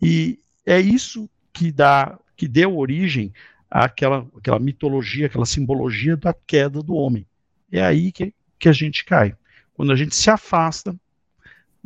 E 0.00 0.38
é 0.64 0.80
isso 0.80 1.28
que 1.52 1.72
dá, 1.72 2.18
que 2.36 2.46
deu 2.46 2.76
origem 2.76 3.32
àquela, 3.70 4.26
àquela 4.36 4.58
mitologia, 4.58 5.26
aquela 5.26 5.46
simbologia 5.46 6.16
da 6.16 6.32
queda 6.32 6.82
do 6.82 6.94
homem. 6.94 7.26
É 7.70 7.82
aí 7.82 8.12
que, 8.12 8.32
que 8.58 8.68
a 8.68 8.72
gente 8.72 9.04
cai. 9.04 9.34
Quando 9.74 9.92
a 9.92 9.96
gente 9.96 10.14
se 10.14 10.30
afasta, 10.30 10.94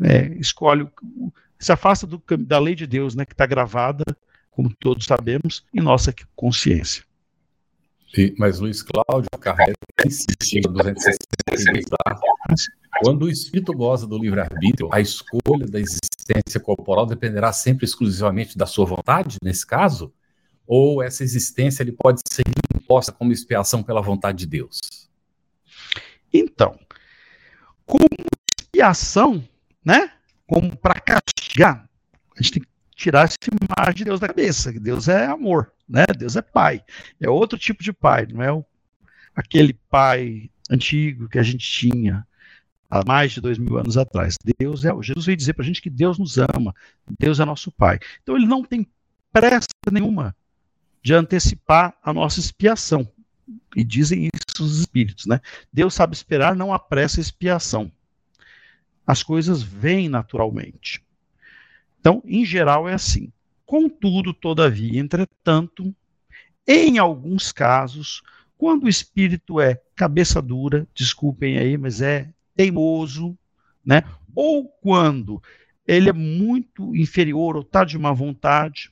é, 0.03 0.28
escolhe, 0.39 0.89
se 1.59 1.72
afasta 1.72 2.07
do, 2.07 2.22
da 2.39 2.59
lei 2.59 2.74
de 2.74 2.87
Deus, 2.87 3.14
né, 3.14 3.24
que 3.24 3.35
está 3.35 3.47
gravada, 3.47 4.05
como 4.51 4.74
todos 4.74 5.07
sabemos, 5.07 5.64
em 5.74 5.80
nossa 5.80 6.14
consciência. 6.35 7.05
E, 8.16 8.35
mas 8.39 8.61
Luiz 8.61 8.83
Cláudio 8.83 9.30
Carrega 9.41 9.72
insistiu 10.05 10.62
262 10.62 12.66
quando 13.01 13.22
o 13.22 13.30
espírito 13.30 13.72
goza 13.72 14.07
do 14.07 14.18
livre-arbítrio, 14.18 14.89
a 14.93 15.01
escolha 15.01 15.66
da 15.66 15.80
existência 15.80 16.61
corporal 16.61 17.07
dependerá 17.07 17.53
sempre 17.53 17.85
exclusivamente 17.85 18.57
da 18.57 18.66
sua 18.66 18.85
vontade, 18.85 19.39
nesse 19.43 19.66
caso? 19.66 20.12
Ou 20.67 21.03
essa 21.03 21.23
existência 21.23 21.83
ele 21.83 21.93
pode 21.93 22.21
ser 22.29 22.45
imposta 22.75 23.13
como 23.13 23.33
expiação 23.33 23.83
pela 23.83 24.01
vontade 24.01 24.39
de 24.39 24.47
Deus? 24.47 24.81
Então, 26.33 26.79
como 27.85 28.07
expiação, 28.59 29.43
né? 29.85 30.13
Como 30.47 30.77
para 30.77 31.01
castigar, 31.01 31.89
a 32.37 32.43
gente 32.43 32.53
tem 32.53 32.63
que 32.63 32.69
tirar 32.95 33.25
essa 33.25 33.37
imagem 33.51 33.95
de 33.95 34.05
Deus 34.05 34.21
da 34.21 34.29
cabeça, 34.29 34.73
que 34.73 34.81
Deus 34.81 35.09
é 35.09 35.27
amor, 35.27 35.73
né? 35.89 36.05
Deus 36.17 36.37
é 36.37 36.43
pai. 36.43 36.83
É 37.21 37.29
outro 37.29 37.59
tipo 37.59 37.83
de 37.83 37.93
pai, 37.93 38.27
não 38.27 38.43
é 38.43 38.53
o, 38.53 38.65
aquele 39.35 39.75
pai 39.91 40.51
antigo 40.71 41.29
que 41.29 41.39
a 41.39 41.43
gente 41.43 41.67
tinha, 41.67 42.27
há 42.89 43.03
mais 43.07 43.33
de 43.33 43.41
dois 43.41 43.59
mil 43.59 43.79
anos 43.79 43.97
atrás. 43.97 44.37
Deus 44.59 44.85
é, 44.85 44.91
Jesus 45.03 45.27
veio 45.27 45.37
dizer 45.37 45.55
para 45.55 45.63
a 45.63 45.67
gente 45.67 45.81
que 45.81 45.91
Deus 45.91 46.19
nos 46.19 46.37
ama, 46.39 46.75
Deus 47.19 47.41
é 47.41 47.45
nosso 47.45 47.73
Pai. 47.73 47.99
Então 48.23 48.37
ele 48.37 48.47
não 48.47 48.63
tem 48.63 48.87
pressa 49.33 49.69
nenhuma 49.91 50.37
de 51.03 51.15
antecipar 51.15 51.95
a 52.03 52.13
nossa 52.13 52.41
expiação. 52.41 53.09
E 53.75 53.83
dizem 53.83 54.29
isso 54.33 54.65
os 54.65 54.79
espíritos, 54.79 55.27
né? 55.27 55.41
Deus 55.73 55.95
sabe 55.95 56.15
esperar, 56.15 56.55
não 56.55 56.73
apressa 56.73 57.21
expiação. 57.21 57.91
As 59.07 59.23
coisas 59.23 59.63
vêm 59.63 60.09
naturalmente. 60.09 61.03
Então, 62.01 62.23
em 62.25 62.45
geral, 62.45 62.89
é 62.89 62.95
assim. 62.95 63.33
Contudo, 63.67 64.33
todavia, 64.33 65.01
entretanto, 65.01 65.95
em 66.67 66.99
alguns 66.99 67.51
casos, 67.51 68.23
quando 68.57 68.85
o 68.85 68.89
espírito 68.89 69.61
é 69.61 69.81
cabeça 69.97 70.41
dura, 70.41 70.87
desculpem 70.95 71.59
aí, 71.59 71.77
mas 71.77 72.01
é 72.01 72.29
teimoso, 72.55 73.37
né? 73.85 74.05
ou 74.35 74.69
quando 74.69 75.43
ele 75.87 76.09
é 76.09 76.13
muito 76.13 76.95
inferior 76.95 77.57
ou 77.57 77.63
está 77.63 77.85
de 77.85 77.99
má 77.99 78.13
vontade, 78.13 78.91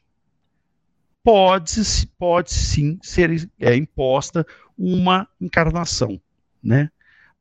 pode, 1.23 1.81
pode 2.19 2.53
sim 2.53 2.99
ser 3.03 3.51
é, 3.59 3.75
imposta 3.75 4.47
uma 4.77 5.29
encarnação. 5.41 6.21
Né? 6.63 6.91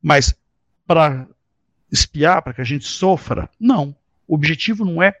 Mas 0.02 0.34
para 0.86 1.26
espiar, 1.90 2.42
para 2.42 2.54
que 2.54 2.60
a 2.60 2.64
gente 2.64 2.84
sofra, 2.84 3.48
não. 3.58 3.94
O 4.26 4.34
objetivo 4.34 4.84
não 4.84 5.02
é 5.02 5.14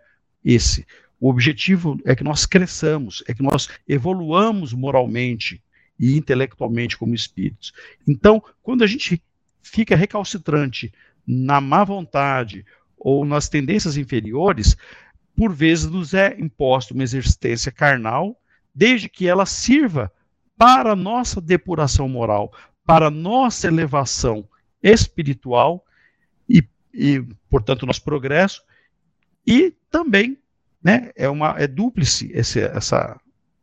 esse. 0.44 0.86
O 1.18 1.28
objetivo 1.28 2.00
é 2.04 2.14
que 2.14 2.24
nós 2.24 2.46
cresçamos, 2.46 3.22
é 3.28 3.34
que 3.34 3.42
nós 3.42 3.68
evoluamos 3.86 4.72
moralmente 4.72 5.62
e 5.98 6.16
intelectualmente 6.16 6.96
como 6.96 7.14
espíritos. 7.14 7.72
Então, 8.08 8.42
quando 8.62 8.82
a 8.82 8.86
gente 8.86 9.22
fica 9.62 9.94
recalcitrante 9.94 10.92
na 11.26 11.60
má 11.60 11.84
vontade 11.84 12.64
ou 12.96 13.24
nas 13.24 13.48
tendências 13.48 13.98
inferiores, 13.98 14.76
por 15.36 15.52
vezes 15.52 15.90
nos 15.90 16.14
é 16.14 16.34
imposta 16.38 16.94
uma 16.94 17.02
existência 17.02 17.70
carnal, 17.70 18.39
desde 18.74 19.08
que 19.08 19.26
ela 19.26 19.46
sirva 19.46 20.12
para 20.56 20.92
a 20.92 20.96
nossa 20.96 21.40
depuração 21.40 22.08
moral, 22.08 22.52
para 22.84 23.06
a 23.06 23.10
nossa 23.10 23.66
elevação 23.66 24.48
espiritual 24.82 25.84
e, 26.48 26.62
e 26.92 27.22
portanto, 27.48 27.86
nosso 27.86 28.02
progresso, 28.02 28.62
e 29.46 29.74
também 29.90 30.38
né, 30.82 31.10
é, 31.16 31.28
uma, 31.28 31.54
é 31.58 31.66
dúplice 31.66 32.30
esse, 32.32 32.60
essa 32.60 33.20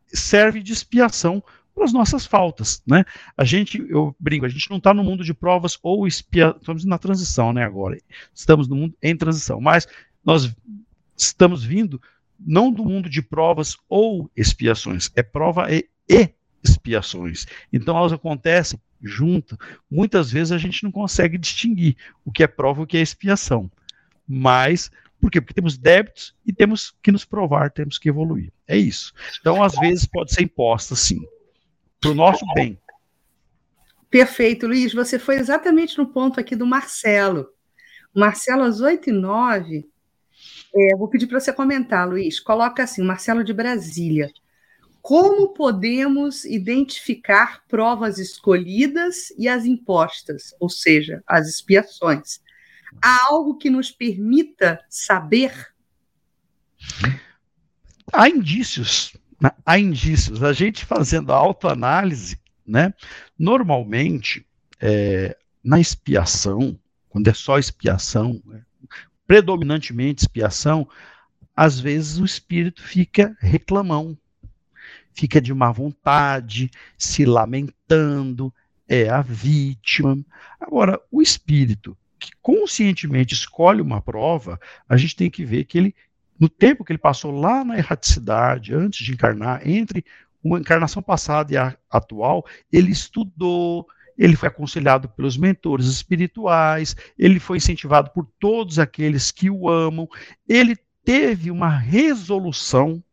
serve 0.07 0.61
de 0.61 0.73
expiação 0.73 1.43
pelas 1.73 1.93
nossas 1.93 2.25
faltas, 2.25 2.81
né? 2.87 3.05
A 3.37 3.43
gente, 3.43 3.85
eu 3.89 4.15
brinco, 4.19 4.45
a 4.45 4.49
gente 4.49 4.69
não 4.69 4.77
está 4.77 4.93
no 4.93 5.03
mundo 5.03 5.23
de 5.23 5.33
provas 5.33 5.77
ou 5.83 6.07
expiação, 6.07 6.57
estamos 6.57 6.85
na 6.85 6.97
transição, 6.97 7.53
né, 7.53 7.63
agora, 7.63 7.97
estamos 8.33 8.67
no 8.67 8.75
mundo 8.75 8.95
em 9.01 9.15
transição, 9.15 9.61
mas 9.61 9.87
nós 10.25 10.51
estamos 11.15 11.63
vindo 11.63 12.01
não 12.39 12.71
do 12.71 12.85
mundo 12.85 13.09
de 13.09 13.21
provas 13.21 13.77
ou 13.89 14.29
expiações, 14.35 15.09
é 15.15 15.23
prova 15.23 15.67
e, 15.71 15.89
expiações. 16.63 17.45
Então 17.71 17.97
elas 17.97 18.13
acontecem 18.13 18.79
junto. 19.01 19.57
Muitas 19.89 20.31
vezes 20.31 20.51
a 20.51 20.57
gente 20.57 20.83
não 20.83 20.91
consegue 20.91 21.37
distinguir 21.37 21.95
o 22.25 22.31
que 22.31 22.43
é 22.43 22.47
prova 22.47 22.81
e 22.81 22.83
o 22.83 22.87
que 22.87 22.97
é 22.97 23.01
expiação. 23.01 23.71
Mas 24.27 24.91
por 25.19 25.31
quê? 25.31 25.41
Porque 25.41 25.53
temos 25.53 25.77
débitos 25.77 26.35
e 26.45 26.53
temos 26.53 26.93
que 27.01 27.11
nos 27.11 27.25
provar, 27.25 27.71
temos 27.71 27.97
que 27.97 28.09
evoluir. 28.09 28.51
É 28.67 28.77
isso. 28.77 29.13
Então, 29.39 29.63
às 29.63 29.73
vezes, 29.75 30.05
pode 30.05 30.31
ser 30.31 30.43
imposta, 30.43 30.95
sim 30.95 31.21
para 31.99 32.11
o 32.11 32.15
nosso 32.15 32.45
bem. 32.53 32.79
Perfeito, 34.09 34.67
Luiz. 34.67 34.93
Você 34.93 35.19
foi 35.19 35.35
exatamente 35.35 35.97
no 35.97 36.07
ponto 36.07 36.39
aqui 36.39 36.55
do 36.55 36.65
Marcelo. 36.65 37.49
Marcelo, 38.13 38.63
às 38.63 38.79
8 38.79 39.09
e 39.09 39.13
9 39.13 39.85
é, 40.77 40.95
vou 40.95 41.07
pedir 41.07 41.27
para 41.27 41.39
você 41.39 41.51
comentar, 41.51 42.07
Luiz. 42.07 42.39
Coloca 42.39 42.83
assim, 42.83 43.03
Marcelo 43.03 43.43
de 43.43 43.53
Brasília. 43.53 44.31
Como 45.01 45.53
podemos 45.53 46.43
identificar 46.45 47.63
provas 47.67 48.19
escolhidas 48.19 49.31
e 49.37 49.47
as 49.47 49.65
impostas, 49.65 50.53
ou 50.59 50.69
seja, 50.69 51.23
as 51.25 51.47
expiações? 51.47 52.41
Há 53.01 53.27
algo 53.29 53.57
que 53.57 53.69
nos 53.69 53.91
permita 53.91 54.83
saber? 54.89 55.73
Há 58.11 58.29
indícios 58.29 59.13
há 59.65 59.79
indícios. 59.79 60.43
A 60.43 60.53
gente 60.53 60.85
fazendo 60.85 61.31
a 61.31 61.35
autoanálise, 61.35 62.39
né? 62.65 62.93
Normalmente, 63.37 64.45
é, 64.79 65.37
na 65.63 65.79
expiação, 65.79 66.79
quando 67.09 67.27
é 67.27 67.33
só 67.33 67.57
expiação, 67.57 68.41
né, 68.45 68.61
predominantemente 69.27 70.23
expiação, 70.23 70.87
às 71.55 71.79
vezes 71.79 72.17
o 72.17 72.25
espírito 72.25 72.81
fica 72.81 73.35
reclamão, 73.39 74.17
fica 75.13 75.41
de 75.41 75.53
má 75.53 75.71
vontade, 75.71 76.71
se 76.97 77.25
lamentando, 77.25 78.53
é 78.87 79.09
a 79.09 79.21
vítima. 79.21 80.17
Agora, 80.59 80.99
o 81.11 81.21
espírito 81.21 81.97
que 82.17 82.31
conscientemente 82.41 83.33
escolhe 83.33 83.81
uma 83.81 84.01
prova, 84.01 84.59
a 84.87 84.97
gente 84.97 85.15
tem 85.15 85.29
que 85.29 85.45
ver 85.45 85.65
que 85.65 85.77
ele 85.77 85.95
no 86.39 86.47
tempo 86.47 86.83
que 86.83 86.91
ele 86.91 86.99
passou 86.99 87.31
lá 87.31 87.63
na 87.63 87.77
erraticidade, 87.77 88.73
antes 88.73 89.03
de 89.03 89.11
encarnar, 89.11 89.67
entre 89.67 90.05
uma 90.43 90.59
encarnação 90.59 91.01
passada 91.01 91.51
e 91.51 91.57
a 91.57 91.75
atual, 91.89 92.45
ele 92.71 92.91
estudou, 92.91 93.87
ele 94.17 94.35
foi 94.35 94.49
aconselhado 94.49 95.07
pelos 95.09 95.37
mentores 95.37 95.85
espirituais, 95.87 96.95
ele 97.17 97.39
foi 97.39 97.57
incentivado 97.57 98.09
por 98.11 98.27
todos 98.39 98.79
aqueles 98.79 99.31
que 99.31 99.49
o 99.49 99.69
amam, 99.69 100.07
ele 100.47 100.75
teve 101.03 101.51
uma 101.51 101.69
resolução 101.69 103.03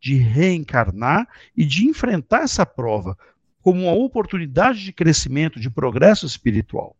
de 0.00 0.16
reencarnar 0.16 1.28
e 1.56 1.64
de 1.64 1.84
enfrentar 1.86 2.42
essa 2.42 2.64
prova 2.66 3.16
como 3.60 3.82
uma 3.82 3.92
oportunidade 3.92 4.82
de 4.82 4.92
crescimento, 4.92 5.60
de 5.60 5.70
progresso 5.70 6.26
espiritual. 6.26 6.96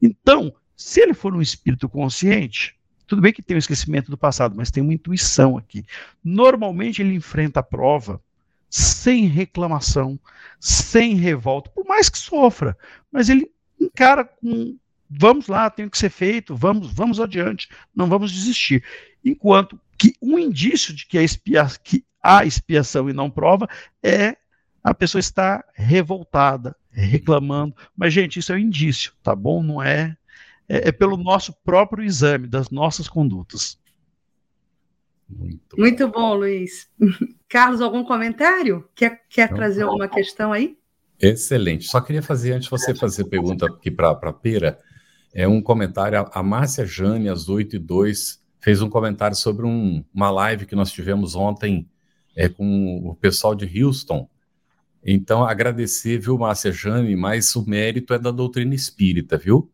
Então, 0.00 0.54
se 0.76 1.00
ele 1.00 1.14
for 1.14 1.34
um 1.34 1.42
espírito 1.42 1.88
consciente, 1.88 2.76
tudo 3.06 3.20
bem 3.20 3.32
que 3.32 3.42
tem 3.42 3.56
o 3.56 3.58
esquecimento 3.58 4.10
do 4.10 4.16
passado, 4.16 4.54
mas 4.56 4.70
tem 4.70 4.82
uma 4.82 4.94
intuição 4.94 5.58
aqui. 5.58 5.84
Normalmente 6.22 7.02
ele 7.02 7.14
enfrenta 7.14 7.60
a 7.60 7.62
prova 7.62 8.22
sem 8.74 9.26
reclamação, 9.26 10.18
sem 10.58 11.14
revolta, 11.14 11.70
por 11.70 11.86
mais 11.86 12.08
que 12.08 12.18
sofra, 12.18 12.76
mas 13.12 13.28
ele 13.28 13.48
encara 13.80 14.24
com 14.24 14.76
vamos 15.08 15.46
lá, 15.46 15.70
tem 15.70 15.88
que 15.88 15.96
ser 15.96 16.10
feito, 16.10 16.56
vamos, 16.56 16.92
vamos 16.92 17.20
adiante, 17.20 17.68
não 17.94 18.08
vamos 18.08 18.32
desistir. 18.32 18.82
Enquanto 19.24 19.78
que 19.96 20.14
um 20.20 20.36
indício 20.36 20.92
de 20.92 21.06
que, 21.06 21.20
expia, 21.20 21.64
que 21.84 22.04
há 22.20 22.44
expiação 22.44 23.08
e 23.08 23.12
não 23.12 23.30
prova 23.30 23.68
é 24.02 24.36
a 24.82 24.92
pessoa 24.92 25.20
estar 25.20 25.64
revoltada, 25.72 26.74
reclamando. 26.90 27.76
Mas, 27.96 28.12
gente, 28.12 28.40
isso 28.40 28.52
é 28.52 28.56
um 28.56 28.58
indício, 28.58 29.12
tá 29.22 29.36
bom? 29.36 29.62
Não 29.62 29.80
é 29.80 30.16
é, 30.68 30.88
é 30.88 30.92
pelo 30.92 31.16
nosso 31.16 31.52
próprio 31.64 32.04
exame 32.04 32.48
das 32.48 32.70
nossas 32.70 33.08
condutas. 33.08 33.78
Muito, 35.38 35.78
Muito 35.78 36.08
bom, 36.08 36.34
Luiz. 36.34 36.88
Carlos, 37.48 37.80
algum 37.80 38.04
comentário? 38.04 38.88
Quer, 38.94 39.22
quer 39.28 39.52
trazer 39.52 39.82
alguma 39.82 40.08
questão 40.08 40.52
aí? 40.52 40.76
Excelente. 41.20 41.84
Só 41.86 42.00
queria 42.00 42.22
fazer, 42.22 42.52
antes 42.52 42.64
de 42.64 42.70
você 42.70 42.94
fazer 42.94 43.24
pergunta 43.24 43.66
aqui 43.66 43.90
para 43.90 44.10
a 44.10 44.32
Pera, 44.32 44.78
é 45.32 45.46
um 45.46 45.60
comentário. 45.60 46.28
A 46.32 46.42
Márcia 46.42 46.84
Jane, 46.84 47.28
às 47.28 47.48
8 47.48 47.76
e 47.76 47.78
2, 47.78 48.40
fez 48.60 48.82
um 48.82 48.88
comentário 48.88 49.36
sobre 49.36 49.66
um, 49.66 50.04
uma 50.12 50.30
live 50.30 50.66
que 50.66 50.74
nós 50.74 50.90
tivemos 50.90 51.34
ontem 51.34 51.88
é, 52.36 52.48
com 52.48 53.08
o 53.08 53.14
pessoal 53.14 53.54
de 53.54 53.82
Houston. 53.82 54.28
Então, 55.04 55.44
agradecer, 55.44 56.18
viu, 56.18 56.38
Márcia 56.38 56.72
Jane, 56.72 57.14
mas 57.14 57.54
o 57.54 57.68
mérito 57.68 58.14
é 58.14 58.18
da 58.18 58.30
doutrina 58.30 58.74
espírita, 58.74 59.36
viu? 59.36 59.70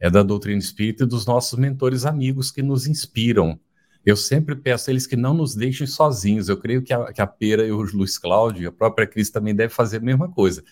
É 0.00 0.10
da 0.10 0.22
doutrina 0.22 0.58
espírita 0.58 1.04
e 1.04 1.06
dos 1.06 1.24
nossos 1.24 1.58
mentores 1.58 2.04
amigos 2.04 2.50
que 2.50 2.62
nos 2.62 2.86
inspiram. 2.86 3.58
Eu 4.06 4.16
sempre 4.16 4.54
peço 4.54 4.88
a 4.88 4.92
eles 4.92 5.04
que 5.04 5.16
não 5.16 5.34
nos 5.34 5.56
deixem 5.56 5.84
sozinhos. 5.84 6.48
Eu 6.48 6.56
creio 6.56 6.80
que 6.80 6.92
a, 6.92 7.12
que 7.12 7.20
a 7.20 7.26
Pera 7.26 7.66
e 7.66 7.72
o 7.72 7.82
Luiz 7.82 8.16
Cláudio, 8.16 8.68
a 8.68 8.72
própria 8.72 9.04
Cris 9.04 9.30
também 9.30 9.52
deve 9.52 9.74
fazer 9.74 9.96
a 9.96 10.00
mesma 10.00 10.30
coisa. 10.30 10.62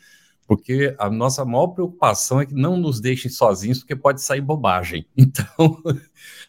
Porque 0.46 0.94
a 1.00 1.10
nossa 1.10 1.44
maior 1.44 1.68
preocupação 1.68 2.40
é 2.40 2.46
que 2.46 2.54
não 2.54 2.76
nos 2.76 3.00
deixem 3.00 3.28
sozinhos, 3.28 3.80
porque 3.80 3.96
pode 3.96 4.22
sair 4.22 4.40
bobagem. 4.40 5.04
Então, 5.16 5.82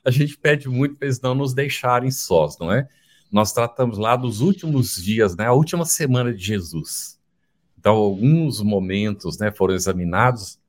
a 0.04 0.12
gente 0.12 0.38
pede 0.38 0.70
muito 0.70 0.96
para 0.96 1.08
eles 1.08 1.20
não 1.20 1.34
nos 1.34 1.56
deixarem 1.56 2.12
sós, 2.12 2.56
não 2.60 2.72
é? 2.72 2.88
Nós 3.32 3.52
tratamos 3.52 3.98
lá 3.98 4.16
dos 4.16 4.42
últimos 4.42 4.96
dias, 5.04 5.36
né? 5.36 5.48
A 5.48 5.54
última 5.54 5.86
semana 5.86 6.32
de 6.32 6.44
Jesus. 6.44 7.20
Então, 7.80 7.96
alguns 7.96 8.62
momentos 8.62 9.40
né, 9.40 9.50
foram 9.50 9.74
examinados 9.74 10.60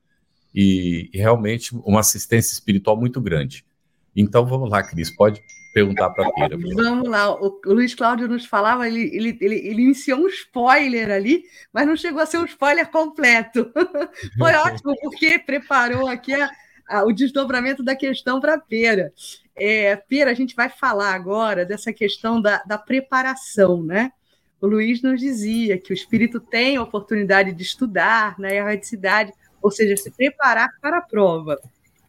e, 0.55 1.11
e 1.13 1.19
realmente 1.19 1.75
uma 1.85 2.01
assistência 2.01 2.55
espiritual 2.55 2.97
muito 2.97 3.21
grande. 3.21 3.67
Então, 4.15 4.47
vamos 4.47 4.71
lá, 4.71 4.83
Cris, 4.83 5.15
pode 5.15 5.43
perguntar 5.77 6.09
para 6.09 6.27
a 6.27 6.33
Pira. 6.33 6.57
Vamos 6.75 7.07
lá, 7.07 7.31
o, 7.35 7.61
Luiz 7.67 7.95
Cláudio 7.95 8.27
nos 8.27 8.47
falava, 8.47 8.89
ele, 8.89 9.15
ele, 9.15 9.37
ele, 9.43 9.55
ele, 9.57 9.83
iniciou 9.83 10.21
um 10.21 10.29
spoiler 10.29 11.11
ali, 11.11 11.45
mas 11.71 11.87
não 11.87 11.95
chegou 11.95 12.23
a 12.23 12.25
ser 12.25 12.39
um 12.39 12.47
spoiler 12.47 12.91
completo. 12.91 13.71
Foi 14.39 14.55
ótimo, 14.55 14.97
porque 15.03 15.39
preparou 15.39 16.09
aqui 16.09 16.33
a, 16.33 16.51
a, 16.89 17.05
o 17.05 17.13
desdobramento 17.13 17.83
da 17.83 17.95
questão 17.95 18.41
para 18.41 18.55
a 18.55 18.59
Pera. 18.59 19.13
É, 19.55 19.95
Pera, 19.97 20.31
a 20.31 20.35
gente 20.35 20.57
vai 20.57 20.71
falar 20.71 21.13
agora 21.15 21.67
dessa 21.67 21.93
questão 21.93 22.41
da, 22.41 22.63
da 22.63 22.79
preparação, 22.79 23.83
né? 23.83 24.13
O 24.59 24.67
Luiz 24.67 25.03
nos 25.03 25.21
dizia 25.21 25.77
que 25.77 25.93
o 25.93 25.95
espírito 25.95 26.41
tem 26.41 26.79
a 26.79 26.83
oportunidade 26.83 27.53
de 27.53 27.63
estudar 27.63 28.39
na 28.39 28.49
né, 28.49 28.57
erradicidade, 28.57 29.31
ou 29.61 29.71
seja, 29.71 29.95
se 29.95 30.11
preparar 30.11 30.71
para 30.81 30.99
a 30.99 31.03
prova. 31.03 31.61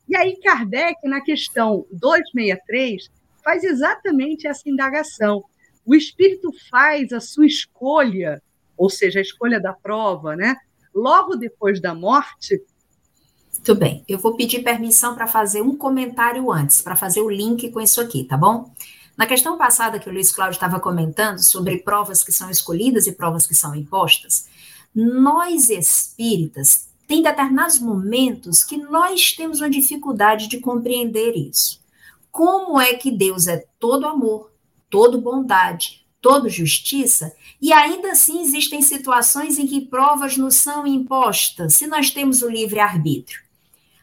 E 0.07 0.15
aí, 0.15 0.37
Kardec, 0.37 0.95
na 1.03 1.19
questão 1.19 1.85
263, 1.91 3.11
faz 3.47 3.63
exatamente 3.63 4.45
essa 4.45 4.69
indagação. 4.69 5.41
O 5.85 5.95
espírito 5.95 6.51
faz 6.69 7.13
a 7.13 7.21
sua 7.21 7.45
escolha, 7.45 8.43
ou 8.75 8.89
seja, 8.89 9.19
a 9.19 9.21
escolha 9.21 9.57
da 9.57 9.71
prova, 9.71 10.35
né? 10.35 10.57
Logo 10.93 11.37
depois 11.37 11.79
da 11.79 11.95
morte. 11.95 12.61
Muito 13.53 13.73
bem, 13.73 14.03
eu 14.05 14.17
vou 14.17 14.35
pedir 14.35 14.63
permissão 14.63 15.15
para 15.15 15.27
fazer 15.27 15.61
um 15.61 15.77
comentário 15.77 16.51
antes, 16.51 16.81
para 16.81 16.93
fazer 16.93 17.21
o 17.21 17.29
link 17.29 17.71
com 17.71 17.79
isso 17.79 18.01
aqui, 18.01 18.25
tá 18.25 18.35
bom? 18.35 18.69
Na 19.15 19.25
questão 19.25 19.57
passada 19.57 19.97
que 19.97 20.09
o 20.09 20.13
Luiz 20.13 20.29
Cláudio 20.29 20.55
estava 20.55 20.77
comentando 20.81 21.39
sobre 21.39 21.77
provas 21.77 22.25
que 22.25 22.33
são 22.33 22.49
escolhidas 22.49 23.07
e 23.07 23.13
provas 23.13 23.47
que 23.47 23.55
são 23.55 23.73
impostas, 23.73 24.49
nós 24.93 25.69
espíritas 25.69 26.89
tem 27.07 27.23
determinados 27.23 27.79
momentos 27.79 28.65
que 28.65 28.75
nós 28.75 29.31
temos 29.31 29.61
uma 29.61 29.69
dificuldade 29.69 30.49
de 30.49 30.59
compreender 30.59 31.31
isso 31.37 31.86
como 32.37 32.79
é 32.79 32.93
que 32.93 33.09
Deus 33.09 33.47
é 33.47 33.65
todo 33.79 34.05
amor, 34.05 34.51
todo 34.91 35.19
bondade, 35.19 36.05
todo 36.21 36.47
justiça, 36.47 37.35
e 37.59 37.73
ainda 37.73 38.11
assim 38.11 38.41
existem 38.41 38.79
situações 38.79 39.57
em 39.57 39.65
que 39.65 39.81
provas 39.81 40.37
nos 40.37 40.53
são 40.53 40.85
impostas, 40.85 41.73
se 41.73 41.87
nós 41.87 42.11
temos 42.11 42.43
o 42.43 42.47
livre-arbítrio. 42.47 43.41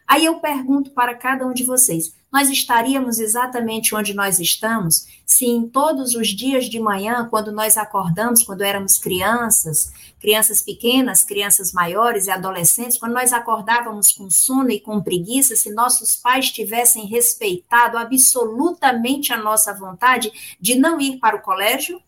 Aí 0.07 0.25
eu 0.25 0.39
pergunto 0.39 0.91
para 0.91 1.15
cada 1.15 1.45
um 1.45 1.53
de 1.53 1.63
vocês: 1.63 2.15
nós 2.31 2.49
estaríamos 2.49 3.19
exatamente 3.19 3.95
onde 3.95 4.13
nós 4.13 4.39
estamos 4.39 5.07
se 5.25 5.45
em 5.45 5.67
todos 5.67 6.13
os 6.13 6.27
dias 6.27 6.65
de 6.65 6.79
manhã, 6.79 7.27
quando 7.29 7.51
nós 7.51 7.77
acordamos, 7.77 8.43
quando 8.43 8.61
éramos 8.61 8.97
crianças, 8.97 9.91
crianças 10.19 10.61
pequenas, 10.61 11.23
crianças 11.23 11.71
maiores 11.71 12.27
e 12.27 12.31
adolescentes, 12.31 12.97
quando 12.97 13.13
nós 13.13 13.33
acordávamos 13.33 14.11
com 14.11 14.29
sono 14.29 14.69
e 14.69 14.79
com 14.79 15.01
preguiça, 15.01 15.55
se 15.55 15.73
nossos 15.73 16.15
pais 16.15 16.51
tivessem 16.51 17.05
respeitado 17.05 17.97
absolutamente 17.97 19.33
a 19.33 19.37
nossa 19.37 19.73
vontade 19.73 20.31
de 20.59 20.75
não 20.75 21.01
ir 21.01 21.17
para 21.17 21.35
o 21.35 21.41
colégio? 21.41 21.99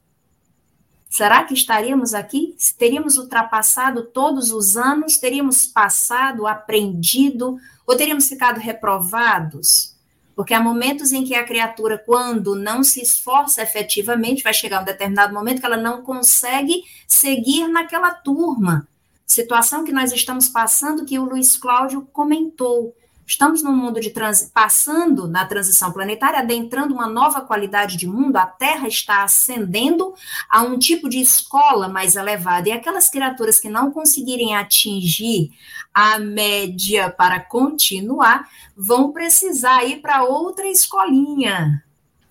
Será 1.10 1.44
que 1.44 1.54
estaríamos 1.54 2.14
aqui? 2.14 2.56
Teríamos 2.78 3.18
ultrapassado 3.18 4.04
todos 4.04 4.52
os 4.52 4.78
anos? 4.78 5.18
Teríamos 5.18 5.66
passado, 5.66 6.46
aprendido? 6.46 7.58
Ou 7.88 7.96
teríamos 7.96 8.28
ficado 8.28 8.60
reprovados? 8.60 9.96
Porque 10.36 10.54
há 10.54 10.60
momentos 10.60 11.12
em 11.14 11.24
que 11.24 11.34
a 11.34 11.46
criatura, 11.46 11.98
quando 11.98 12.54
não 12.54 12.84
se 12.84 13.02
esforça 13.02 13.64
efetivamente, 13.64 14.44
vai 14.44 14.54
chegar 14.54 14.82
um 14.82 14.86
determinado 14.86 15.34
momento 15.34 15.62
que 15.62 15.66
ela 15.66 15.78
não 15.78 16.04
consegue 16.04 16.84
seguir 17.08 17.68
naquela 17.70 18.14
turma. 18.14 18.88
Situação 19.26 19.84
que 19.84 19.92
nós 19.92 20.12
estamos 20.12 20.48
passando, 20.48 21.06
que 21.06 21.18
o 21.18 21.26
Luiz 21.26 21.58
Cláudio 21.58 22.08
comentou. 22.14 22.96
Estamos 23.28 23.62
num 23.62 23.76
mundo 23.76 24.00
de 24.00 24.10
trans... 24.10 24.50
passando 24.54 25.28
na 25.28 25.46
transição 25.46 25.92
planetária, 25.92 26.40
adentrando 26.40 26.94
uma 26.94 27.08
nova 27.08 27.42
qualidade 27.42 27.98
de 27.98 28.08
mundo, 28.08 28.38
a 28.38 28.46
Terra 28.46 28.88
está 28.88 29.22
ascendendo 29.22 30.14
a 30.50 30.62
um 30.62 30.80
tipo 30.80 31.10
de 31.10 31.20
escola 31.20 31.90
mais 31.90 32.16
elevada, 32.16 32.70
e 32.70 32.72
aquelas 32.72 33.10
criaturas 33.10 33.60
que 33.60 33.68
não 33.68 33.92
conseguirem 33.92 34.56
atingir 34.56 35.52
a 35.94 36.18
média 36.18 37.10
para 37.10 37.42
continuar, 37.42 38.48
vão 38.78 39.12
precisar 39.12 39.84
ir 39.84 39.98
para 39.98 40.24
outra 40.24 40.66
escolinha, 40.66 41.84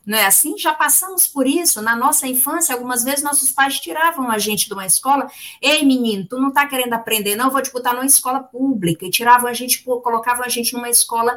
não 0.07 0.17
é 0.17 0.25
assim? 0.25 0.57
Já 0.57 0.73
passamos 0.73 1.27
por 1.27 1.49
isso 1.49 1.83
na 1.83 1.97
nossa 1.97 2.29
infância. 2.29 2.73
Algumas 2.73 3.03
vezes 3.03 3.25
nossos 3.25 3.51
pais 3.51 3.81
tiravam 3.81 4.31
a 4.31 4.39
gente 4.39 4.69
de 4.69 4.73
uma 4.73 4.87
escola. 4.87 5.29
Ei, 5.61 5.85
menino, 5.85 6.25
tu 6.29 6.39
não 6.39 6.51
está 6.51 6.65
querendo 6.65 6.93
aprender, 6.93 7.35
não? 7.35 7.51
Vou 7.51 7.61
te 7.61 7.73
botar 7.73 7.93
numa 7.93 8.07
escola 8.07 8.39
pública. 8.39 9.05
E 9.05 9.11
tiravam 9.11 9.51
a 9.51 9.53
gente, 9.53 9.83
colocavam 9.83 10.45
a 10.45 10.49
gente 10.49 10.73
numa 10.75 10.89
escola, 10.89 11.37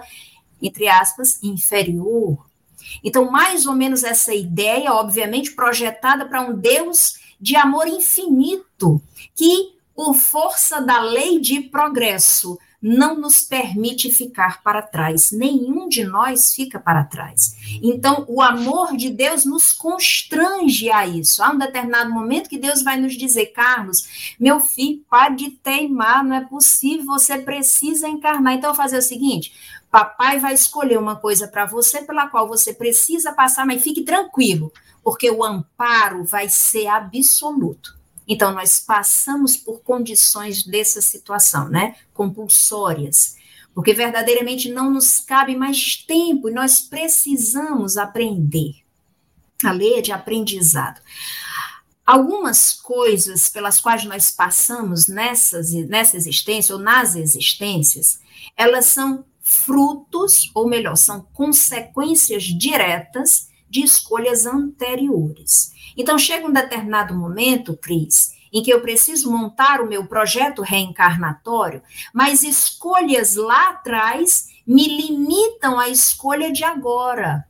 entre 0.62 0.88
aspas, 0.88 1.42
inferior. 1.42 2.38
Então, 3.04 3.32
mais 3.32 3.66
ou 3.66 3.74
menos 3.74 4.04
essa 4.04 4.36
ideia, 4.36 4.94
obviamente, 4.94 5.56
projetada 5.56 6.28
para 6.28 6.42
um 6.42 6.54
Deus 6.54 7.16
de 7.42 7.56
amor 7.56 7.88
infinito, 7.88 9.02
que, 9.36 9.74
por 9.96 10.14
força 10.14 10.80
da 10.80 11.02
lei 11.02 11.40
de 11.40 11.62
progresso, 11.62 12.60
não 12.82 13.20
nos 13.20 13.42
permite 13.42 14.12
ficar 14.12 14.64
para 14.64 14.82
trás. 14.82 15.32
Nenhum 15.32 15.90
de 15.90 16.04
nós 16.04 16.54
fica 16.54 16.80
para 16.80 17.04
trás. 17.04 17.56
Então, 17.84 18.26
o 18.28 18.42
amor 18.42 18.96
de 18.96 19.10
Deus 19.10 19.44
nos 19.44 19.74
constrange 19.74 20.90
a 20.90 21.06
isso. 21.06 21.44
Há 21.44 21.52
um 21.52 21.58
determinado 21.58 22.10
momento 22.10 22.50
que 22.50 22.58
Deus 22.58 22.82
vai 22.82 22.98
nos 22.98 23.14
dizer, 23.14 23.48
Carlos, 23.48 24.36
meu 24.40 24.60
filho, 24.60 25.04
pare 25.10 25.36
de 25.36 25.52
teimar, 25.52 26.24
não 26.24 26.36
é 26.36 26.42
possível, 26.42 27.06
você 27.06 27.38
precisa 27.38 28.08
encarnar. 28.08 28.54
Então, 28.54 28.74
fazer 28.74 28.98
o 28.98 29.02
seguinte: 29.02 29.54
papai 29.92 30.40
vai 30.40 30.54
escolher 30.54 30.98
uma 30.98 31.18
coisa 31.18 31.48
para 31.48 31.66
você 31.66 32.02
pela 32.02 32.28
qual 32.28 32.48
você 32.48 32.74
precisa 32.74 33.34
passar, 33.34 33.66
mas 33.66 33.84
fique 33.84 34.04
tranquilo, 34.04 34.72
porque 35.04 35.30
o 35.30 35.44
amparo 35.44 36.24
vai 36.24 36.48
ser 36.48 36.88
absoluto. 36.88 37.99
Então, 38.32 38.54
nós 38.54 38.80
passamos 38.80 39.58
por 39.58 39.82
condições 39.82 40.64
dessa 40.64 41.02
situação, 41.02 41.68
né? 41.68 41.96
Compulsórias, 42.14 43.36
porque 43.74 43.92
verdadeiramente 43.92 44.72
não 44.72 44.92
nos 44.92 45.20
cabe 45.20 45.56
mais 45.56 45.96
tempo 45.96 46.48
e 46.48 46.54
nós 46.54 46.80
precisamos 46.80 47.98
aprender. 47.98 48.84
A 49.66 49.72
lei 49.72 49.96
é 49.96 50.02
de 50.02 50.12
aprendizado. 50.12 51.02
Algumas 52.06 52.72
coisas 52.72 53.50
pelas 53.50 53.82
quais 53.82 54.06
nós 54.06 54.32
passamos 54.32 55.08
nessas, 55.08 55.72
nessa 55.72 56.16
existência 56.16 56.76
ou 56.76 56.82
nas 56.82 57.16
existências, 57.16 58.20
elas 58.56 58.86
são 58.86 59.26
frutos, 59.42 60.52
ou 60.54 60.70
melhor, 60.70 60.96
são 60.96 61.22
consequências 61.34 62.44
diretas 62.44 63.50
de 63.68 63.84
escolhas 63.84 64.46
anteriores. 64.46 65.72
Então, 66.00 66.18
chega 66.18 66.48
um 66.48 66.54
determinado 66.54 67.14
momento, 67.14 67.76
Cris, 67.76 68.34
em 68.54 68.64
que 68.64 68.72
eu 68.72 68.80
preciso 68.80 69.30
montar 69.30 69.82
o 69.82 69.86
meu 69.86 70.06
projeto 70.08 70.62
reencarnatório, 70.62 71.84
mas 72.14 72.42
escolhas 72.42 73.36
lá 73.36 73.72
atrás 73.72 74.48
me 74.66 74.88
limitam 74.88 75.78
à 75.78 75.90
escolha 75.90 76.54
de 76.54 76.64
agora. 76.64 77.46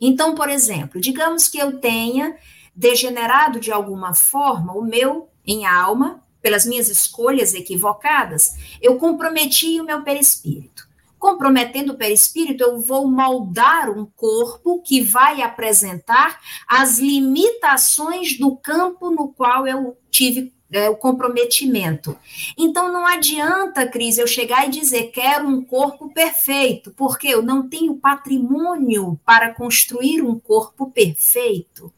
Então, 0.00 0.36
por 0.36 0.48
exemplo, 0.48 1.00
digamos 1.00 1.48
que 1.48 1.58
eu 1.58 1.80
tenha 1.80 2.36
degenerado 2.76 3.58
de 3.58 3.72
alguma 3.72 4.14
forma 4.14 4.72
o 4.72 4.84
meu 4.84 5.28
em 5.44 5.66
alma, 5.66 6.22
pelas 6.40 6.64
minhas 6.64 6.88
escolhas 6.88 7.54
equivocadas, 7.54 8.78
eu 8.80 8.98
comprometi 8.98 9.80
o 9.80 9.84
meu 9.84 10.02
perispírito 10.02 10.89
comprometendo 11.20 11.92
o 11.92 11.96
perispírito, 11.96 12.64
eu 12.64 12.80
vou 12.80 13.08
moldar 13.08 13.90
um 13.90 14.06
corpo 14.16 14.82
que 14.82 15.02
vai 15.02 15.42
apresentar 15.42 16.40
as 16.66 16.98
limitações 16.98 18.38
do 18.38 18.56
campo 18.56 19.10
no 19.10 19.28
qual 19.28 19.68
eu 19.68 19.96
tive 20.10 20.52
é, 20.72 20.88
o 20.88 20.96
comprometimento. 20.96 22.16
Então 22.56 22.92
não 22.92 23.06
adianta, 23.06 23.86
Cris, 23.86 24.18
eu 24.18 24.26
chegar 24.26 24.66
e 24.66 24.70
dizer 24.70 25.10
quero 25.12 25.46
um 25.46 25.62
corpo 25.62 26.12
perfeito, 26.12 26.92
porque 26.96 27.28
eu 27.28 27.42
não 27.42 27.68
tenho 27.68 27.96
patrimônio 27.96 29.20
para 29.24 29.52
construir 29.52 30.22
um 30.22 30.38
corpo 30.38 30.90
perfeito. 30.90 31.92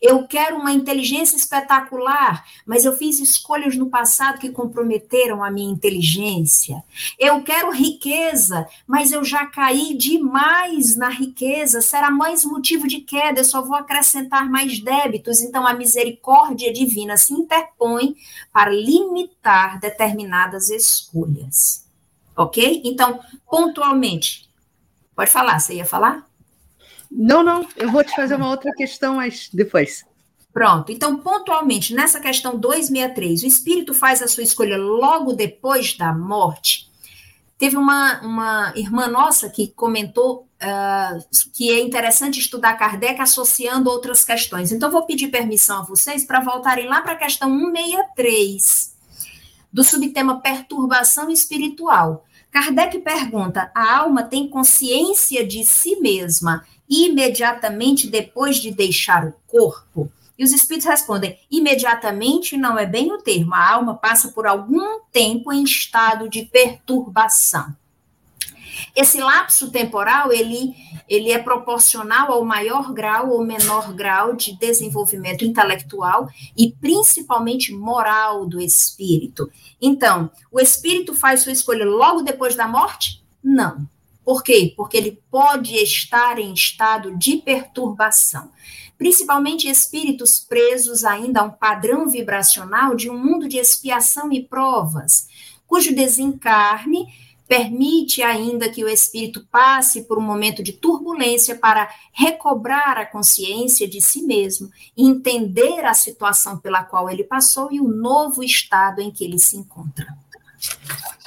Eu 0.00 0.26
quero 0.26 0.56
uma 0.56 0.72
inteligência 0.72 1.36
espetacular, 1.36 2.44
mas 2.66 2.84
eu 2.84 2.96
fiz 2.96 3.18
escolhas 3.18 3.76
no 3.76 3.88
passado 3.88 4.38
que 4.38 4.50
comprometeram 4.50 5.42
a 5.42 5.50
minha 5.50 5.72
inteligência. 5.72 6.82
Eu 7.18 7.42
quero 7.42 7.70
riqueza, 7.70 8.66
mas 8.86 9.12
eu 9.12 9.24
já 9.24 9.46
caí 9.46 9.94
demais 9.94 10.96
na 10.96 11.08
riqueza, 11.08 11.80
será 11.80 12.10
mais 12.10 12.44
motivo 12.44 12.86
de 12.86 13.00
queda, 13.00 13.40
eu 13.40 13.44
só 13.44 13.62
vou 13.62 13.76
acrescentar 13.76 14.48
mais 14.50 14.78
débitos. 14.78 15.40
Então 15.40 15.66
a 15.66 15.74
misericórdia 15.74 16.72
divina 16.72 17.16
se 17.16 17.32
interpõe 17.32 18.14
para 18.52 18.70
limitar 18.70 19.80
determinadas 19.80 20.70
escolhas. 20.70 21.86
Ok? 22.36 22.82
Então, 22.84 23.20
pontualmente, 23.50 24.48
pode 25.14 25.30
falar, 25.30 25.58
você 25.58 25.74
ia 25.74 25.86
falar? 25.86 26.25
Não, 27.10 27.42
não, 27.42 27.66
eu 27.76 27.90
vou 27.90 28.04
te 28.04 28.14
fazer 28.14 28.34
uma 28.34 28.50
outra 28.50 28.72
questão 28.72 29.16
mas 29.16 29.48
depois. 29.52 30.04
Pronto, 30.52 30.90
então, 30.90 31.18
pontualmente, 31.18 31.94
nessa 31.94 32.18
questão 32.18 32.58
263, 32.58 33.42
o 33.42 33.46
espírito 33.46 33.92
faz 33.92 34.22
a 34.22 34.26
sua 34.26 34.42
escolha 34.42 34.78
logo 34.78 35.34
depois 35.34 35.94
da 35.96 36.14
morte. 36.14 36.90
Teve 37.58 37.76
uma, 37.76 38.20
uma 38.22 38.72
irmã 38.74 39.06
nossa 39.06 39.50
que 39.50 39.68
comentou 39.68 40.46
uh, 40.62 41.38
que 41.52 41.70
é 41.70 41.80
interessante 41.80 42.40
estudar 42.40 42.74
Kardec 42.74 43.20
associando 43.20 43.90
outras 43.90 44.24
questões. 44.24 44.72
Então, 44.72 44.90
vou 44.90 45.04
pedir 45.04 45.28
permissão 45.28 45.80
a 45.80 45.84
vocês 45.84 46.24
para 46.24 46.40
voltarem 46.40 46.86
lá 46.86 47.02
para 47.02 47.12
a 47.12 47.16
questão 47.16 47.50
163, 47.50 48.96
do 49.70 49.84
subtema 49.84 50.40
perturbação 50.40 51.28
espiritual. 51.28 52.24
Kardec 52.50 52.98
pergunta: 53.00 53.70
a 53.74 53.98
alma 53.98 54.22
tem 54.22 54.48
consciência 54.48 55.46
de 55.46 55.64
si 55.64 55.96
mesma 56.00 56.64
imediatamente 56.88 58.08
depois 58.08 58.56
de 58.56 58.70
deixar 58.70 59.26
o 59.26 59.34
corpo? 59.46 60.10
E 60.38 60.44
os 60.44 60.52
espíritos 60.52 60.88
respondem: 60.88 61.38
imediatamente 61.50 62.56
não 62.56 62.78
é 62.78 62.86
bem 62.86 63.12
o 63.12 63.18
termo, 63.18 63.54
a 63.54 63.72
alma 63.72 63.94
passa 63.94 64.28
por 64.28 64.46
algum 64.46 65.00
tempo 65.10 65.52
em 65.52 65.62
estado 65.62 66.28
de 66.28 66.44
perturbação. 66.44 67.74
Esse 68.94 69.20
lapso 69.20 69.70
temporal, 69.70 70.32
ele, 70.32 70.74
ele 71.08 71.30
é 71.30 71.38
proporcional 71.38 72.32
ao 72.32 72.44
maior 72.44 72.92
grau 72.92 73.30
ou 73.30 73.44
menor 73.44 73.92
grau 73.94 74.34
de 74.34 74.56
desenvolvimento 74.58 75.44
intelectual 75.44 76.28
e 76.56 76.72
principalmente 76.72 77.72
moral 77.72 78.46
do 78.46 78.60
espírito. 78.60 79.50
Então, 79.80 80.30
o 80.50 80.60
espírito 80.60 81.14
faz 81.14 81.40
sua 81.40 81.52
escolha 81.52 81.84
logo 81.84 82.22
depois 82.22 82.54
da 82.54 82.68
morte? 82.68 83.22
Não. 83.42 83.86
Por 84.26 84.42
quê? 84.42 84.74
Porque 84.76 84.96
ele 84.96 85.22
pode 85.30 85.76
estar 85.76 86.36
em 86.40 86.52
estado 86.52 87.16
de 87.16 87.36
perturbação. 87.36 88.50
Principalmente 88.98 89.68
espíritos 89.68 90.40
presos 90.40 91.04
ainda 91.04 91.42
a 91.42 91.44
um 91.44 91.50
padrão 91.50 92.08
vibracional 92.08 92.96
de 92.96 93.08
um 93.08 93.16
mundo 93.16 93.48
de 93.48 93.56
expiação 93.56 94.32
e 94.32 94.42
provas, 94.42 95.28
cujo 95.64 95.94
desencarne 95.94 97.06
permite 97.46 98.20
ainda 98.20 98.68
que 98.68 98.82
o 98.82 98.88
espírito 98.88 99.46
passe 99.48 100.02
por 100.02 100.18
um 100.18 100.22
momento 100.22 100.60
de 100.60 100.72
turbulência 100.72 101.54
para 101.54 101.88
recobrar 102.12 102.98
a 102.98 103.06
consciência 103.06 103.86
de 103.86 104.00
si 104.00 104.24
mesmo, 104.24 104.68
entender 104.96 105.84
a 105.84 105.94
situação 105.94 106.58
pela 106.58 106.82
qual 106.82 107.08
ele 107.08 107.22
passou 107.22 107.68
e 107.70 107.80
o 107.80 107.86
novo 107.86 108.42
estado 108.42 109.00
em 109.00 109.12
que 109.12 109.22
ele 109.24 109.38
se 109.38 109.56
encontra. 109.56 110.18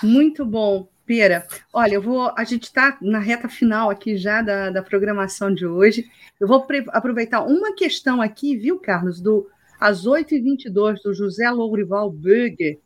Muito 0.04 0.46
bom. 0.46 0.86
Pera, 1.10 1.48
olha, 1.74 1.96
eu 1.96 2.02
vou. 2.04 2.32
A 2.38 2.44
gente 2.44 2.66
está 2.66 2.96
na 3.02 3.18
reta 3.18 3.50
final 3.50 3.90
aqui 3.90 4.16
já 4.16 4.44
da, 4.44 4.70
da 4.70 4.84
programação 4.84 5.52
de 5.52 5.66
hoje. 5.66 6.08
Eu 6.40 6.48
vou 6.48 6.64
aproveitar 6.90 7.42
uma 7.42 7.74
questão 7.74 8.22
aqui, 8.22 8.56
viu, 8.56 8.78
Carlos, 8.78 9.20
do 9.20 9.50
às 9.80 10.06
8h22, 10.06 11.02
do 11.04 11.12
José 11.12 11.50
Lourival 11.50 12.12
Böger. 12.12 12.78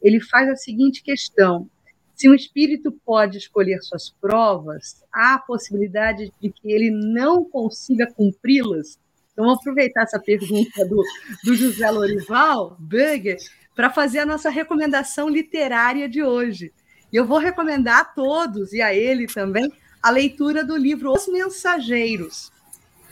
Ele 0.00 0.18
faz 0.20 0.48
a 0.48 0.56
seguinte 0.56 1.02
questão: 1.02 1.68
se 2.14 2.30
um 2.30 2.34
espírito 2.34 2.90
pode 3.04 3.36
escolher 3.36 3.82
suas 3.82 4.08
provas, 4.08 5.04
há 5.12 5.34
a 5.34 5.38
possibilidade 5.38 6.32
de 6.40 6.48
que 6.48 6.72
ele 6.72 6.90
não 6.90 7.44
consiga 7.44 8.10
cumpri-las? 8.10 8.98
Então, 9.34 9.44
vou 9.44 9.54
aproveitar 9.54 10.04
essa 10.04 10.18
pergunta 10.18 10.82
do, 10.88 11.04
do 11.44 11.54
José 11.54 11.90
Lourival 11.90 12.74
Böger 12.80 13.36
para 13.74 13.90
fazer 13.90 14.20
a 14.20 14.26
nossa 14.26 14.48
recomendação 14.48 15.28
literária 15.28 16.08
de 16.08 16.22
hoje. 16.22 16.72
E 17.12 17.16
eu 17.16 17.24
vou 17.24 17.38
recomendar 17.38 18.00
a 18.00 18.04
todos, 18.04 18.72
e 18.72 18.82
a 18.82 18.94
ele 18.94 19.26
também, 19.26 19.72
a 20.02 20.10
leitura 20.10 20.64
do 20.64 20.76
livro 20.76 21.12
Os 21.12 21.28
Mensageiros, 21.28 22.50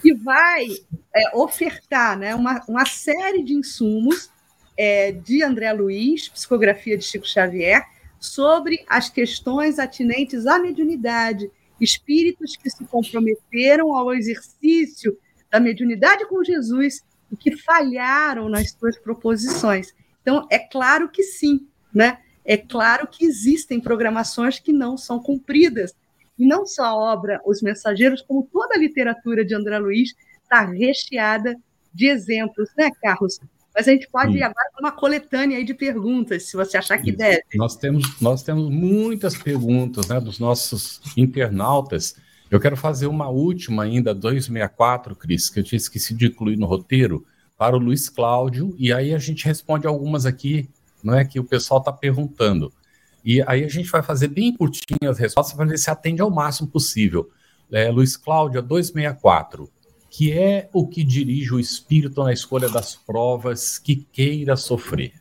que 0.02 0.14
vai 0.14 0.66
é, 1.14 1.36
ofertar 1.36 2.18
né, 2.18 2.34
uma, 2.34 2.62
uma 2.68 2.84
série 2.84 3.42
de 3.42 3.54
insumos 3.54 4.30
é, 4.76 5.12
de 5.12 5.42
André 5.42 5.72
Luiz, 5.72 6.28
psicografia 6.28 6.98
de 6.98 7.04
Chico 7.04 7.26
Xavier, 7.26 7.84
sobre 8.18 8.84
as 8.88 9.08
questões 9.08 9.78
atinentes 9.78 10.46
à 10.46 10.58
mediunidade, 10.58 11.50
espíritos 11.80 12.56
que 12.56 12.70
se 12.70 12.84
comprometeram 12.84 13.94
ao 13.94 14.14
exercício 14.14 15.16
da 15.50 15.60
mediunidade 15.60 16.26
com 16.26 16.42
Jesus 16.42 17.02
e 17.30 17.36
que 17.36 17.56
falharam 17.56 18.48
nas 18.48 18.70
suas 18.72 18.98
proposições. 18.98 19.94
Então, 20.22 20.46
é 20.50 20.58
claro 20.58 21.08
que 21.08 21.22
sim, 21.22 21.66
né? 21.92 22.18
É 22.44 22.56
claro 22.56 23.06
que 23.06 23.24
existem 23.24 23.80
programações 23.80 24.58
que 24.60 24.72
não 24.72 24.96
são 24.96 25.18
cumpridas. 25.18 25.94
E 26.38 26.46
não 26.46 26.66
só 26.66 26.84
a 26.84 26.96
obra 26.96 27.40
Os 27.46 27.62
Mensageiros, 27.62 28.20
como 28.20 28.48
toda 28.52 28.74
a 28.74 28.78
literatura 28.78 29.44
de 29.44 29.54
André 29.54 29.78
Luiz 29.78 30.14
está 30.42 30.64
recheada 30.64 31.56
de 31.92 32.06
exemplos, 32.06 32.68
né, 32.76 32.90
Carlos? 33.00 33.38
Mas 33.74 33.88
a 33.88 33.92
gente 33.92 34.08
pode 34.08 34.32
Sim. 34.32 34.38
ir 34.38 34.42
agora 34.42 34.70
para 34.72 34.80
uma 34.80 34.92
coletânea 34.92 35.58
aí 35.58 35.64
de 35.64 35.74
perguntas, 35.74 36.44
se 36.44 36.56
você 36.56 36.76
achar 36.76 36.98
que 36.98 37.10
Sim. 37.10 37.16
deve. 37.16 37.42
Nós 37.54 37.76
temos, 37.76 38.20
nós 38.20 38.42
temos 38.42 38.70
muitas 38.70 39.36
perguntas 39.36 40.08
né, 40.08 40.20
dos 40.20 40.38
nossos 40.38 41.00
internautas. 41.16 42.16
Eu 42.50 42.60
quero 42.60 42.76
fazer 42.76 43.06
uma 43.06 43.28
última 43.28 43.84
ainda, 43.84 44.14
264, 44.14 45.16
Cris, 45.16 45.48
que 45.48 45.60
eu 45.60 45.64
tinha 45.64 45.76
esquecido 45.76 46.18
de 46.18 46.26
incluir 46.26 46.56
no 46.56 46.66
roteiro, 46.66 47.26
para 47.56 47.76
o 47.76 47.78
Luiz 47.78 48.08
Cláudio, 48.08 48.74
e 48.76 48.92
aí 48.92 49.14
a 49.14 49.18
gente 49.18 49.44
responde 49.44 49.86
algumas 49.86 50.26
aqui 50.26 50.68
não 51.04 51.14
é 51.14 51.24
que 51.24 51.38
o 51.38 51.44
pessoal 51.44 51.78
está 51.80 51.92
perguntando. 51.92 52.72
E 53.24 53.42
aí 53.46 53.64
a 53.64 53.68
gente 53.68 53.90
vai 53.90 54.02
fazer 54.02 54.28
bem 54.28 54.54
curtinho 54.54 55.10
as 55.10 55.18
respostas 55.18 55.56
para 55.56 55.64
ver 55.66 55.78
se 55.78 55.90
atende 55.90 56.20
ao 56.20 56.30
máximo 56.30 56.68
possível. 56.68 57.30
É, 57.70 57.90
Luiz 57.90 58.16
Cláudio, 58.16 58.62
264. 58.62 59.70
Que 60.10 60.32
é 60.32 60.68
o 60.72 60.86
que 60.86 61.02
dirige 61.02 61.52
o 61.52 61.58
espírito 61.58 62.22
na 62.22 62.32
escolha 62.32 62.68
das 62.68 62.94
provas 62.94 63.78
que 63.78 63.96
queira 64.12 64.56
sofrer? 64.56 65.12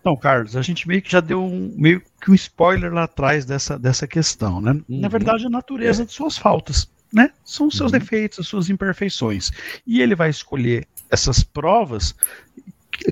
Então, 0.00 0.16
Carlos, 0.16 0.56
a 0.56 0.62
gente 0.62 0.86
meio 0.86 1.02
que 1.02 1.10
já 1.10 1.20
deu 1.20 1.42
um, 1.42 1.74
meio 1.76 2.02
que 2.20 2.30
um 2.30 2.34
spoiler 2.34 2.92
lá 2.92 3.04
atrás 3.04 3.44
dessa, 3.44 3.78
dessa 3.78 4.06
questão, 4.06 4.60
né? 4.60 4.72
Uhum. 4.88 5.00
Na 5.00 5.08
verdade, 5.08 5.46
a 5.46 5.50
natureza 5.50 6.02
é. 6.02 6.06
de 6.06 6.12
suas 6.12 6.36
faltas, 6.36 6.88
né? 7.12 7.30
São 7.44 7.68
os 7.68 7.76
seus 7.76 7.92
uhum. 7.92 7.98
defeitos, 7.98 8.38
as 8.38 8.46
suas 8.46 8.68
imperfeições. 8.68 9.50
E 9.86 10.00
ele 10.00 10.14
vai 10.14 10.30
escolher 10.30 10.86
essas 11.10 11.42
provas 11.42 12.14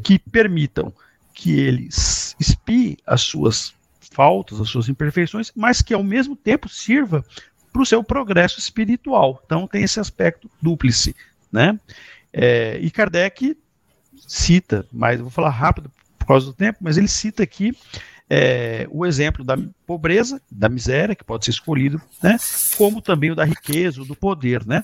que 0.02 0.18
permitam 0.18 0.92
que 1.34 1.58
ele 1.58 1.88
espie 1.88 2.98
as 3.06 3.20
suas 3.20 3.74
faltas, 4.10 4.60
as 4.60 4.68
suas 4.68 4.88
imperfeições, 4.88 5.52
mas 5.54 5.82
que 5.82 5.92
ao 5.92 6.02
mesmo 6.02 6.34
tempo 6.34 6.68
sirva 6.68 7.24
para 7.72 7.82
o 7.82 7.86
seu 7.86 8.02
progresso 8.02 8.58
espiritual. 8.58 9.42
Então 9.44 9.68
tem 9.68 9.82
esse 9.82 10.00
aspecto 10.00 10.50
dúplice, 10.60 11.14
né? 11.52 11.78
É, 12.32 12.78
e 12.80 12.90
Kardec 12.90 13.56
cita, 14.26 14.86
mas 14.92 15.20
vou 15.20 15.30
falar 15.30 15.50
rápido 15.50 15.90
por 16.18 16.26
causa 16.26 16.46
do 16.46 16.52
tempo, 16.52 16.78
mas 16.80 16.96
ele 16.96 17.08
cita 17.08 17.42
aqui 17.42 17.76
é, 18.28 18.88
o 18.90 19.06
exemplo 19.06 19.44
da 19.44 19.56
pobreza, 19.86 20.40
da 20.50 20.68
miséria, 20.68 21.14
que 21.14 21.22
pode 21.22 21.44
ser 21.44 21.52
escolhido, 21.52 22.00
né? 22.22 22.36
Como 22.76 23.00
também 23.00 23.30
o 23.30 23.36
da 23.36 23.44
riqueza, 23.44 24.02
o 24.02 24.04
do 24.04 24.16
poder, 24.16 24.66
né? 24.66 24.82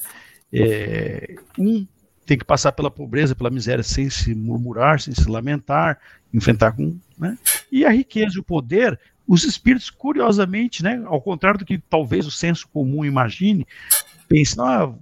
É, 0.53 1.35
um 1.59 1.87
tem 2.33 2.39
que 2.39 2.47
passar 2.47 2.73
pela 2.73 2.91
pobreza, 2.91 3.35
pela 3.35 3.51
miséria, 3.51 3.85
sem 3.85 4.09
se 4.09 4.35
murmurar, 4.35 4.99
sem 4.99 5.15
se 5.15 5.29
lamentar, 5.29 5.99
enfrentar 6.33 6.73
com. 6.73 6.97
Né? 7.19 7.37
E 7.71 7.85
a 7.85 7.91
riqueza 7.91 8.37
e 8.37 8.39
o 8.39 8.43
poder, 8.43 8.99
os 9.29 9.45
espíritos, 9.45 9.91
curiosamente, 9.91 10.83
né, 10.83 11.03
ao 11.05 11.21
contrário 11.21 11.59
do 11.59 11.67
que 11.67 11.77
talvez 11.77 12.27
o 12.27 12.31
senso 12.31 12.67
comum 12.69 13.05
imagine, 13.05 13.67
pensam, 14.27 14.65
ah, 14.65 14.95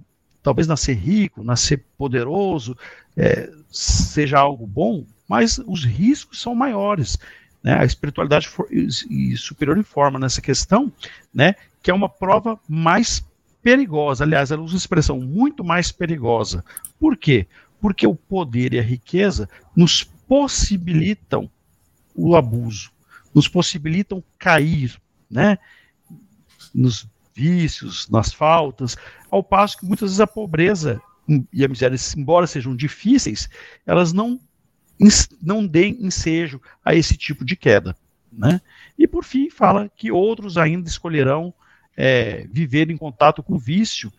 talvez 0.43 0.67
nascer 0.67 0.93
rico, 0.93 1.41
nascer 1.41 1.85
poderoso, 1.97 2.77
é, 3.15 3.49
seja 3.69 4.37
algo 4.37 4.67
bom, 4.67 5.05
mas 5.25 5.57
os 5.65 5.85
riscos 5.85 6.41
são 6.41 6.53
maiores. 6.53 7.17
Né? 7.63 7.79
A 7.79 7.85
espiritualidade 7.85 8.49
for, 8.49 8.67
e, 8.69 8.89
e 9.09 9.37
superior 9.37 9.77
informa 9.77 10.19
nessa 10.19 10.41
questão, 10.41 10.91
né, 11.33 11.55
que 11.81 11.89
é 11.89 11.93
uma 11.93 12.09
prova 12.09 12.59
mais 12.67 13.25
perigosa. 13.61 14.23
Aliás, 14.23 14.51
ela 14.51 14.61
usa 14.61 14.73
uma 14.73 14.79
expressão 14.79 15.19
muito 15.19 15.63
mais 15.63 15.91
perigosa. 15.91 16.63
Por 16.99 17.17
quê? 17.17 17.47
Porque 17.79 18.05
o 18.05 18.15
poder 18.15 18.73
e 18.73 18.79
a 18.79 18.83
riqueza 18.83 19.49
nos 19.75 20.03
possibilitam 20.03 21.49
o 22.15 22.35
abuso, 22.35 22.91
nos 23.33 23.47
possibilitam 23.47 24.23
cair, 24.37 24.99
né? 25.29 25.57
Nos 26.73 27.07
vícios, 27.33 28.09
nas 28.09 28.33
faltas, 28.33 28.97
ao 29.29 29.43
passo 29.43 29.77
que 29.77 29.85
muitas 29.85 30.09
vezes 30.09 30.19
a 30.19 30.27
pobreza 30.27 31.01
e 31.51 31.63
a 31.63 31.67
miséria, 31.67 31.97
embora 32.17 32.45
sejam 32.45 32.75
difíceis, 32.75 33.49
elas 33.85 34.11
não 34.11 34.39
não 35.41 35.65
deem 35.65 35.97
ensejo 36.05 36.61
a 36.85 36.93
esse 36.93 37.17
tipo 37.17 37.43
de 37.43 37.55
queda. 37.55 37.95
Né? 38.31 38.61
E 38.97 39.07
por 39.07 39.25
fim, 39.25 39.49
fala 39.49 39.89
que 39.89 40.11
outros 40.11 40.57
ainda 40.57 40.87
escolherão 40.87 41.51
é, 41.95 42.47
viver 42.51 42.89
em 42.89 42.97
contato 42.97 43.43
com 43.43 43.55
o 43.55 43.59
vício 43.59 44.11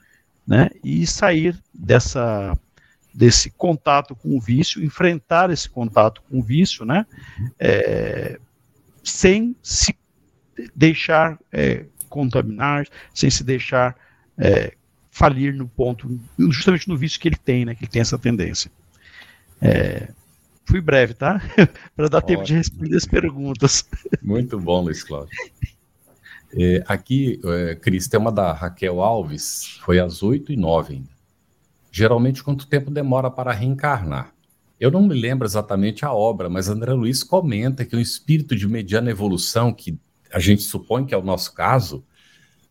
né? 0.46 0.70
e 0.82 1.06
sair 1.06 1.58
dessa, 1.72 2.56
desse 3.14 3.50
contato 3.50 4.14
com 4.14 4.36
o 4.36 4.40
vício, 4.40 4.84
enfrentar 4.84 5.50
esse 5.50 5.68
contato 5.68 6.22
com 6.28 6.38
o 6.38 6.42
vício, 6.42 6.84
né? 6.84 7.06
É, 7.58 8.38
sem 9.02 9.56
se 9.62 9.96
deixar 10.74 11.38
é, 11.50 11.86
contaminar, 12.08 12.86
sem 13.14 13.30
se 13.30 13.42
deixar 13.42 13.96
é, 14.38 14.74
falir 15.10 15.54
no 15.54 15.68
ponto, 15.68 16.20
justamente 16.50 16.88
no 16.88 16.96
vício 16.96 17.20
que 17.20 17.28
ele 17.28 17.36
tem, 17.36 17.64
né? 17.64 17.74
Que 17.74 17.84
ele 17.84 17.90
tem 17.90 18.02
essa 18.02 18.18
tendência. 18.18 18.70
É, 19.60 20.08
Fui 20.64 20.80
breve, 20.80 21.14
tá? 21.14 21.40
Para 21.96 22.08
dar 22.08 22.18
Ótimo. 22.18 22.28
tempo 22.28 22.44
de 22.44 22.54
responder 22.54 22.96
as 22.96 23.06
perguntas. 23.06 23.86
Muito 24.22 24.58
bom, 24.58 24.82
Luiz 24.82 25.02
Cláudio. 25.02 25.36
É, 26.54 26.84
aqui, 26.86 27.40
é, 27.44 27.74
Cris, 27.76 28.08
tem 28.08 28.20
uma 28.20 28.32
da 28.32 28.52
Raquel 28.52 29.00
Alves, 29.02 29.78
foi 29.82 29.98
às 29.98 30.22
8 30.22 30.52
e 30.52 30.56
9 30.56 30.94
ainda. 30.94 31.10
Geralmente, 31.90 32.42
quanto 32.42 32.66
tempo 32.66 32.90
demora 32.90 33.30
para 33.30 33.52
reencarnar? 33.52 34.32
Eu 34.78 34.90
não 34.90 35.02
me 35.02 35.14
lembro 35.14 35.46
exatamente 35.46 36.04
a 36.04 36.12
obra, 36.12 36.48
mas 36.48 36.68
André 36.68 36.92
Luiz 36.92 37.22
comenta 37.22 37.84
que 37.84 37.94
um 37.94 38.00
espírito 38.00 38.56
de 38.56 38.66
mediana 38.66 39.10
evolução, 39.10 39.72
que 39.72 39.98
a 40.32 40.38
gente 40.38 40.62
supõe 40.62 41.04
que 41.04 41.14
é 41.14 41.18
o 41.18 41.22
nosso 41.22 41.54
caso, 41.54 42.04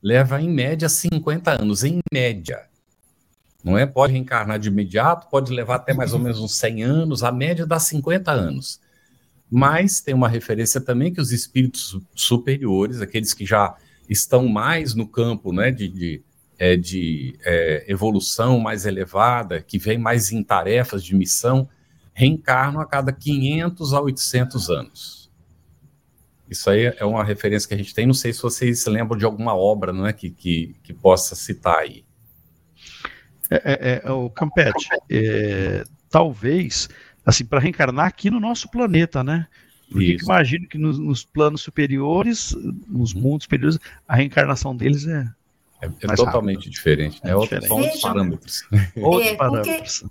leva 0.01 0.41
em 0.41 0.49
média 0.49 0.89
50 0.89 1.61
anos, 1.61 1.83
em 1.83 1.99
média 2.11 2.71
não 3.63 3.77
é? 3.77 3.85
Pode 3.85 4.13
reencarnar 4.13 4.59
de 4.59 4.69
imediato, 4.69 5.27
pode 5.29 5.53
levar 5.53 5.75
até 5.75 5.93
mais 5.93 6.13
ou 6.13 6.19
menos 6.19 6.39
uns 6.39 6.55
100 6.55 6.83
anos, 6.83 7.23
a 7.23 7.31
média 7.31 7.65
dá 7.65 7.79
50 7.79 8.31
anos. 8.31 8.79
Mas 9.51 9.99
tem 9.99 10.13
uma 10.13 10.29
referência 10.29 10.79
também 10.79 11.13
que 11.13 11.19
os 11.19 11.33
espíritos 11.33 11.99
superiores, 12.15 13.01
aqueles 13.01 13.33
que 13.33 13.45
já 13.45 13.75
estão 14.09 14.47
mais 14.47 14.95
no 14.95 15.05
campo 15.05 15.51
né, 15.51 15.71
de, 15.71 15.89
de, 15.89 16.23
é, 16.57 16.77
de 16.77 17.37
é, 17.43 17.85
evolução 17.91 18.59
mais 18.59 18.85
elevada, 18.85 19.61
que 19.61 19.77
vem 19.77 19.97
mais 19.97 20.31
em 20.31 20.41
tarefas 20.41 21.03
de 21.03 21.13
missão, 21.13 21.67
reencarnam 22.13 22.79
a 22.79 22.85
cada 22.85 23.11
500 23.11 23.93
a 23.93 24.01
800 24.01 24.69
anos. 24.69 25.21
Isso 26.49 26.69
aí 26.69 26.93
é 26.97 27.05
uma 27.05 27.23
referência 27.23 27.67
que 27.67 27.73
a 27.73 27.77
gente 27.77 27.93
tem. 27.93 28.05
Não 28.05 28.13
sei 28.13 28.33
se 28.33 28.41
vocês 28.41 28.79
se 28.79 28.89
lembram 28.89 29.17
de 29.17 29.25
alguma 29.25 29.55
obra 29.55 29.91
não 29.91 30.05
é, 30.05 30.13
que, 30.13 30.29
que, 30.29 30.75
que 30.83 30.93
possa 30.93 31.35
citar 31.35 31.77
aí. 31.77 32.05
É, 33.49 33.55
é, 33.55 34.01
é, 34.05 34.11
o 34.11 34.29
Campete, 34.29 34.89
é, 35.09 35.83
talvez, 36.09 36.87
assim, 37.25 37.45
para 37.45 37.59
reencarnar 37.59 38.07
aqui 38.07 38.29
no 38.29 38.39
nosso 38.39 38.69
planeta, 38.69 39.23
né? 39.23 39.47
Porque 39.91 40.17
imagino 40.21 40.67
que 40.67 40.77
nos, 40.77 40.97
nos, 40.97 41.25
planos 41.25 41.61
superiores, 41.61 42.55
nos 42.87 43.13
uhum. 43.13 43.21
mundos 43.21 43.43
superiores, 43.43 43.77
a 44.07 44.15
reencarnação 44.15 44.75
deles 44.75 45.05
é. 45.05 45.27
É, 45.81 45.87
é 45.87 46.15
totalmente 46.15 46.57
rápido. 46.57 46.71
diferente, 46.71 47.19
né? 47.23 47.35
Outro, 47.35 47.59
outros 47.73 48.01
parâmetros. 48.01 48.63
outros 48.95 49.31
parâmetros. 49.33 50.03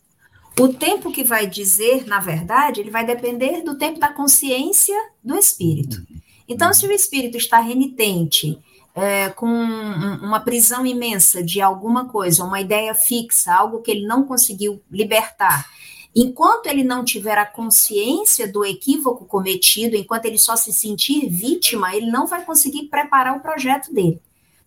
O 0.58 0.68
tempo 0.68 1.12
que 1.12 1.24
vai 1.24 1.46
dizer, 1.46 2.06
na 2.06 2.18
verdade, 2.18 2.80
ele 2.80 2.90
vai 2.90 3.06
depender 3.06 3.62
do 3.62 3.78
tempo 3.78 3.98
da 3.98 4.08
consciência 4.08 4.96
do 5.24 5.36
espírito. 5.36 5.98
Uhum. 5.98 6.20
Então, 6.48 6.68
uhum. 6.68 6.74
se 6.74 6.86
o 6.86 6.92
espírito 6.92 7.36
está 7.36 7.60
renitente 7.60 8.58
é, 8.94 9.28
com 9.30 9.46
uma 9.46 10.40
prisão 10.40 10.84
imensa 10.84 11.42
de 11.42 11.60
alguma 11.60 12.08
coisa, 12.08 12.44
uma 12.44 12.60
ideia 12.60 12.94
fixa, 12.94 13.54
algo 13.54 13.80
que 13.80 13.90
ele 13.90 14.06
não 14.06 14.24
conseguiu 14.24 14.82
libertar, 14.90 15.66
enquanto 16.14 16.66
ele 16.66 16.82
não 16.84 17.04
tiver 17.04 17.38
a 17.38 17.46
consciência 17.46 18.50
do 18.50 18.64
equívoco 18.64 19.24
cometido, 19.24 19.96
enquanto 19.96 20.26
ele 20.26 20.38
só 20.38 20.56
se 20.56 20.72
sentir 20.72 21.28
vítima, 21.28 21.94
ele 21.94 22.10
não 22.10 22.26
vai 22.26 22.44
conseguir 22.44 22.84
preparar 22.88 23.36
o 23.36 23.40
projeto 23.40 23.92
dele. 23.92 24.20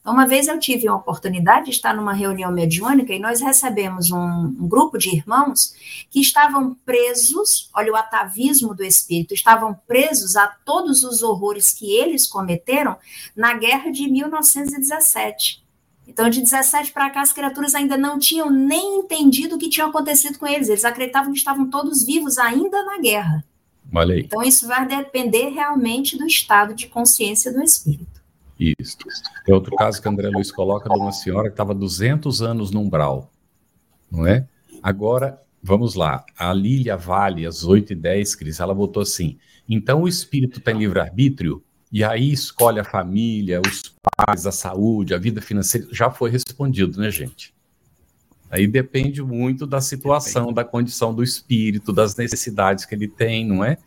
Então, 0.04 0.14
uma 0.14 0.28
vez 0.28 0.50
eu 0.50 0.60
tive 0.60 0.86
a 0.86 0.94
oportunidade 0.94 1.68
de 1.68 1.72
estar 1.72 1.96
numa 1.96 2.12
reunião 2.12 2.52
mediúnica 2.52 3.14
e 3.14 3.20
nós 3.20 3.39
recebemos 3.39 4.12
um, 4.12 4.18
um, 4.20 4.68
grupo 4.68 4.98
de 4.98 5.08
irmãos 5.08 5.74
que 6.12 6.20
estavam 6.20 6.76
presos, 6.86 7.70
olha 7.74 7.94
o 7.94 7.96
atavismo 7.96 8.76
do 8.76 8.84
espírito, 8.84 9.34
estavam 9.34 9.74
presos 9.88 10.36
a 10.36 10.48
todos 10.66 11.06
os 11.06 11.24
horrores 11.24 11.72
que 11.72 11.89
eles 11.89 12.28
cometeram 12.28 12.98
na 13.34 13.54
guerra 13.54 13.91
de 13.91 14.10
1917. 14.10 15.62
Então, 16.14 16.30
de 16.30 16.41
17 16.41 16.91
para 16.91 17.09
cá, 17.09 17.22
as 17.22 17.34
criaturas 17.34 17.74
ainda 17.74 17.97
não 17.97 18.20
tinham 18.20 18.51
nem 18.51 18.99
entendido 18.99 19.55
o 19.55 19.57
que 19.57 19.68
tinha 19.68 19.88
acontecido 19.88 20.38
com 20.38 20.45
eles. 20.45 20.70
Eles 20.70 20.86
acreditavam 20.86 21.34
que 21.34 21.39
estavam 21.39 21.68
todos 21.68 22.03
vivos 22.05 22.38
ainda 22.38 22.84
na 22.84 22.99
guerra. 22.99 23.43
Olha 23.91 24.14
aí. 24.14 24.22
Então, 24.22 24.43
isso 24.43 24.68
vai 24.68 24.88
depender 24.88 25.49
realmente 25.49 26.16
do 26.16 26.28
estado 26.28 26.76
de 26.76 26.88
consciência 26.88 27.51
do 27.51 27.64
espírito. 27.64 28.22
Isso. 28.59 28.95
É 29.47 29.53
outro 29.53 29.76
caso 29.76 29.99
que 29.99 30.07
André 30.07 30.30
Luiz 30.30 30.51
coloca 30.51 30.88
de 30.88 30.95
uma 30.95 31.11
senhora 31.11 31.49
que 31.49 31.53
estava 31.53 31.74
200 31.74 32.43
anos 32.43 32.70
no 32.70 32.82
umbral, 32.82 33.32
não 34.11 34.28
é? 34.28 34.47
Agora, 34.84 35.41
vamos 35.64 35.95
lá. 35.95 36.24
A 36.38 36.53
Lília 36.53 36.95
Vale, 36.95 37.47
às 37.47 37.66
8h10, 37.66 38.38
Cris, 38.38 38.59
ela 38.59 38.76
botou 38.76 39.01
assim: 39.01 39.39
então 39.68 40.03
o 40.03 40.07
espírito 40.07 40.61
tem 40.61 40.78
livre-arbítrio? 40.78 41.62
E 41.94 42.04
aí 42.04 42.32
escolhe 42.32 42.80
a 42.80 42.84
família, 42.84 43.62
os 43.62 43.94
pais, 44.18 44.48
a 44.48 44.52
saúde, 44.52 45.14
a 45.14 45.20
vida 45.20 45.39
financeira. 45.39 45.88
Já 45.91 46.10
foi 46.10 46.32
respondido, 46.32 47.00
né, 47.00 47.12
gente? 47.12 47.54
Aí 48.50 48.66
depende 48.66 49.22
muito 49.22 49.68
da 49.68 49.80
situação, 49.80 50.48
depende. 50.48 50.56
da 50.56 50.64
condição 50.64 51.14
do 51.14 51.22
espírito, 51.22 51.94
das 51.94 52.16
necessidades 52.16 52.84
que 52.84 52.96
ele 52.96 53.08
tem, 53.08 53.46
não 53.46 53.64
é? 53.64 53.78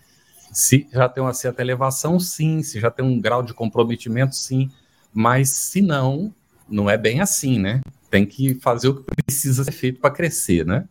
Se 0.53 0.87
já 0.93 1.09
tem 1.09 1.21
uma 1.21 1.35
certa 1.35 1.61
elevação, 1.63 2.21
sim. 2.21 2.63
Se 2.63 2.79
já 2.79 2.93
tem 2.93 3.05
um 3.05 3.21
grau 3.21 3.43
de 3.43 3.53
comprometimento, 3.53 4.37
sim. 4.37 4.71
Mas 5.13 5.51
se 5.51 5.83
não, 5.83 6.33
não 6.69 6.89
é 6.89 6.97
bem 6.97 7.21
assim, 7.21 7.59
né? 7.59 7.81
Tem 8.09 8.25
que 8.25 8.55
fazer 8.55 8.87
o 8.87 9.03
que 9.03 9.17
precisa 9.17 9.65
ser 9.65 9.73
feito 9.73 10.01
para 10.01 10.15
crescer, 10.15 10.65
né? 10.65 10.89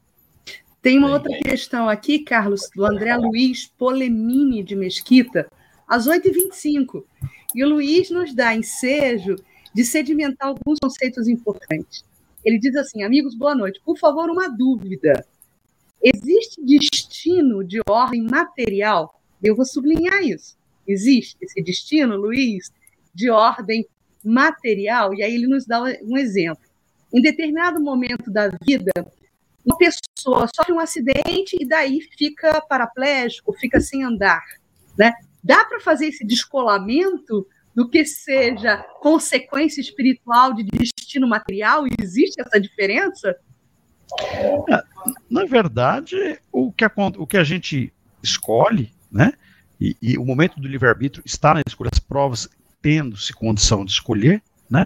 Tem 0.81 0.97
uma 0.97 1.11
outra 1.11 1.31
questão 1.39 1.87
aqui, 1.87 2.19
Carlos, 2.19 2.69
do 2.75 2.85
André 2.85 3.15
Luiz 3.15 3.67
Polemini 3.67 4.61
de 4.61 4.75
Mesquita, 4.75 5.47
às 5.87 6.07
8h25. 6.07 7.03
E 7.53 7.63
o 7.63 7.69
Luiz 7.69 8.09
nos 8.09 8.33
dá 8.33 8.55
ensejo 8.55 9.35
de 9.73 9.83
sedimentar 9.83 10.49
alguns 10.49 10.79
conceitos 10.81 11.27
importantes. 11.27 12.03
Ele 12.43 12.59
diz 12.59 12.75
assim: 12.75 13.03
amigos, 13.03 13.35
boa 13.35 13.55
noite. 13.55 13.81
Por 13.83 13.97
favor, 13.97 14.29
uma 14.29 14.47
dúvida. 14.47 15.25
Existe 16.03 16.63
destino 16.63 17.63
de 17.63 17.81
ordem 17.87 18.21
material 18.23 19.15
eu 19.45 19.55
vou 19.55 19.65
sublinhar 19.65 20.23
isso. 20.23 20.57
Existe 20.87 21.37
esse 21.41 21.61
destino, 21.61 22.15
Luiz, 22.15 22.71
de 23.13 23.29
ordem 23.29 23.87
material, 24.23 25.13
e 25.13 25.23
aí 25.23 25.35
ele 25.35 25.47
nos 25.47 25.65
dá 25.65 25.83
um 26.01 26.17
exemplo. 26.17 26.63
Em 27.13 27.21
determinado 27.21 27.79
momento 27.79 28.31
da 28.31 28.49
vida, 28.49 28.91
uma 29.63 29.77
pessoa 29.77 30.47
sofre 30.55 30.73
um 30.73 30.79
acidente 30.79 31.55
e 31.59 31.65
daí 31.65 32.01
fica 32.17 32.61
paraplégico, 32.61 33.53
fica 33.53 33.79
sem 33.79 34.03
andar. 34.03 34.43
Né? 34.97 35.13
Dá 35.45 35.63
para 35.63 35.79
fazer 35.79 36.07
esse 36.07 36.25
descolamento 36.25 37.47
do 37.75 37.87
que 37.87 38.03
seja 38.03 38.77
consequência 38.99 39.79
espiritual 39.79 40.53
de 40.53 40.63
destino 40.63 41.27
material? 41.27 41.85
Existe 42.01 42.41
essa 42.41 42.59
diferença? 42.59 43.35
É, 44.69 44.83
na 45.29 45.45
verdade, 45.45 46.39
o 46.51 46.71
que, 46.71 46.83
a, 46.83 46.91
o 47.17 47.27
que 47.27 47.37
a 47.37 47.43
gente 47.43 47.93
escolhe 48.23 48.95
né? 49.15 49.31
E, 49.79 49.95
e 50.01 50.17
o 50.17 50.25
momento 50.25 50.59
do 50.59 50.67
livre-arbítrio 50.67 51.23
está 51.25 51.53
na 51.53 51.61
escolha 51.65 51.89
das 51.89 51.99
provas, 51.99 52.49
tendo-se 52.81 53.31
condição 53.31 53.85
de 53.85 53.91
escolher, 53.91 54.43
né? 54.69 54.85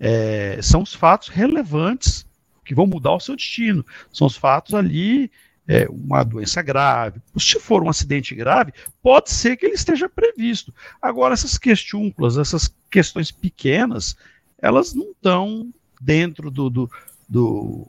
É, 0.00 0.58
são 0.60 0.82
os 0.82 0.92
fatos 0.94 1.28
relevantes 1.28 2.26
que 2.64 2.74
vão 2.74 2.86
mudar 2.86 3.12
o 3.12 3.20
seu 3.20 3.36
destino. 3.36 3.86
São 4.12 4.26
os 4.26 4.36
fatos 4.36 4.74
ali, 4.74 5.30
é, 5.68 5.86
uma 5.90 6.24
doença 6.24 6.62
grave. 6.62 7.20
Se 7.36 7.60
for 7.60 7.82
um 7.82 7.90
acidente 7.90 8.34
grave, 8.34 8.72
pode 9.02 9.30
ser 9.30 9.56
que 9.56 9.66
ele 9.66 9.74
esteja 9.74 10.08
previsto. 10.08 10.74
Agora, 11.00 11.34
essas 11.34 11.58
questúnculas, 11.58 12.38
essas 12.38 12.74
questões 12.90 13.30
pequenas, 13.30 14.16
elas 14.58 14.94
não 14.94 15.10
estão 15.10 15.70
dentro 16.00 16.50
do, 16.50 16.70
do, 16.70 16.90
do 17.28 17.86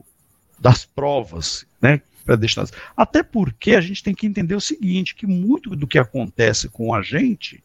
das 0.59 0.83
provas, 0.83 1.65
né? 1.81 2.01
predestinados. 2.25 2.73
Até 2.95 3.23
porque 3.23 3.73
a 3.73 3.81
gente 3.81 4.03
tem 4.03 4.13
que 4.13 4.27
entender 4.27 4.53
o 4.53 4.61
seguinte, 4.61 5.15
que 5.15 5.25
muito 5.25 5.75
do 5.75 5.87
que 5.87 5.97
acontece 5.97 6.69
com 6.69 6.93
a 6.93 7.01
gente 7.01 7.63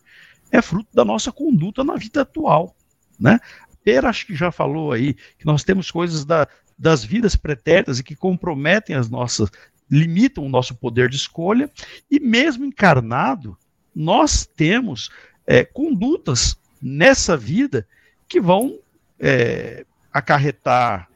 é 0.51 0.62
fruto 0.62 0.89
da 0.95 1.05
nossa 1.05 1.33
conduta 1.33 1.85
na 1.85 1.97
vida 1.97 2.23
atual, 2.23 2.75
né? 3.19 3.41
Pera 3.83 4.09
acho 4.09 4.27
que 4.27 4.35
já 4.35 4.51
falou 4.51 4.93
aí 4.93 5.15
que 5.39 5.45
nós 5.45 5.65
temos 5.65 5.91
coisas 5.91 6.25
da, 6.25 6.49
das 6.79 7.05
vidas 7.05 7.37
pretéritas 7.37 7.99
e 7.99 8.05
que 8.05 8.17
comprometem 8.17 8.97
as 8.97 9.11
nossas 9.11 9.51
limitam 9.91 10.45
o 10.45 10.49
nosso 10.49 10.74
poder 10.74 11.09
de 11.09 11.16
escolha, 11.16 11.70
e 12.11 12.18
mesmo 12.18 12.64
encarnado, 12.64 13.57
nós 13.95 14.47
temos 14.47 15.11
é, 15.47 15.64
condutas 15.64 16.57
nessa 16.82 17.37
vida 17.37 17.87
que 18.28 18.41
vão 18.41 18.78
é, 19.18 19.85
acarretar 20.12 21.09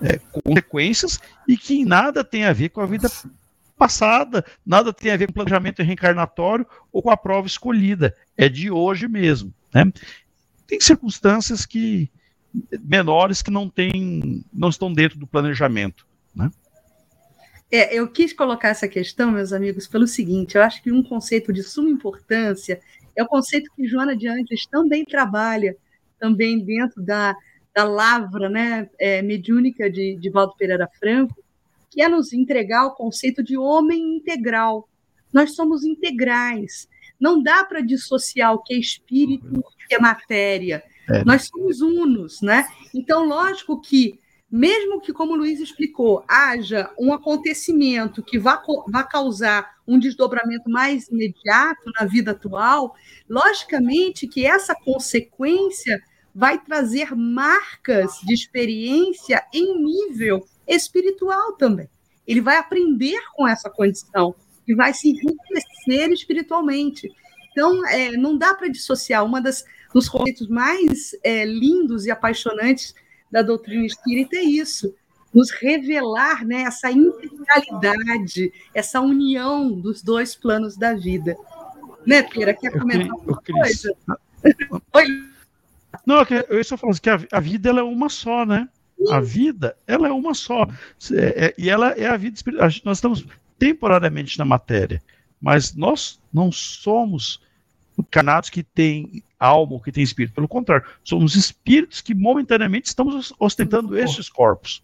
é, 0.00 0.18
consequências 0.18 1.20
e 1.48 1.56
que 1.56 1.84
nada 1.84 2.24
tem 2.24 2.44
a 2.44 2.52
ver 2.52 2.70
com 2.70 2.80
a 2.80 2.86
vida 2.86 3.08
passada, 3.76 4.44
nada 4.64 4.92
tem 4.92 5.12
a 5.12 5.16
ver 5.16 5.26
com 5.26 5.32
planejamento 5.34 5.82
reencarnatório 5.82 6.66
ou 6.92 7.02
com 7.02 7.10
a 7.10 7.16
prova 7.16 7.46
escolhida, 7.46 8.14
é 8.36 8.48
de 8.48 8.70
hoje 8.70 9.06
mesmo. 9.06 9.52
Né? 9.72 9.92
Tem 10.66 10.80
circunstâncias 10.80 11.64
que 11.66 12.10
menores 12.80 13.42
que 13.42 13.50
não 13.50 13.68
tem, 13.68 14.44
não 14.52 14.70
estão 14.70 14.92
dentro 14.92 15.18
do 15.18 15.26
planejamento. 15.26 16.06
Né? 16.34 16.50
É, 17.70 17.94
eu 17.94 18.08
quis 18.08 18.32
colocar 18.32 18.68
essa 18.68 18.86
questão, 18.86 19.32
meus 19.32 19.52
amigos, 19.52 19.86
pelo 19.86 20.06
seguinte: 20.06 20.56
eu 20.56 20.62
acho 20.62 20.82
que 20.82 20.92
um 20.92 21.02
conceito 21.02 21.52
de 21.52 21.62
suma 21.62 21.90
importância 21.90 22.80
é 23.14 23.22
o 23.22 23.26
conceito 23.26 23.70
que 23.74 23.86
Joana 23.86 24.16
de 24.16 24.28
Angeles 24.28 24.66
também 24.66 25.04
trabalha, 25.04 25.76
também 26.18 26.58
dentro 26.62 27.02
da, 27.02 27.34
da 27.74 27.84
lavra 27.84 28.48
né, 28.48 28.88
é, 28.98 29.22
mediúnica 29.22 29.90
de, 29.90 30.16
de 30.16 30.30
Valdo 30.30 30.54
Pereira 30.56 30.88
Franco, 30.98 31.42
que 31.90 32.02
é 32.02 32.08
nos 32.08 32.32
entregar 32.32 32.86
o 32.86 32.94
conceito 32.94 33.42
de 33.42 33.56
homem 33.56 34.16
integral. 34.16 34.88
Nós 35.32 35.54
somos 35.54 35.82
integrais. 35.84 36.88
Não 37.18 37.42
dá 37.42 37.64
para 37.64 37.80
dissociar 37.80 38.52
o 38.52 38.62
que 38.62 38.74
é 38.74 38.78
espírito 38.78 39.46
e 39.52 39.58
o 39.58 39.88
que 39.88 39.94
é 39.94 39.98
matéria. 39.98 40.84
É. 41.08 41.24
Nós 41.24 41.46
somos 41.46 41.80
unos, 41.80 42.42
né? 42.42 42.66
Então, 42.94 43.26
lógico 43.26 43.80
que, 43.80 44.18
mesmo 44.50 45.00
que, 45.00 45.12
como 45.12 45.32
o 45.32 45.36
Luiz 45.36 45.60
explicou, 45.60 46.24
haja 46.28 46.90
um 46.98 47.12
acontecimento 47.12 48.22
que 48.22 48.38
vá, 48.38 48.62
vá 48.88 49.02
causar 49.02 49.76
um 49.86 49.98
desdobramento 49.98 50.70
mais 50.70 51.08
imediato 51.08 51.90
na 51.98 52.06
vida 52.06 52.30
atual, 52.30 52.94
logicamente 53.28 54.26
que 54.26 54.46
essa 54.46 54.74
consequência 54.74 56.00
vai 56.34 56.58
trazer 56.58 57.14
marcas 57.14 58.20
de 58.22 58.34
experiência 58.34 59.44
em 59.52 59.82
nível 59.82 60.46
espiritual 60.66 61.52
também. 61.54 61.88
Ele 62.26 62.40
vai 62.40 62.56
aprender 62.56 63.20
com 63.34 63.46
essa 63.48 63.70
condição 63.70 64.34
e 64.66 64.74
vai 64.74 64.92
se 64.92 65.08
enriquecer 65.08 66.10
espiritualmente. 66.12 67.10
Então, 67.52 67.86
é, 67.86 68.10
não 68.12 68.36
dá 68.36 68.54
para 68.54 68.68
dissociar. 68.68 69.24
Uma 69.24 69.40
das 69.40 69.64
dos 69.94 70.10
conceitos 70.10 70.46
mais 70.46 71.16
é, 71.22 71.44
lindos 71.46 72.04
e 72.04 72.10
apaixonantes 72.10 72.94
da 73.30 73.42
doutrina 73.42 73.84
espírita 73.84 74.36
é 74.36 74.42
isso, 74.42 74.94
nos 75.32 75.50
revelar 75.50 76.44
né, 76.44 76.62
essa 76.62 76.90
integralidade, 76.90 78.52
essa 78.74 79.00
união 79.00 79.70
dos 79.72 80.02
dois 80.02 80.34
planos 80.34 80.76
da 80.76 80.94
vida. 80.94 81.36
Né, 82.06 82.22
Pera? 82.22 82.54
Quer 82.54 82.78
comentar 82.78 83.10
alguma 83.10 83.42
coisa? 83.42 83.94
Oi. 84.94 85.06
Não, 86.06 86.24
eu 86.48 86.60
estou 86.60 86.78
falando 86.78 87.00
que 87.00 87.10
a, 87.10 87.40
vida 87.40 87.68
ela 87.68 87.80
é 87.80 87.82
uma 87.82 88.08
só, 88.08 88.46
né? 88.46 88.68
Sim. 88.96 89.12
A 89.12 89.20
vida, 89.20 89.76
ela 89.86 90.08
é 90.08 90.12
uma 90.12 90.34
só. 90.34 90.66
É, 91.12 91.46
é, 91.46 91.54
e 91.58 91.68
ela 91.68 91.90
é 91.90 92.06
a 92.06 92.16
vida 92.16 92.36
espiritual. 92.36 92.70
Nós 92.84 92.98
estamos 92.98 93.26
temporariamente 93.58 94.38
na 94.38 94.44
matéria, 94.44 95.02
mas 95.40 95.74
nós 95.74 96.20
não 96.32 96.52
somos 96.52 97.42
encarnados 97.98 98.50
que 98.50 98.62
têm 98.62 99.22
alma 99.38 99.74
ou 99.74 99.80
que 99.80 99.92
têm 99.92 100.02
espírito. 100.02 100.34
Pelo 100.34 100.48
contrário, 100.48 100.86
somos 101.04 101.34
espíritos 101.34 102.00
que 102.00 102.14
momentaneamente 102.14 102.88
estamos 102.88 103.32
ostentando 103.38 103.96
estes 103.98 104.28
corpos. 104.28 104.82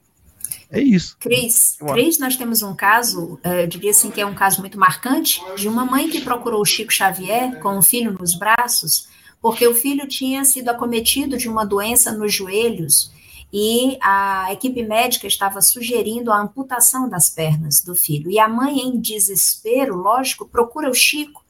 É 0.71 0.81
isso. 0.81 1.17
Cris, 1.19 1.79
Cris, 1.93 2.19
nós 2.19 2.37
temos 2.37 2.63
um 2.63 2.75
caso, 2.75 3.39
eh, 3.43 3.65
eu 3.65 3.67
diria 3.67 3.91
assim 3.91 4.11
que 4.11 4.21
é 4.21 4.27
um 4.27 4.35
caso 4.35 4.61
muito 4.61 4.79
marcante, 4.79 5.41
de 5.57 5.69
uma 5.69 5.85
mãe 5.85 6.09
que 6.09 6.21
procurou 6.21 6.61
o 6.61 6.65
Chico 6.65 6.93
Xavier 6.93 7.59
com 7.61 7.79
o 7.79 7.83
filho 7.83 8.17
nos 8.19 8.35
braços, 8.35 9.09
porque 9.41 9.67
o 9.67 9.75
filho 9.75 10.07
tinha 10.07 10.45
sido 10.45 10.69
acometido 10.69 11.37
de 11.37 11.49
uma 11.49 11.65
doença 11.65 12.13
nos 12.13 12.33
joelhos 12.33 13.13
e 13.53 13.99
a 14.01 14.51
equipe 14.51 14.83
médica 14.83 15.27
estava 15.27 15.61
sugerindo 15.61 16.33
a 16.33 16.41
amputação 16.41 17.07
das 17.07 17.29
pernas 17.29 17.83
do 17.83 17.95
filho. 17.95 18.31
E 18.31 18.39
a 18.39 18.49
mãe, 18.49 18.79
em 18.79 18.99
desespero, 18.99 19.95
lógico, 19.95 20.49
procura 20.49 20.89
o 20.89 20.95
Chico 20.95 21.42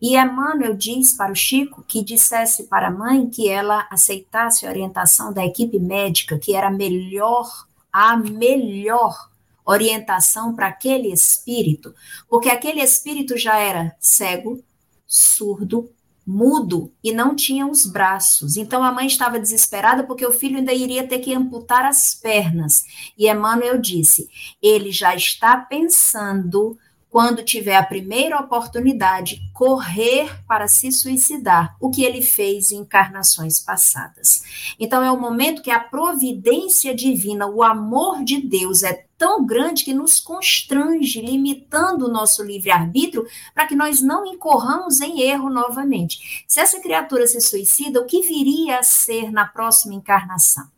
e 0.00 0.16
Emmanuel 0.16 0.74
diz 0.74 1.12
para 1.12 1.32
o 1.32 1.36
Chico 1.36 1.84
que 1.86 2.02
dissesse 2.02 2.64
para 2.64 2.88
a 2.88 2.90
mãe 2.90 3.28
que 3.28 3.48
ela 3.48 3.86
aceitasse 3.90 4.66
a 4.66 4.70
orientação 4.70 5.32
da 5.32 5.44
equipe 5.44 5.78
médica, 5.78 6.38
que 6.38 6.54
era 6.54 6.70
melhor, 6.70 7.66
a 7.92 8.16
melhor 8.16 9.28
orientação 9.64 10.54
para 10.54 10.68
aquele 10.68 11.12
espírito, 11.12 11.94
porque 12.28 12.48
aquele 12.48 12.80
espírito 12.80 13.36
já 13.36 13.58
era 13.58 13.94
cego, 14.00 14.64
surdo, 15.06 15.90
mudo 16.26 16.92
e 17.02 17.12
não 17.12 17.34
tinha 17.34 17.66
os 17.66 17.84
braços. 17.84 18.56
Então 18.56 18.82
a 18.82 18.92
mãe 18.92 19.06
estava 19.06 19.38
desesperada 19.38 20.04
porque 20.04 20.24
o 20.24 20.32
filho 20.32 20.58
ainda 20.58 20.72
iria 20.72 21.06
ter 21.06 21.18
que 21.18 21.34
amputar 21.34 21.84
as 21.84 22.14
pernas. 22.14 22.84
E 23.18 23.28
Emmanuel 23.28 23.78
disse: 23.78 24.28
ele 24.62 24.92
já 24.92 25.14
está 25.14 25.56
pensando 25.56 26.78
quando 27.10 27.44
tiver 27.44 27.74
a 27.74 27.82
primeira 27.82 28.38
oportunidade, 28.38 29.42
correr 29.52 30.30
para 30.46 30.68
se 30.68 30.92
suicidar, 30.92 31.76
o 31.80 31.90
que 31.90 32.04
ele 32.04 32.22
fez 32.22 32.70
em 32.70 32.78
encarnações 32.78 33.58
passadas. 33.58 34.74
Então, 34.78 35.02
é 35.02 35.10
o 35.10 35.20
momento 35.20 35.60
que 35.60 35.72
a 35.72 35.80
providência 35.80 36.94
divina, 36.94 37.48
o 37.48 37.64
amor 37.64 38.22
de 38.22 38.40
Deus 38.40 38.84
é 38.84 39.06
tão 39.18 39.44
grande 39.44 39.84
que 39.84 39.92
nos 39.92 40.20
constrange, 40.20 41.20
limitando 41.20 42.06
o 42.06 42.10
nosso 42.10 42.44
livre-arbítrio, 42.44 43.26
para 43.52 43.66
que 43.66 43.74
nós 43.74 44.00
não 44.00 44.24
incorramos 44.24 45.00
em 45.00 45.20
erro 45.20 45.50
novamente. 45.50 46.44
Se 46.46 46.60
essa 46.60 46.80
criatura 46.80 47.26
se 47.26 47.40
suicida, 47.40 48.00
o 48.00 48.06
que 48.06 48.22
viria 48.22 48.78
a 48.78 48.84
ser 48.84 49.32
na 49.32 49.46
próxima 49.46 49.94
encarnação? 49.94 50.68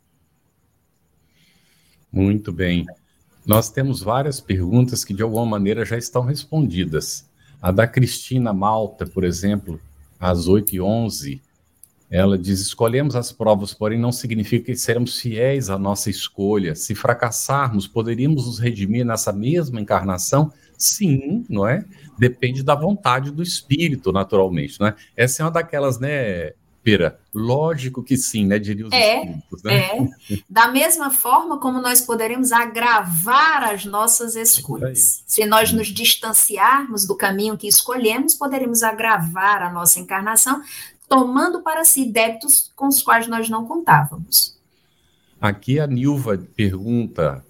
Muito 2.11 2.51
bem. 2.51 2.85
Nós 3.45 3.69
temos 3.69 4.01
várias 4.01 4.39
perguntas 4.39 5.03
que, 5.03 5.13
de 5.13 5.21
alguma 5.21 5.45
maneira, 5.45 5.83
já 5.83 5.97
estão 5.97 6.23
respondidas. 6.23 7.29
A 7.61 7.71
da 7.71 7.85
Cristina 7.85 8.53
Malta, 8.53 9.05
por 9.05 9.23
exemplo, 9.23 9.79
às 10.19 10.47
8h11, 10.47 11.41
ela 12.09 12.37
diz: 12.37 12.61
Escolhemos 12.61 13.15
as 13.15 13.31
provas, 13.31 13.73
porém 13.73 13.99
não 13.99 14.11
significa 14.11 14.65
que 14.65 14.75
seremos 14.77 15.19
fiéis 15.19 15.69
à 15.69 15.77
nossa 15.77 16.09
escolha. 16.09 16.75
Se 16.75 16.95
fracassarmos, 16.95 17.87
poderíamos 17.87 18.45
nos 18.45 18.59
redimir 18.59 19.05
nessa 19.05 19.33
mesma 19.33 19.81
encarnação? 19.81 20.51
Sim, 20.77 21.45
não 21.49 21.67
é? 21.67 21.83
Depende 22.17 22.63
da 22.63 22.75
vontade 22.75 23.31
do 23.31 23.43
espírito, 23.43 24.11
naturalmente, 24.11 24.79
não 24.79 24.87
é? 24.87 24.95
Essa 25.17 25.41
é 25.41 25.45
uma 25.45 25.51
daquelas, 25.51 25.99
né, 25.99 26.51
Pera, 26.83 27.17
lógico 27.33 28.03
que 28.03 28.17
sim, 28.17 28.45
né? 28.45 28.59
Diria 28.59 28.85
os 28.85 28.91
é, 28.91 29.19
espíritos, 29.19 29.63
né? 29.63 29.77
É. 29.77 30.07
Da 30.49 30.67
mesma 30.67 31.09
forma 31.09 31.57
como 31.57 31.81
nós 31.81 32.01
poderemos 32.01 32.51
agravar 32.51 33.63
as 33.63 33.85
nossas 33.85 34.35
escolhas. 34.35 35.23
Se 35.25 35.45
nós 35.45 35.71
nos 35.71 35.87
distanciarmos 35.87 37.07
do 37.07 37.15
caminho 37.15 37.57
que 37.57 37.67
escolhemos, 37.67 38.33
poderemos 38.33 38.83
agravar 38.83 39.63
a 39.63 39.71
nossa 39.71 39.97
encarnação, 39.99 40.61
tomando 41.07 41.61
para 41.61 41.85
si 41.85 42.03
débitos 42.03 42.69
com 42.75 42.89
os 42.89 43.01
quais 43.01 43.27
nós 43.27 43.49
não 43.49 43.65
contávamos. 43.65 44.57
Aqui 45.39 45.79
a 45.79 45.87
Nilva 45.87 46.37
pergunta: 46.53 47.45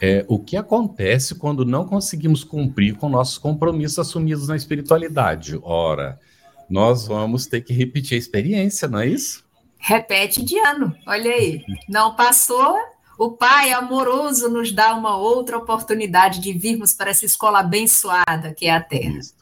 é, 0.00 0.24
o 0.28 0.38
que 0.38 0.56
acontece 0.56 1.34
quando 1.34 1.64
não 1.64 1.86
conseguimos 1.86 2.44
cumprir 2.44 2.94
com 2.96 3.08
nossos 3.08 3.36
compromissos 3.36 3.98
assumidos 3.98 4.46
na 4.46 4.54
espiritualidade? 4.54 5.58
Ora, 5.62 6.20
nós 6.68 7.06
vamos 7.06 7.46
ter 7.46 7.60
que 7.60 7.72
repetir 7.72 8.16
a 8.16 8.18
experiência, 8.18 8.88
não 8.88 9.00
é 9.00 9.06
isso? 9.06 9.44
Repete 9.78 10.44
de 10.44 10.58
ano, 10.58 10.94
olha 11.06 11.30
aí. 11.30 11.62
Não 11.88 12.16
passou, 12.16 12.76
o 13.18 13.30
Pai 13.30 13.72
amoroso 13.72 14.48
nos 14.48 14.72
dá 14.72 14.94
uma 14.94 15.16
outra 15.16 15.56
oportunidade 15.56 16.40
de 16.40 16.52
virmos 16.52 16.92
para 16.92 17.10
essa 17.10 17.24
escola 17.24 17.60
abençoada 17.60 18.52
que 18.54 18.66
é 18.66 18.74
a 18.74 18.80
Terra. 18.80 19.18
Isso. 19.18 19.34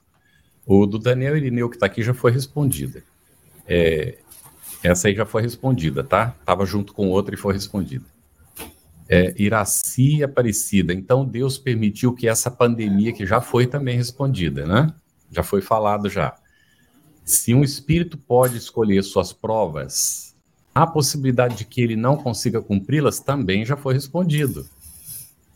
O 0.67 0.87
do 0.87 0.99
Daniel 0.99 1.37
Irineu, 1.37 1.69
que 1.69 1.77
está 1.77 1.87
aqui, 1.87 2.03
já 2.03 2.15
foi 2.15 2.31
respondida. 2.31 3.03
É, 3.67 4.19
essa 4.83 5.09
aí 5.09 5.15
já 5.15 5.27
foi 5.27 5.43
respondida, 5.43 6.05
tá? 6.05 6.35
Estava 6.39 6.65
junto 6.65 6.93
com 6.93 7.09
outra 7.09 7.35
e 7.35 7.39
foi 7.39 7.53
respondida. 7.53 8.05
É, 9.09 9.35
Iraci 9.37 10.23
Aparecida. 10.23 10.93
Então, 10.93 11.25
Deus 11.25 11.59
permitiu 11.59 12.15
que 12.15 12.29
essa 12.29 12.51
pandemia, 12.51 13.13
que 13.13 13.27
já 13.27 13.41
foi 13.41 13.67
também 13.67 13.97
respondida, 13.97 14.67
né? 14.67 14.95
Já 15.31 15.43
foi 15.43 15.61
falado 15.61 16.09
já. 16.09 16.35
Se 17.25 17.55
um 17.55 17.63
espírito 17.63 18.19
pode 18.19 18.57
escolher 18.57 19.03
suas 19.03 19.33
provas, 19.33 20.35
a 20.75 20.87
possibilidade 20.87 21.57
de 21.57 21.65
que 21.65 21.81
ele 21.81 21.97
não 21.97 22.17
consiga 22.17 22.61
cumpri-las 22.61 23.21
também 23.21 23.65
já 23.65 23.77
foi 23.77 23.95
respondido. 23.95 24.67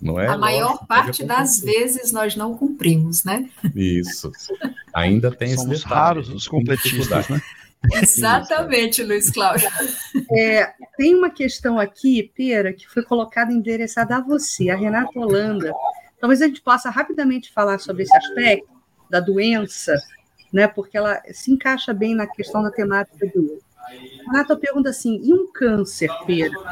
Não 0.01 0.19
é? 0.19 0.29
A 0.29 0.39
maior 0.39 0.69
Lógico, 0.71 0.87
parte 0.87 1.25
das 1.25 1.61
vezes 1.61 2.13
nós 2.13 2.37
não 2.37 2.57
cumprimos, 2.57 3.25
né? 3.25 3.51
Isso. 3.75 4.31
Ainda 4.95 5.31
tem 5.31 5.57
Somos 5.57 5.73
esse 5.73 5.83
detalhe. 5.83 6.01
raros 6.01 6.29
os 6.29 6.47
completistas, 6.47 7.29
né? 7.29 7.41
Exatamente, 8.03 9.03
Luiz 9.03 9.31
Cláudio. 9.31 9.69
É, 10.33 10.73
tem 10.97 11.15
uma 11.15 11.31
questão 11.31 11.79
aqui, 11.79 12.33
Pera, 12.35 12.73
que 12.73 12.89
foi 12.89 13.03
colocada 13.03 13.53
endereçada 13.53 14.17
a 14.17 14.21
você, 14.21 14.71
a 14.71 14.77
Renata 14.77 15.19
Holanda, 15.19 15.73
Talvez 16.21 16.43
a 16.43 16.47
gente 16.47 16.61
possa 16.61 16.91
rapidamente 16.91 17.53
falar 17.53 17.79
sobre 17.79 18.03
esse 18.03 18.17
aspecto 18.17 18.69
da 19.09 19.21
doença, 19.21 19.97
né, 20.53 20.67
porque 20.67 20.97
ela 20.97 21.21
se 21.33 21.51
encaixa 21.53 21.93
bem 21.93 22.15
na 22.15 22.27
questão 22.27 22.63
da 22.63 22.71
temática 22.71 23.27
do. 23.27 23.61
Renata 24.27 24.57
pergunta 24.57 24.91
assim: 24.91 25.21
e 25.23 25.33
um 25.33 25.51
câncer, 25.51 26.11
Pedro? 26.27 26.63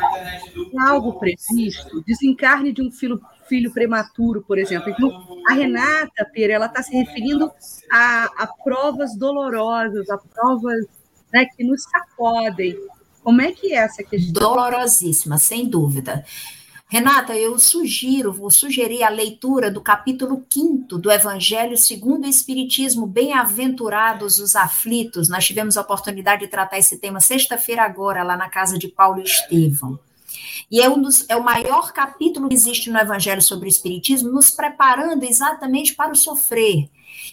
É 0.75 0.89
algo 0.89 1.19
previsto? 1.19 2.03
Desencarne 2.03 2.73
de 2.73 2.83
um 2.83 2.91
filho, 2.91 3.21
filho 3.49 3.73
prematuro, 3.73 4.43
por 4.43 4.59
exemplo. 4.59 4.91
Então, 4.91 5.43
a 5.49 5.55
Renata, 5.55 6.29
Pedro, 6.33 6.53
ela 6.53 6.67
está 6.67 6.83
se 6.83 6.95
referindo 6.95 7.51
a, 7.91 8.25
a, 8.37 8.47
provas 8.47 9.17
dolorosas, 9.17 10.11
a 10.11 10.19
provas 10.19 10.85
né, 11.33 11.47
que 11.57 11.65
nos 11.65 11.83
sacodem. 11.85 12.77
Como 13.23 13.41
é 13.41 13.51
que 13.51 13.73
é 13.73 13.79
essa 13.79 14.03
questão? 14.05 14.33
Dolorosíssima, 14.33 15.39
sem 15.39 15.69
dúvida. 15.69 16.25
Renata, 16.89 17.35
eu 17.35 17.59
sugiro, 17.59 18.33
vou 18.33 18.49
sugerir 18.49 19.03
a 19.03 19.09
leitura 19.09 19.73
do 19.73 19.81
capítulo 19.81 20.47
5 20.49 20.99
do 20.99 21.11
Evangelho 21.11 21.77
segundo 21.77 22.27
o 22.27 22.29
Espiritismo, 22.29 23.09
Bem-aventurados 23.09 24.39
os 24.39 24.55
aflitos. 24.55 25.29
Nós 25.29 25.45
tivemos 25.45 25.77
a 25.77 25.81
oportunidade 25.81 26.43
de 26.43 26.49
tratar 26.49 26.79
esse 26.79 26.99
tema 26.99 27.21
sexta-feira 27.21 27.83
agora, 27.83 28.23
lá 28.23 28.37
na 28.37 28.49
casa 28.49 28.79
de 28.79 28.87
Paulo 28.87 29.21
Estevão. 29.21 29.99
E 30.71 30.81
é, 30.81 30.89
um 30.89 31.03
dos, 31.03 31.29
é 31.29 31.35
o 31.35 31.43
maior 31.43 31.93
capítulo 31.93 32.49
que 32.49 32.55
existe 32.55 32.89
no 32.89 32.99
Evangelho 33.01 33.43
sobre 33.43 33.67
o 33.67 33.69
Espiritismo, 33.69 34.31
nos 34.31 34.53
preparando 34.53 35.25
exatamente 35.25 35.93
para 35.93 36.13
o 36.13 36.17
sofrer. 36.17 36.89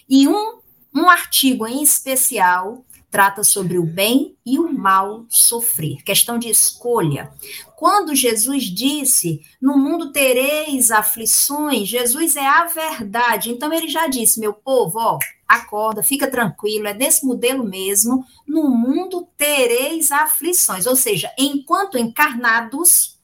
E 0.08 0.26
um, 0.26 0.58
um 0.92 1.08
artigo 1.08 1.64
em 1.64 1.80
especial 1.80 2.84
trata 3.14 3.44
sobre 3.44 3.78
o 3.78 3.84
bem 3.84 4.36
e 4.44 4.58
o 4.58 4.72
mal 4.72 5.24
sofrer, 5.28 6.02
questão 6.02 6.36
de 6.36 6.48
escolha. 6.48 7.30
Quando 7.76 8.12
Jesus 8.12 8.64
disse: 8.64 9.40
No 9.62 9.78
mundo 9.78 10.10
tereis 10.10 10.90
aflições, 10.90 11.86
Jesus 11.86 12.34
é 12.34 12.44
a 12.44 12.64
verdade. 12.64 13.52
Então 13.52 13.72
ele 13.72 13.86
já 13.86 14.08
disse: 14.08 14.40
Meu 14.40 14.52
povo, 14.52 14.98
ó, 14.98 15.20
acorda, 15.46 16.02
fica 16.02 16.28
tranquilo, 16.28 16.88
é 16.88 16.92
desse 16.92 17.24
modelo 17.24 17.62
mesmo. 17.62 18.24
No 18.48 18.68
mundo 18.68 19.28
tereis 19.36 20.10
aflições, 20.10 20.84
ou 20.84 20.96
seja, 20.96 21.32
enquanto 21.38 21.96
encarnados, 21.96 23.16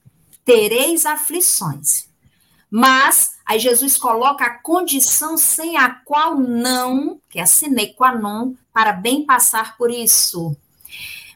tereis 0.45 1.05
aflições. 1.05 2.09
Mas 2.71 3.33
aí 3.51 3.59
Jesus 3.59 3.99
coloca 3.99 4.45
a 4.45 4.59
condição 4.59 5.37
sem 5.37 5.77
a 5.77 5.91
qual 5.91 6.39
não, 6.39 7.21
que 7.29 7.41
é 7.41 7.43
a 7.43 7.47
sine 7.47 7.93
qua 7.95 8.15
non, 8.15 8.55
para 8.73 8.93
bem 8.93 9.27
passar 9.27 9.77
por 9.77 9.91
isso. 9.91 10.57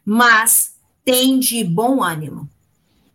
Mas 0.05 0.77
tem 1.05 1.41
de 1.41 1.65
bom 1.65 2.05
ânimo. 2.05 2.49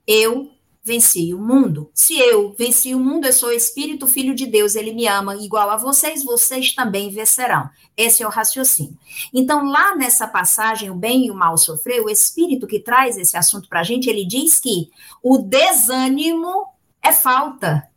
Eu 0.05 0.51
venci 0.83 1.33
o 1.33 1.39
mundo. 1.39 1.89
Se 1.93 2.19
eu 2.19 2.53
venci 2.57 2.93
o 2.93 2.99
mundo, 2.99 3.25
eu 3.25 3.31
sou 3.31 3.53
espírito, 3.53 4.05
filho 4.05 4.35
de 4.35 4.45
Deus, 4.45 4.75
ele 4.75 4.91
me 4.91 5.07
ama 5.07 5.37
igual 5.37 5.69
a 5.69 5.77
vocês, 5.77 6.21
vocês 6.25 6.75
também 6.75 7.09
vencerão. 7.09 7.69
Esse 7.95 8.21
é 8.21 8.27
o 8.27 8.31
raciocínio. 8.31 8.97
Então, 9.33 9.69
lá 9.69 9.95
nessa 9.95 10.27
passagem, 10.27 10.89
o 10.89 10.95
bem 10.95 11.27
e 11.27 11.31
o 11.31 11.35
mal 11.35 11.57
sofrer, 11.57 12.01
o 12.01 12.09
espírito 12.09 12.67
que 12.67 12.81
traz 12.81 13.17
esse 13.17 13.37
assunto 13.37 13.69
para 13.69 13.79
a 13.79 13.83
gente, 13.83 14.09
ele 14.09 14.25
diz 14.25 14.59
que 14.59 14.89
o 15.23 15.37
desânimo 15.37 16.65
é 17.01 17.13
falta. 17.13 17.88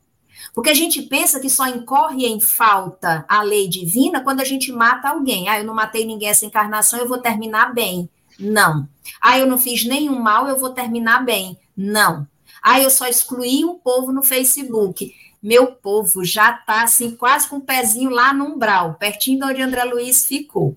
Porque 0.55 0.71
a 0.71 0.75
gente 0.75 1.03
pensa 1.03 1.41
que 1.41 1.49
só 1.49 1.67
incorre 1.67 2.27
em 2.27 2.41
falta 2.41 3.25
a 3.29 3.43
lei 3.43 3.69
divina 3.69 4.21
quando 4.21 4.41
a 4.41 4.45
gente 4.45 4.71
mata 4.71 5.09
alguém. 5.09 5.49
Ah, 5.49 5.59
eu 5.59 5.65
não 5.65 5.75
matei 5.75 6.05
ninguém 6.05 6.29
essa 6.29 6.45
encarnação, 6.45 6.99
eu 6.99 7.09
vou 7.09 7.19
terminar 7.19 7.73
bem. 7.73 8.09
Não. 8.39 8.89
Ah, 9.21 9.39
eu 9.39 9.47
não 9.47 9.59
fiz 9.59 9.85
nenhum 9.85 10.19
mal, 10.19 10.47
eu 10.47 10.59
vou 10.59 10.71
terminar 10.71 11.25
bem. 11.25 11.59
Não. 11.77 12.27
Ah, 12.63 12.81
eu 12.81 12.91
só 12.91 13.07
excluí 13.07 13.65
um 13.65 13.79
povo 13.79 14.13
no 14.13 14.23
Facebook. 14.23 15.15
Meu 15.43 15.73
povo 15.73 16.25
já 16.25 16.53
está 16.53 16.83
assim, 16.83 17.17
quase 17.17 17.49
com 17.49 17.57
o 17.57 17.63
pezinho 17.63 18.11
lá 18.11 18.33
no 18.33 18.45
umbral, 18.45 18.95
pertinho 18.95 19.41
de 19.41 19.45
onde 19.45 19.63
André 19.63 19.85
Luiz 19.85 20.25
ficou. 20.27 20.77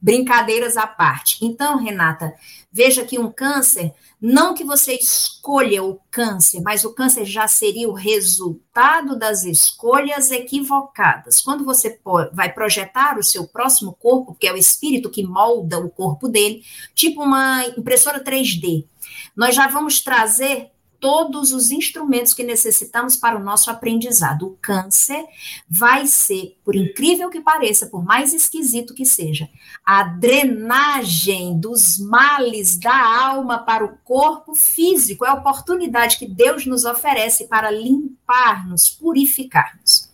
Brincadeiras 0.00 0.76
à 0.76 0.86
parte. 0.86 1.44
Então, 1.44 1.76
Renata, 1.76 2.34
veja 2.72 3.04
que 3.04 3.18
um 3.18 3.30
câncer 3.30 3.92
não 4.20 4.54
que 4.54 4.62
você 4.62 4.94
escolha 4.94 5.82
o 5.82 6.00
câncer, 6.08 6.60
mas 6.62 6.84
o 6.84 6.94
câncer 6.94 7.24
já 7.24 7.48
seria 7.48 7.88
o 7.88 7.92
resultado 7.92 9.18
das 9.18 9.42
escolhas 9.42 10.30
equivocadas. 10.30 11.40
Quando 11.40 11.64
você 11.64 11.98
vai 12.32 12.52
projetar 12.52 13.18
o 13.18 13.22
seu 13.24 13.48
próximo 13.48 13.92
corpo, 13.92 14.36
que 14.38 14.46
é 14.46 14.52
o 14.52 14.56
espírito 14.56 15.10
que 15.10 15.26
molda 15.26 15.80
o 15.80 15.90
corpo 15.90 16.28
dele, 16.28 16.62
tipo 16.94 17.20
uma 17.20 17.66
impressora 17.76 18.22
3D, 18.22 18.86
nós 19.34 19.56
já 19.56 19.66
vamos 19.66 20.00
trazer 20.00 20.70
todos 21.02 21.52
os 21.52 21.72
instrumentos 21.72 22.32
que 22.32 22.44
necessitamos 22.44 23.16
para 23.16 23.36
o 23.36 23.42
nosso 23.42 23.68
aprendizado. 23.72 24.46
O 24.46 24.56
câncer 24.62 25.24
vai 25.68 26.06
ser, 26.06 26.56
por 26.64 26.76
incrível 26.76 27.28
que 27.28 27.40
pareça, 27.40 27.88
por 27.88 28.04
mais 28.04 28.32
esquisito 28.32 28.94
que 28.94 29.04
seja, 29.04 29.50
a 29.84 30.04
drenagem 30.04 31.58
dos 31.58 31.98
males 31.98 32.76
da 32.76 32.94
alma 32.94 33.58
para 33.58 33.84
o 33.84 33.98
corpo 34.04 34.54
físico. 34.54 35.26
É 35.26 35.30
a 35.30 35.34
oportunidade 35.34 36.18
que 36.18 36.26
Deus 36.28 36.66
nos 36.66 36.84
oferece 36.84 37.48
para 37.48 37.68
limpar-nos, 37.68 38.88
purificar-nos. 38.88 40.08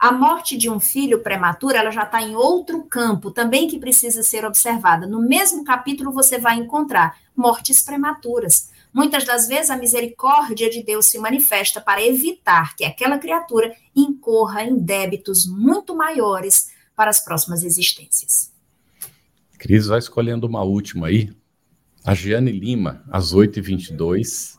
A 0.00 0.10
morte 0.10 0.56
de 0.56 0.68
um 0.68 0.80
filho 0.80 1.22
prematuro, 1.22 1.76
ela 1.76 1.92
já 1.92 2.02
está 2.02 2.20
em 2.20 2.34
outro 2.34 2.82
campo 2.82 3.30
também 3.30 3.68
que 3.68 3.78
precisa 3.78 4.24
ser 4.24 4.44
observada. 4.44 5.06
No 5.06 5.22
mesmo 5.22 5.62
capítulo 5.62 6.10
você 6.10 6.38
vai 6.38 6.56
encontrar 6.56 7.16
mortes 7.36 7.80
prematuras. 7.80 8.71
Muitas 8.92 9.24
das 9.24 9.48
vezes 9.48 9.70
a 9.70 9.76
misericórdia 9.76 10.68
de 10.68 10.82
Deus 10.82 11.06
se 11.06 11.18
manifesta 11.18 11.80
para 11.80 12.04
evitar 12.04 12.76
que 12.76 12.84
aquela 12.84 13.18
criatura 13.18 13.74
incorra 13.96 14.64
em 14.64 14.76
débitos 14.78 15.46
muito 15.46 15.96
maiores 15.96 16.70
para 16.94 17.08
as 17.08 17.18
próximas 17.24 17.62
existências. 17.62 18.52
Cris 19.58 19.86
vai 19.86 19.98
escolhendo 19.98 20.46
uma 20.46 20.62
última 20.62 21.06
aí. 21.06 21.32
A 22.04 22.14
Giane 22.14 22.52
Lima, 22.52 23.02
às 23.10 23.32
8h22, 23.32 24.58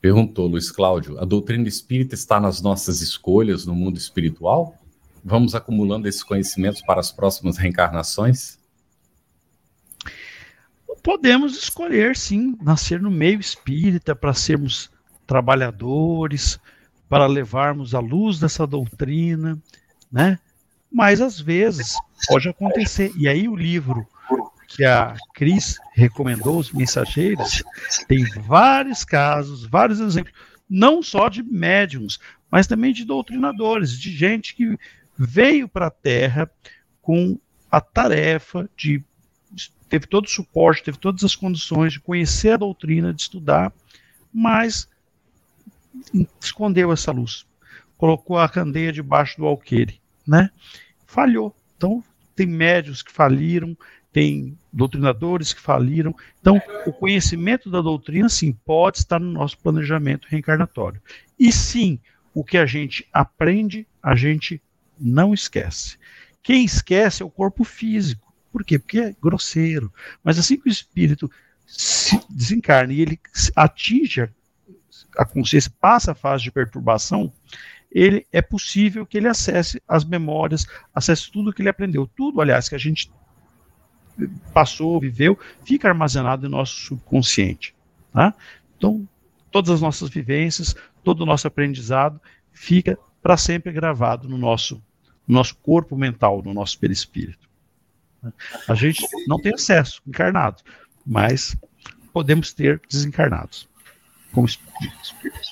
perguntou, 0.00 0.48
Luiz 0.48 0.70
Cláudio, 0.70 1.18
a 1.18 1.24
doutrina 1.24 1.66
espírita 1.66 2.14
está 2.14 2.38
nas 2.38 2.60
nossas 2.60 3.00
escolhas 3.00 3.64
no 3.64 3.74
mundo 3.74 3.96
espiritual? 3.96 4.76
Vamos 5.24 5.54
acumulando 5.54 6.08
esses 6.08 6.22
conhecimentos 6.22 6.82
para 6.82 7.00
as 7.00 7.10
próximas 7.10 7.56
reencarnações? 7.56 8.58
Podemos 11.06 11.56
escolher, 11.56 12.16
sim, 12.16 12.58
nascer 12.60 13.00
no 13.00 13.12
meio 13.12 13.38
espírita 13.38 14.12
para 14.12 14.34
sermos 14.34 14.90
trabalhadores, 15.24 16.58
para 17.08 17.28
levarmos 17.28 17.94
a 17.94 18.00
luz 18.00 18.40
dessa 18.40 18.66
doutrina, 18.66 19.56
né? 20.10 20.36
Mas 20.90 21.20
às 21.20 21.38
vezes 21.38 21.94
pode 22.26 22.48
acontecer. 22.48 23.12
E 23.16 23.28
aí 23.28 23.48
o 23.48 23.54
livro 23.54 24.04
que 24.66 24.84
a 24.84 25.14
Cris 25.32 25.78
recomendou, 25.92 26.58
Os 26.58 26.72
Mensageiros, 26.72 27.62
tem 28.08 28.24
vários 28.40 29.04
casos, 29.04 29.64
vários 29.64 30.00
exemplos, 30.00 30.34
não 30.68 31.04
só 31.04 31.28
de 31.28 31.40
médiums, 31.40 32.18
mas 32.50 32.66
também 32.66 32.92
de 32.92 33.04
doutrinadores, 33.04 33.96
de 33.96 34.10
gente 34.10 34.56
que 34.56 34.76
veio 35.16 35.68
para 35.68 35.86
a 35.86 35.90
Terra 35.90 36.50
com 37.00 37.38
a 37.70 37.80
tarefa 37.80 38.68
de 38.76 39.04
teve 39.88 40.06
todo 40.06 40.26
o 40.26 40.30
suporte, 40.30 40.82
teve 40.82 40.98
todas 40.98 41.24
as 41.24 41.34
condições 41.34 41.92
de 41.92 42.00
conhecer 42.00 42.50
a 42.50 42.56
doutrina, 42.56 43.12
de 43.12 43.22
estudar, 43.22 43.72
mas 44.32 44.88
escondeu 46.40 46.92
essa 46.92 47.12
luz, 47.12 47.46
colocou 47.96 48.38
a 48.38 48.48
candeia 48.48 48.92
debaixo 48.92 49.38
do 49.38 49.46
alqueire, 49.46 50.00
né? 50.26 50.50
Falhou. 51.06 51.54
Então, 51.76 52.02
tem 52.34 52.46
médios 52.46 53.02
que 53.02 53.12
faliram, 53.12 53.76
tem 54.12 54.56
doutrinadores 54.72 55.52
que 55.52 55.60
faliram. 55.60 56.14
Então, 56.40 56.60
o 56.86 56.92
conhecimento 56.92 57.70
da 57.70 57.80
doutrina, 57.80 58.28
sim, 58.28 58.52
pode 58.52 58.98
estar 58.98 59.18
no 59.18 59.30
nosso 59.30 59.58
planejamento 59.58 60.26
reencarnatório. 60.28 61.00
E 61.38 61.52
sim, 61.52 61.98
o 62.32 62.44
que 62.44 62.58
a 62.58 62.66
gente 62.66 63.06
aprende, 63.12 63.86
a 64.02 64.14
gente 64.14 64.60
não 64.98 65.34
esquece. 65.34 65.98
Quem 66.42 66.64
esquece 66.64 67.22
é 67.22 67.26
o 67.26 67.30
corpo 67.30 67.64
físico. 67.64 68.25
Por 68.56 68.64
quê? 68.64 68.78
Porque 68.78 68.98
é 68.98 69.14
grosseiro. 69.20 69.92
Mas 70.24 70.38
assim 70.38 70.58
que 70.58 70.66
o 70.66 70.72
espírito 70.72 71.30
se 71.66 72.18
desencarna 72.30 72.90
e 72.94 73.02
ele 73.02 73.20
atinge 73.54 74.30
a 75.14 75.26
consciência, 75.26 75.70
passa 75.78 76.12
a 76.12 76.14
fase 76.14 76.44
de 76.44 76.50
perturbação, 76.50 77.30
ele 77.92 78.26
é 78.32 78.40
possível 78.40 79.04
que 79.04 79.18
ele 79.18 79.28
acesse 79.28 79.82
as 79.86 80.06
memórias, 80.06 80.66
acesse 80.94 81.30
tudo 81.30 81.52
que 81.52 81.60
ele 81.60 81.68
aprendeu. 81.68 82.06
Tudo, 82.16 82.40
aliás, 82.40 82.66
que 82.66 82.74
a 82.74 82.78
gente 82.78 83.12
passou, 84.54 84.98
viveu, 84.98 85.38
fica 85.62 85.86
armazenado 85.86 86.48
no 86.48 86.56
nosso 86.56 86.80
subconsciente. 86.80 87.74
Tá? 88.10 88.34
Então, 88.78 89.06
todas 89.50 89.70
as 89.70 89.82
nossas 89.82 90.08
vivências, 90.08 90.74
todo 91.04 91.20
o 91.20 91.26
nosso 91.26 91.46
aprendizado 91.46 92.18
fica 92.50 92.98
para 93.22 93.36
sempre 93.36 93.70
gravado 93.70 94.26
no 94.26 94.38
nosso, 94.38 94.82
no 95.28 95.34
nosso 95.34 95.56
corpo 95.56 95.94
mental, 95.94 96.42
no 96.42 96.54
nosso 96.54 96.78
perispírito. 96.78 97.45
A 98.68 98.74
gente 98.74 99.04
não 99.26 99.40
tem 99.40 99.54
acesso 99.54 100.02
encarnado, 100.06 100.62
mas 101.06 101.56
podemos 102.12 102.52
ter 102.52 102.80
desencarnados. 102.88 103.68
como 104.32 104.46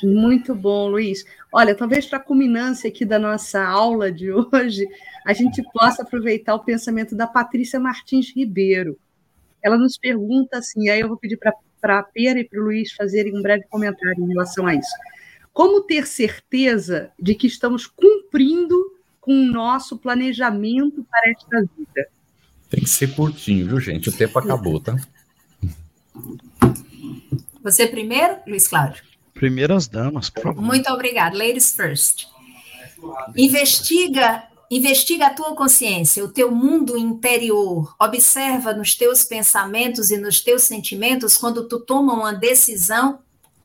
Muito 0.03 0.55
bom, 0.55 0.89
Luiz. 0.89 1.25
Olha, 1.53 1.75
talvez 1.75 2.07
para 2.07 2.19
a 2.19 2.23
culminância 2.23 2.89
aqui 2.89 3.05
da 3.05 3.19
nossa 3.19 3.63
aula 3.63 4.11
de 4.11 4.33
hoje, 4.33 4.87
a 5.27 5.33
gente 5.33 5.63
possa 5.73 6.03
aproveitar 6.03 6.55
o 6.55 6.65
pensamento 6.65 7.15
da 7.15 7.27
Patrícia 7.27 7.79
Martins 7.79 8.35
Ribeiro. 8.35 8.99
Ela 9.63 9.79
nos 9.79 9.97
pergunta 9.97 10.59
assim, 10.59 10.89
aí 10.89 11.01
eu 11.01 11.09
vou 11.09 11.17
pedir 11.17 11.39
para 11.39 11.99
a 11.99 12.03
Pera 12.03 12.41
e 12.41 12.49
para 12.49 12.61
o 12.61 12.65
Luiz 12.65 12.93
fazerem 12.93 13.37
um 13.37 13.43
breve 13.43 13.65
comentário 13.71 14.23
em 14.23 14.29
relação 14.29 14.67
a 14.67 14.75
isso. 14.75 14.95
Como 15.53 15.83
ter 15.83 16.07
certeza 16.07 17.13
de 17.19 17.35
que 17.35 17.47
estamos 17.47 17.87
cumprindo 17.87 18.75
com 19.21 19.33
o 19.33 19.53
nosso 19.53 19.97
planejamento 19.97 21.07
para 21.11 21.31
esta 21.31 21.61
vida? 21.61 22.09
Tem 22.71 22.83
que 22.83 22.89
ser 22.89 23.15
curtinho, 23.15 23.67
viu, 23.67 23.81
gente? 23.81 24.09
O 24.09 24.13
tempo 24.13 24.39
acabou, 24.39 24.81
tá? 24.81 24.97
Você 27.63 27.87
primeiro, 27.87 28.37
Luiz 28.47 28.69
Cláudio? 28.69 29.03
Primeiras 29.33 29.89
damas, 29.89 30.31
por 30.31 30.43
favor. 30.43 30.63
Muito 30.63 30.91
obrigada. 30.93 31.37
Ladies 31.37 31.75
first. 31.75 32.27
Investiga, 33.37 34.45
investiga 34.71 35.27
a 35.27 35.35
tua 35.35 35.55
consciência, 35.55 36.25
o 36.25 36.29
teu 36.29 36.51
mundo 36.51 36.97
interior. 36.97 37.95
Observa 38.01 38.73
nos 38.73 38.95
teus 38.95 39.25
pensamentos 39.25 40.11
e 40.11 40.17
nos 40.17 40.41
teus 40.41 40.63
sentimentos 40.63 41.37
quando 41.37 41.69
tu 41.69 41.81
toma 41.81 42.15
uma 42.15 42.33
decisão 42.33 43.19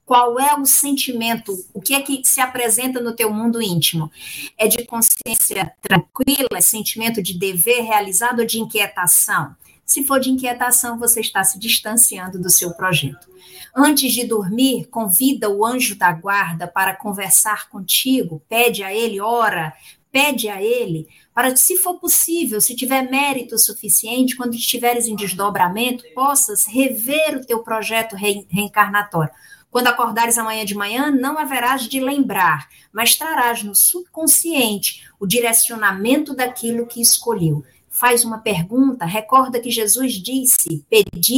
qual 0.09 0.39
é 0.39 0.55
o 0.55 0.65
sentimento, 0.65 1.53
o 1.71 1.79
que 1.79 1.93
é 1.93 2.01
que 2.01 2.23
se 2.25 2.41
apresenta 2.41 2.99
no 2.99 3.15
teu 3.15 3.31
mundo 3.31 3.61
íntimo? 3.61 4.11
É 4.57 4.67
de 4.67 4.83
consciência 4.83 5.71
tranquila, 5.83 6.49
é 6.55 6.61
sentimento 6.61 7.21
de 7.21 7.37
dever 7.37 7.81
realizado 7.81 8.39
ou 8.39 8.45
de 8.45 8.59
inquietação? 8.59 9.55
Se 9.85 10.03
for 10.03 10.19
de 10.19 10.31
inquietação, 10.31 10.97
você 10.97 11.21
está 11.21 11.43
se 11.43 11.59
distanciando 11.59 12.39
do 12.39 12.49
seu 12.49 12.73
projeto. 12.73 13.29
Antes 13.77 14.11
de 14.11 14.25
dormir, 14.25 14.87
convida 14.87 15.47
o 15.47 15.63
anjo 15.63 15.95
da 15.95 16.11
guarda 16.11 16.67
para 16.67 16.95
conversar 16.95 17.69
contigo, 17.69 18.41
pede 18.49 18.81
a 18.81 18.91
ele, 18.91 19.21
ora, 19.21 19.75
pede 20.11 20.49
a 20.49 20.59
ele, 20.59 21.07
para 21.35 21.51
que, 21.51 21.59
se 21.59 21.77
for 21.77 21.99
possível, 21.99 22.59
se 22.59 22.75
tiver 22.75 23.03
mérito 23.11 23.59
suficiente, 23.59 24.35
quando 24.35 24.55
estiveres 24.55 25.05
em 25.05 25.15
desdobramento, 25.15 26.03
possas 26.15 26.65
rever 26.65 27.37
o 27.37 27.45
teu 27.45 27.59
projeto 27.59 28.15
reencarnatório 28.15 29.31
quando 29.71 29.87
acordares 29.87 30.37
amanhã 30.37 30.65
de 30.65 30.75
manhã, 30.75 31.11
não 31.11 31.37
haverás 31.37 31.83
de 31.83 31.99
lembrar, 31.99 32.67
mas 32.91 33.15
trarás 33.15 33.63
no 33.63 33.75
subconsciente 33.75 35.07
o 35.19 35.27
direcionamento 35.27 36.35
daquilo 36.35 36.87
que 36.87 37.01
escolheu. 37.01 37.63
Faz 37.89 38.23
uma 38.23 38.39
pergunta, 38.39 39.05
recorda 39.05 39.59
que 39.59 39.69
Jesus 39.69 40.13
disse: 40.13 40.85
Pedi 40.89 41.37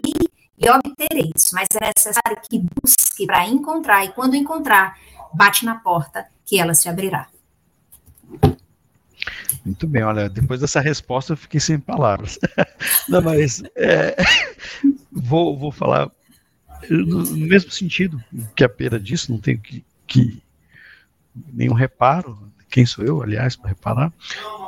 e 0.57 0.69
obtereis, 0.69 1.51
mas 1.53 1.67
é 1.75 1.91
necessário 1.95 2.41
que 2.49 2.63
busque 2.81 3.25
para 3.25 3.47
encontrar, 3.47 4.05
e 4.05 4.09
quando 4.09 4.35
encontrar, 4.35 4.97
bate 5.33 5.65
na 5.65 5.75
porta 5.75 6.27
que 6.45 6.59
ela 6.59 6.73
se 6.73 6.87
abrirá. 6.87 7.27
Muito 9.65 9.87
bem, 9.87 10.03
olha, 10.03 10.29
depois 10.29 10.59
dessa 10.59 10.79
resposta 10.79 11.33
eu 11.33 11.37
fiquei 11.37 11.59
sem 11.59 11.79
palavras. 11.79 12.39
Não, 13.07 13.21
mas 13.21 13.61
é, 13.75 14.15
vou, 15.11 15.57
vou 15.57 15.71
falar 15.71 16.09
no 16.89 17.25
mesmo 17.37 17.71
sentido 17.71 18.23
que 18.55 18.63
a 18.63 18.69
pera 18.69 18.99
disse, 18.99 19.31
não 19.31 19.39
tenho 19.39 19.59
que, 19.59 19.83
que 20.07 20.41
nenhum 21.53 21.73
reparo, 21.73 22.51
quem 22.69 22.85
sou 22.85 23.05
eu, 23.05 23.21
aliás, 23.21 23.55
para 23.55 23.69
reparar, 23.69 24.13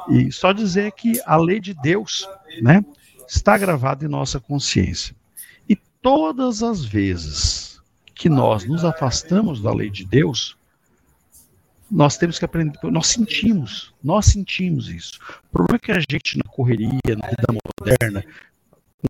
e 0.10 0.32
só 0.32 0.52
dizer 0.52 0.92
que 0.92 1.20
a 1.26 1.38
lei 1.38 1.60
de 1.60 1.74
Deus, 1.74 2.28
né, 2.62 2.84
está 3.28 3.58
gravada 3.58 4.06
em 4.06 4.10
nossa 4.10 4.40
consciência. 4.40 5.16
E 5.68 5.76
todas 5.76 6.62
as 6.62 6.84
vezes 6.84 7.82
que 8.14 8.30
nós 8.30 8.66
nos 8.66 8.84
afastamos 8.84 9.62
da 9.62 9.74
lei 9.74 9.90
de 9.90 10.06
Deus, 10.06 10.58
nós 11.90 12.18
temos 12.18 12.40
que 12.40 12.46
aprender, 12.46 12.78
nós 12.84 13.08
sentimos, 13.08 13.94
nós 14.04 14.26
sentimos 14.26 14.90
isso. 14.90 15.20
O 15.48 15.52
problema 15.52 15.78
é 15.78 15.86
que 15.86 15.92
a 15.92 16.00
gente 16.00 16.38
na 16.38 16.44
correria, 16.44 16.90
na 17.08 17.28
vida 17.28 17.62
moderna, 17.80 18.26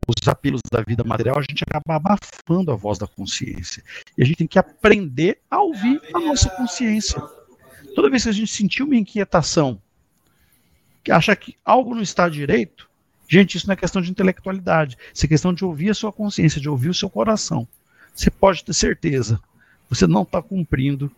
os 0.08 0.28
apelos 0.28 0.62
da 0.72 0.82
vida 0.82 1.04
material, 1.04 1.38
a 1.38 1.42
gente 1.42 1.64
acaba 1.64 1.96
abafando 1.96 2.72
a 2.72 2.76
voz 2.76 2.98
da 2.98 3.08
consciência. 3.08 3.84
E 4.18 4.24
a 4.24 4.26
gente 4.26 4.38
tem 4.38 4.48
que 4.48 4.60
aprender 4.60 5.40
a 5.50 5.62
ouvir 5.62 6.02
a 6.14 6.20
nossa 6.20 6.50
consciência. 6.50 7.22
Toda 7.96 8.10
vez 8.10 8.24
que 8.24 8.30
a 8.30 8.34
gente 8.34 8.52
sentir 8.52 8.84
uma 8.84 8.96
inquietação, 8.96 9.82
que 11.04 11.12
acha 11.12 11.36
que 11.36 11.56
algo 11.64 11.94
não 11.94 12.02
está 12.02 12.28
direito, 12.28 12.90
gente, 13.28 13.58
isso 13.58 13.68
não 13.68 13.74
é 13.74 13.76
questão 13.76 14.02
de 14.02 14.10
intelectualidade, 14.10 14.98
isso 15.14 15.26
é 15.26 15.30
questão 15.30 15.54
de 15.54 15.64
ouvir 15.64 15.90
a 15.90 15.94
sua 15.94 16.12
consciência, 16.12 16.60
de 16.60 16.70
ouvir 16.70 16.90
o 16.90 16.94
seu 16.94 17.10
coração. 17.10 17.68
Você 18.16 18.30
pode 18.30 18.64
ter 18.64 18.74
certeza, 18.74 19.40
você 19.90 20.08
não 20.08 20.24
está 20.24 20.42
cumprindo 20.42 21.12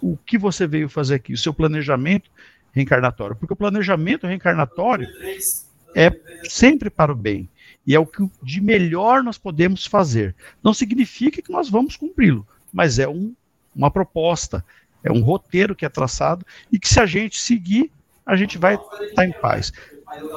o 0.00 0.16
que 0.16 0.38
você 0.38 0.66
veio 0.66 0.88
fazer 0.88 1.16
aqui, 1.16 1.32
o 1.32 1.38
seu 1.38 1.52
planejamento 1.52 2.30
reencarnatório. 2.72 3.36
Porque 3.36 3.52
o 3.52 3.56
planejamento 3.56 4.26
reencarnatório 4.26 5.08
é 5.94 6.10
sempre 6.48 6.90
para 6.90 7.12
o 7.12 7.16
bem. 7.16 7.48
E 7.86 7.94
é 7.94 8.00
o 8.00 8.06
que 8.06 8.28
de 8.42 8.60
melhor 8.60 9.22
nós 9.22 9.38
podemos 9.38 9.86
fazer. 9.86 10.34
Não 10.62 10.74
significa 10.74 11.40
que 11.40 11.52
nós 11.52 11.68
vamos 11.70 11.96
cumpri-lo, 11.96 12.46
mas 12.72 12.98
é 12.98 13.08
um, 13.08 13.34
uma 13.74 13.90
proposta, 13.90 14.64
é 15.04 15.12
um 15.12 15.22
roteiro 15.22 15.74
que 15.74 15.86
é 15.86 15.88
traçado 15.88 16.44
e 16.72 16.78
que 16.78 16.88
se 16.88 16.98
a 16.98 17.06
gente 17.06 17.38
seguir, 17.38 17.92
a 18.24 18.34
gente 18.34 18.58
vai 18.58 18.74
estar 18.74 19.24
em 19.24 19.32
paz. 19.32 19.72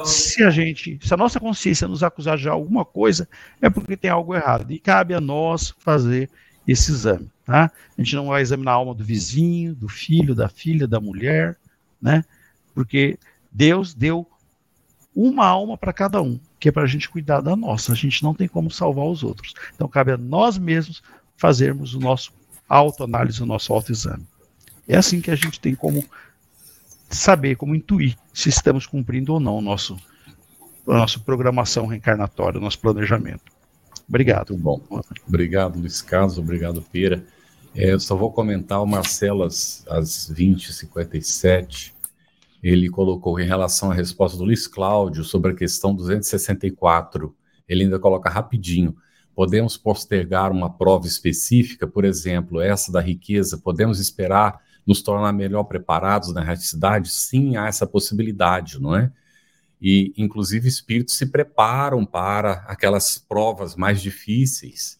Se 0.04 0.44
a 0.44 0.50
gente, 0.50 0.98
se 1.02 1.12
a 1.12 1.16
nossa 1.16 1.40
consciência 1.40 1.88
nos 1.88 2.02
acusar 2.02 2.36
de 2.36 2.48
alguma 2.48 2.84
coisa, 2.84 3.28
é 3.60 3.68
porque 3.68 3.96
tem 3.96 4.10
algo 4.10 4.34
errado 4.34 4.70
e 4.70 4.78
cabe 4.78 5.14
a 5.14 5.20
nós 5.20 5.74
fazer 5.78 6.30
esse 6.68 6.92
exame, 6.92 7.28
tá? 7.44 7.70
A 7.98 8.02
gente 8.02 8.14
não 8.14 8.26
vai 8.26 8.42
examinar 8.42 8.72
a 8.72 8.74
alma 8.74 8.94
do 8.94 9.02
vizinho, 9.02 9.74
do 9.74 9.88
filho, 9.88 10.34
da 10.34 10.48
filha, 10.48 10.86
da 10.86 11.00
mulher, 11.00 11.56
né? 12.00 12.24
Porque 12.74 13.18
Deus 13.50 13.94
deu 13.94 14.28
uma 15.14 15.46
alma 15.46 15.76
para 15.76 15.92
cada 15.92 16.22
um 16.22 16.38
que 16.60 16.68
é 16.68 16.72
para 16.72 16.82
a 16.82 16.86
gente 16.86 17.08
cuidar 17.08 17.40
da 17.40 17.56
nossa. 17.56 17.92
A 17.92 17.96
gente 17.96 18.22
não 18.22 18.34
tem 18.34 18.46
como 18.46 18.70
salvar 18.70 19.06
os 19.06 19.24
outros. 19.24 19.54
Então 19.74 19.88
cabe 19.88 20.12
a 20.12 20.18
nós 20.18 20.58
mesmos 20.58 21.02
fazermos 21.36 21.94
o 21.94 21.98
nosso 21.98 22.32
autoanálise, 22.68 23.42
o 23.42 23.46
nosso 23.46 23.72
autoexame. 23.72 24.24
É 24.86 24.96
assim 24.96 25.20
que 25.22 25.30
a 25.30 25.34
gente 25.34 25.58
tem 25.58 25.74
como 25.74 26.04
saber, 27.08 27.56
como 27.56 27.74
intuir 27.74 28.16
se 28.32 28.50
estamos 28.50 28.86
cumprindo 28.86 29.32
ou 29.32 29.40
não 29.40 29.56
o 29.56 29.60
nosso, 29.60 29.96
a 30.86 30.92
nossa 30.92 31.18
programação 31.18 31.86
reencarnatória, 31.86 32.60
o 32.60 32.62
nosso 32.62 32.78
planejamento. 32.78 33.50
Obrigado. 34.06 34.50
Muito 34.50 34.62
bom. 34.62 35.02
Obrigado, 35.26 35.78
Luiz 35.78 36.02
Carlos. 36.02 36.36
Obrigado, 36.36 36.82
Pera. 36.82 37.24
É, 37.74 37.92
eu 37.92 38.00
só 38.00 38.14
vou 38.14 38.32
comentar 38.32 38.82
o 38.82 38.86
Marcelas 38.86 39.84
às 39.88 40.30
20h57 40.32 41.92
ele 42.62 42.88
colocou 42.88 43.40
em 43.40 43.46
relação 43.46 43.90
à 43.90 43.94
resposta 43.94 44.36
do 44.36 44.44
Luiz 44.44 44.66
Cláudio 44.66 45.24
sobre 45.24 45.52
a 45.52 45.54
questão 45.54 45.94
264. 45.94 47.34
Ele 47.68 47.84
ainda 47.84 47.98
coloca 47.98 48.28
rapidinho. 48.28 48.96
Podemos 49.34 49.76
postergar 49.76 50.52
uma 50.52 50.70
prova 50.70 51.06
específica, 51.06 51.86
por 51.86 52.04
exemplo, 52.04 52.60
essa 52.60 52.92
da 52.92 53.00
riqueza, 53.00 53.56
podemos 53.56 53.98
esperar 53.98 54.60
nos 54.86 55.02
tornar 55.02 55.32
melhor 55.32 55.64
preparados 55.64 56.32
na 56.34 56.42
erraticidade? 56.42 57.10
Sim, 57.10 57.56
há 57.56 57.66
essa 57.66 57.86
possibilidade, 57.86 58.80
não 58.80 58.94
é? 58.94 59.10
E, 59.80 60.12
inclusive, 60.16 60.68
espíritos 60.68 61.16
se 61.16 61.26
preparam 61.26 62.04
para 62.04 62.64
aquelas 62.66 63.16
provas 63.16 63.74
mais 63.76 64.02
difíceis. 64.02 64.99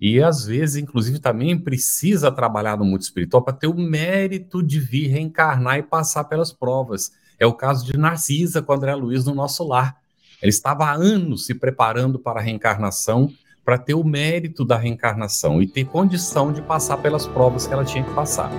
E 0.00 0.22
às 0.22 0.44
vezes, 0.44 0.76
inclusive, 0.76 1.18
também 1.18 1.58
precisa 1.58 2.30
trabalhar 2.30 2.76
no 2.76 2.84
mundo 2.84 3.00
espiritual 3.00 3.42
para 3.42 3.54
ter 3.54 3.66
o 3.66 3.74
mérito 3.74 4.62
de 4.62 4.78
vir 4.78 5.08
reencarnar 5.08 5.78
e 5.78 5.82
passar 5.82 6.24
pelas 6.24 6.52
provas. 6.52 7.10
É 7.38 7.46
o 7.46 7.52
caso 7.52 7.84
de 7.84 7.98
Narcisa 7.98 8.62
com 8.62 8.72
André 8.72 8.94
Luiz 8.94 9.24
no 9.24 9.34
nosso 9.34 9.66
lar. 9.66 9.96
Ele 10.40 10.50
estava 10.50 10.84
há 10.84 10.92
anos 10.92 11.46
se 11.46 11.54
preparando 11.54 12.16
para 12.18 12.38
a 12.38 12.42
reencarnação, 12.42 13.28
para 13.64 13.76
ter 13.76 13.94
o 13.94 14.04
mérito 14.04 14.64
da 14.64 14.76
reencarnação 14.76 15.60
e 15.60 15.66
ter 15.66 15.84
condição 15.84 16.52
de 16.52 16.62
passar 16.62 16.98
pelas 16.98 17.26
provas 17.26 17.66
que 17.66 17.72
ela 17.72 17.84
tinha 17.84 18.04
que 18.04 18.14
passar. 18.14 18.50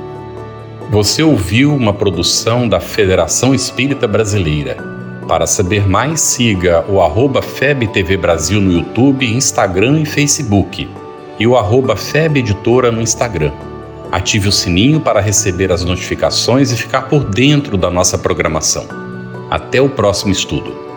Você 0.92 1.24
ouviu 1.24 1.74
uma 1.74 1.94
produção 1.94 2.68
da 2.68 2.82
Federação 2.82 3.56
Espírita 3.56 4.08
Brasileira. 4.08 4.78
Para 5.28 5.48
saber 5.48 5.88
mais, 5.88 6.20
siga 6.20 6.86
o 6.90 7.02
arroba 7.02 7.42
FebTV 7.42 8.18
Brasil 8.18 8.60
no 8.60 8.74
YouTube, 8.74 9.26
Instagram 9.26 10.02
e 10.02 10.06
Facebook 10.06 10.90
e 11.40 11.48
o 11.48 11.56
arroba 11.56 11.96
FEB 11.96 12.40
Editora 12.40 12.92
no 12.92 13.02
Instagram. 13.02 13.54
Ative 14.12 14.50
o 14.50 14.52
sininho 14.52 15.00
para 15.00 15.22
receber 15.22 15.72
as 15.72 15.86
notificações 15.86 16.72
e 16.72 16.78
ficar 16.78 17.04
por 17.04 17.24
dentro 17.24 17.78
da 17.78 17.90
nossa 17.90 18.18
programação. 18.18 18.86
Até 19.50 19.80
o 19.80 19.90
próximo 19.90 20.32
estudo. 20.32 20.89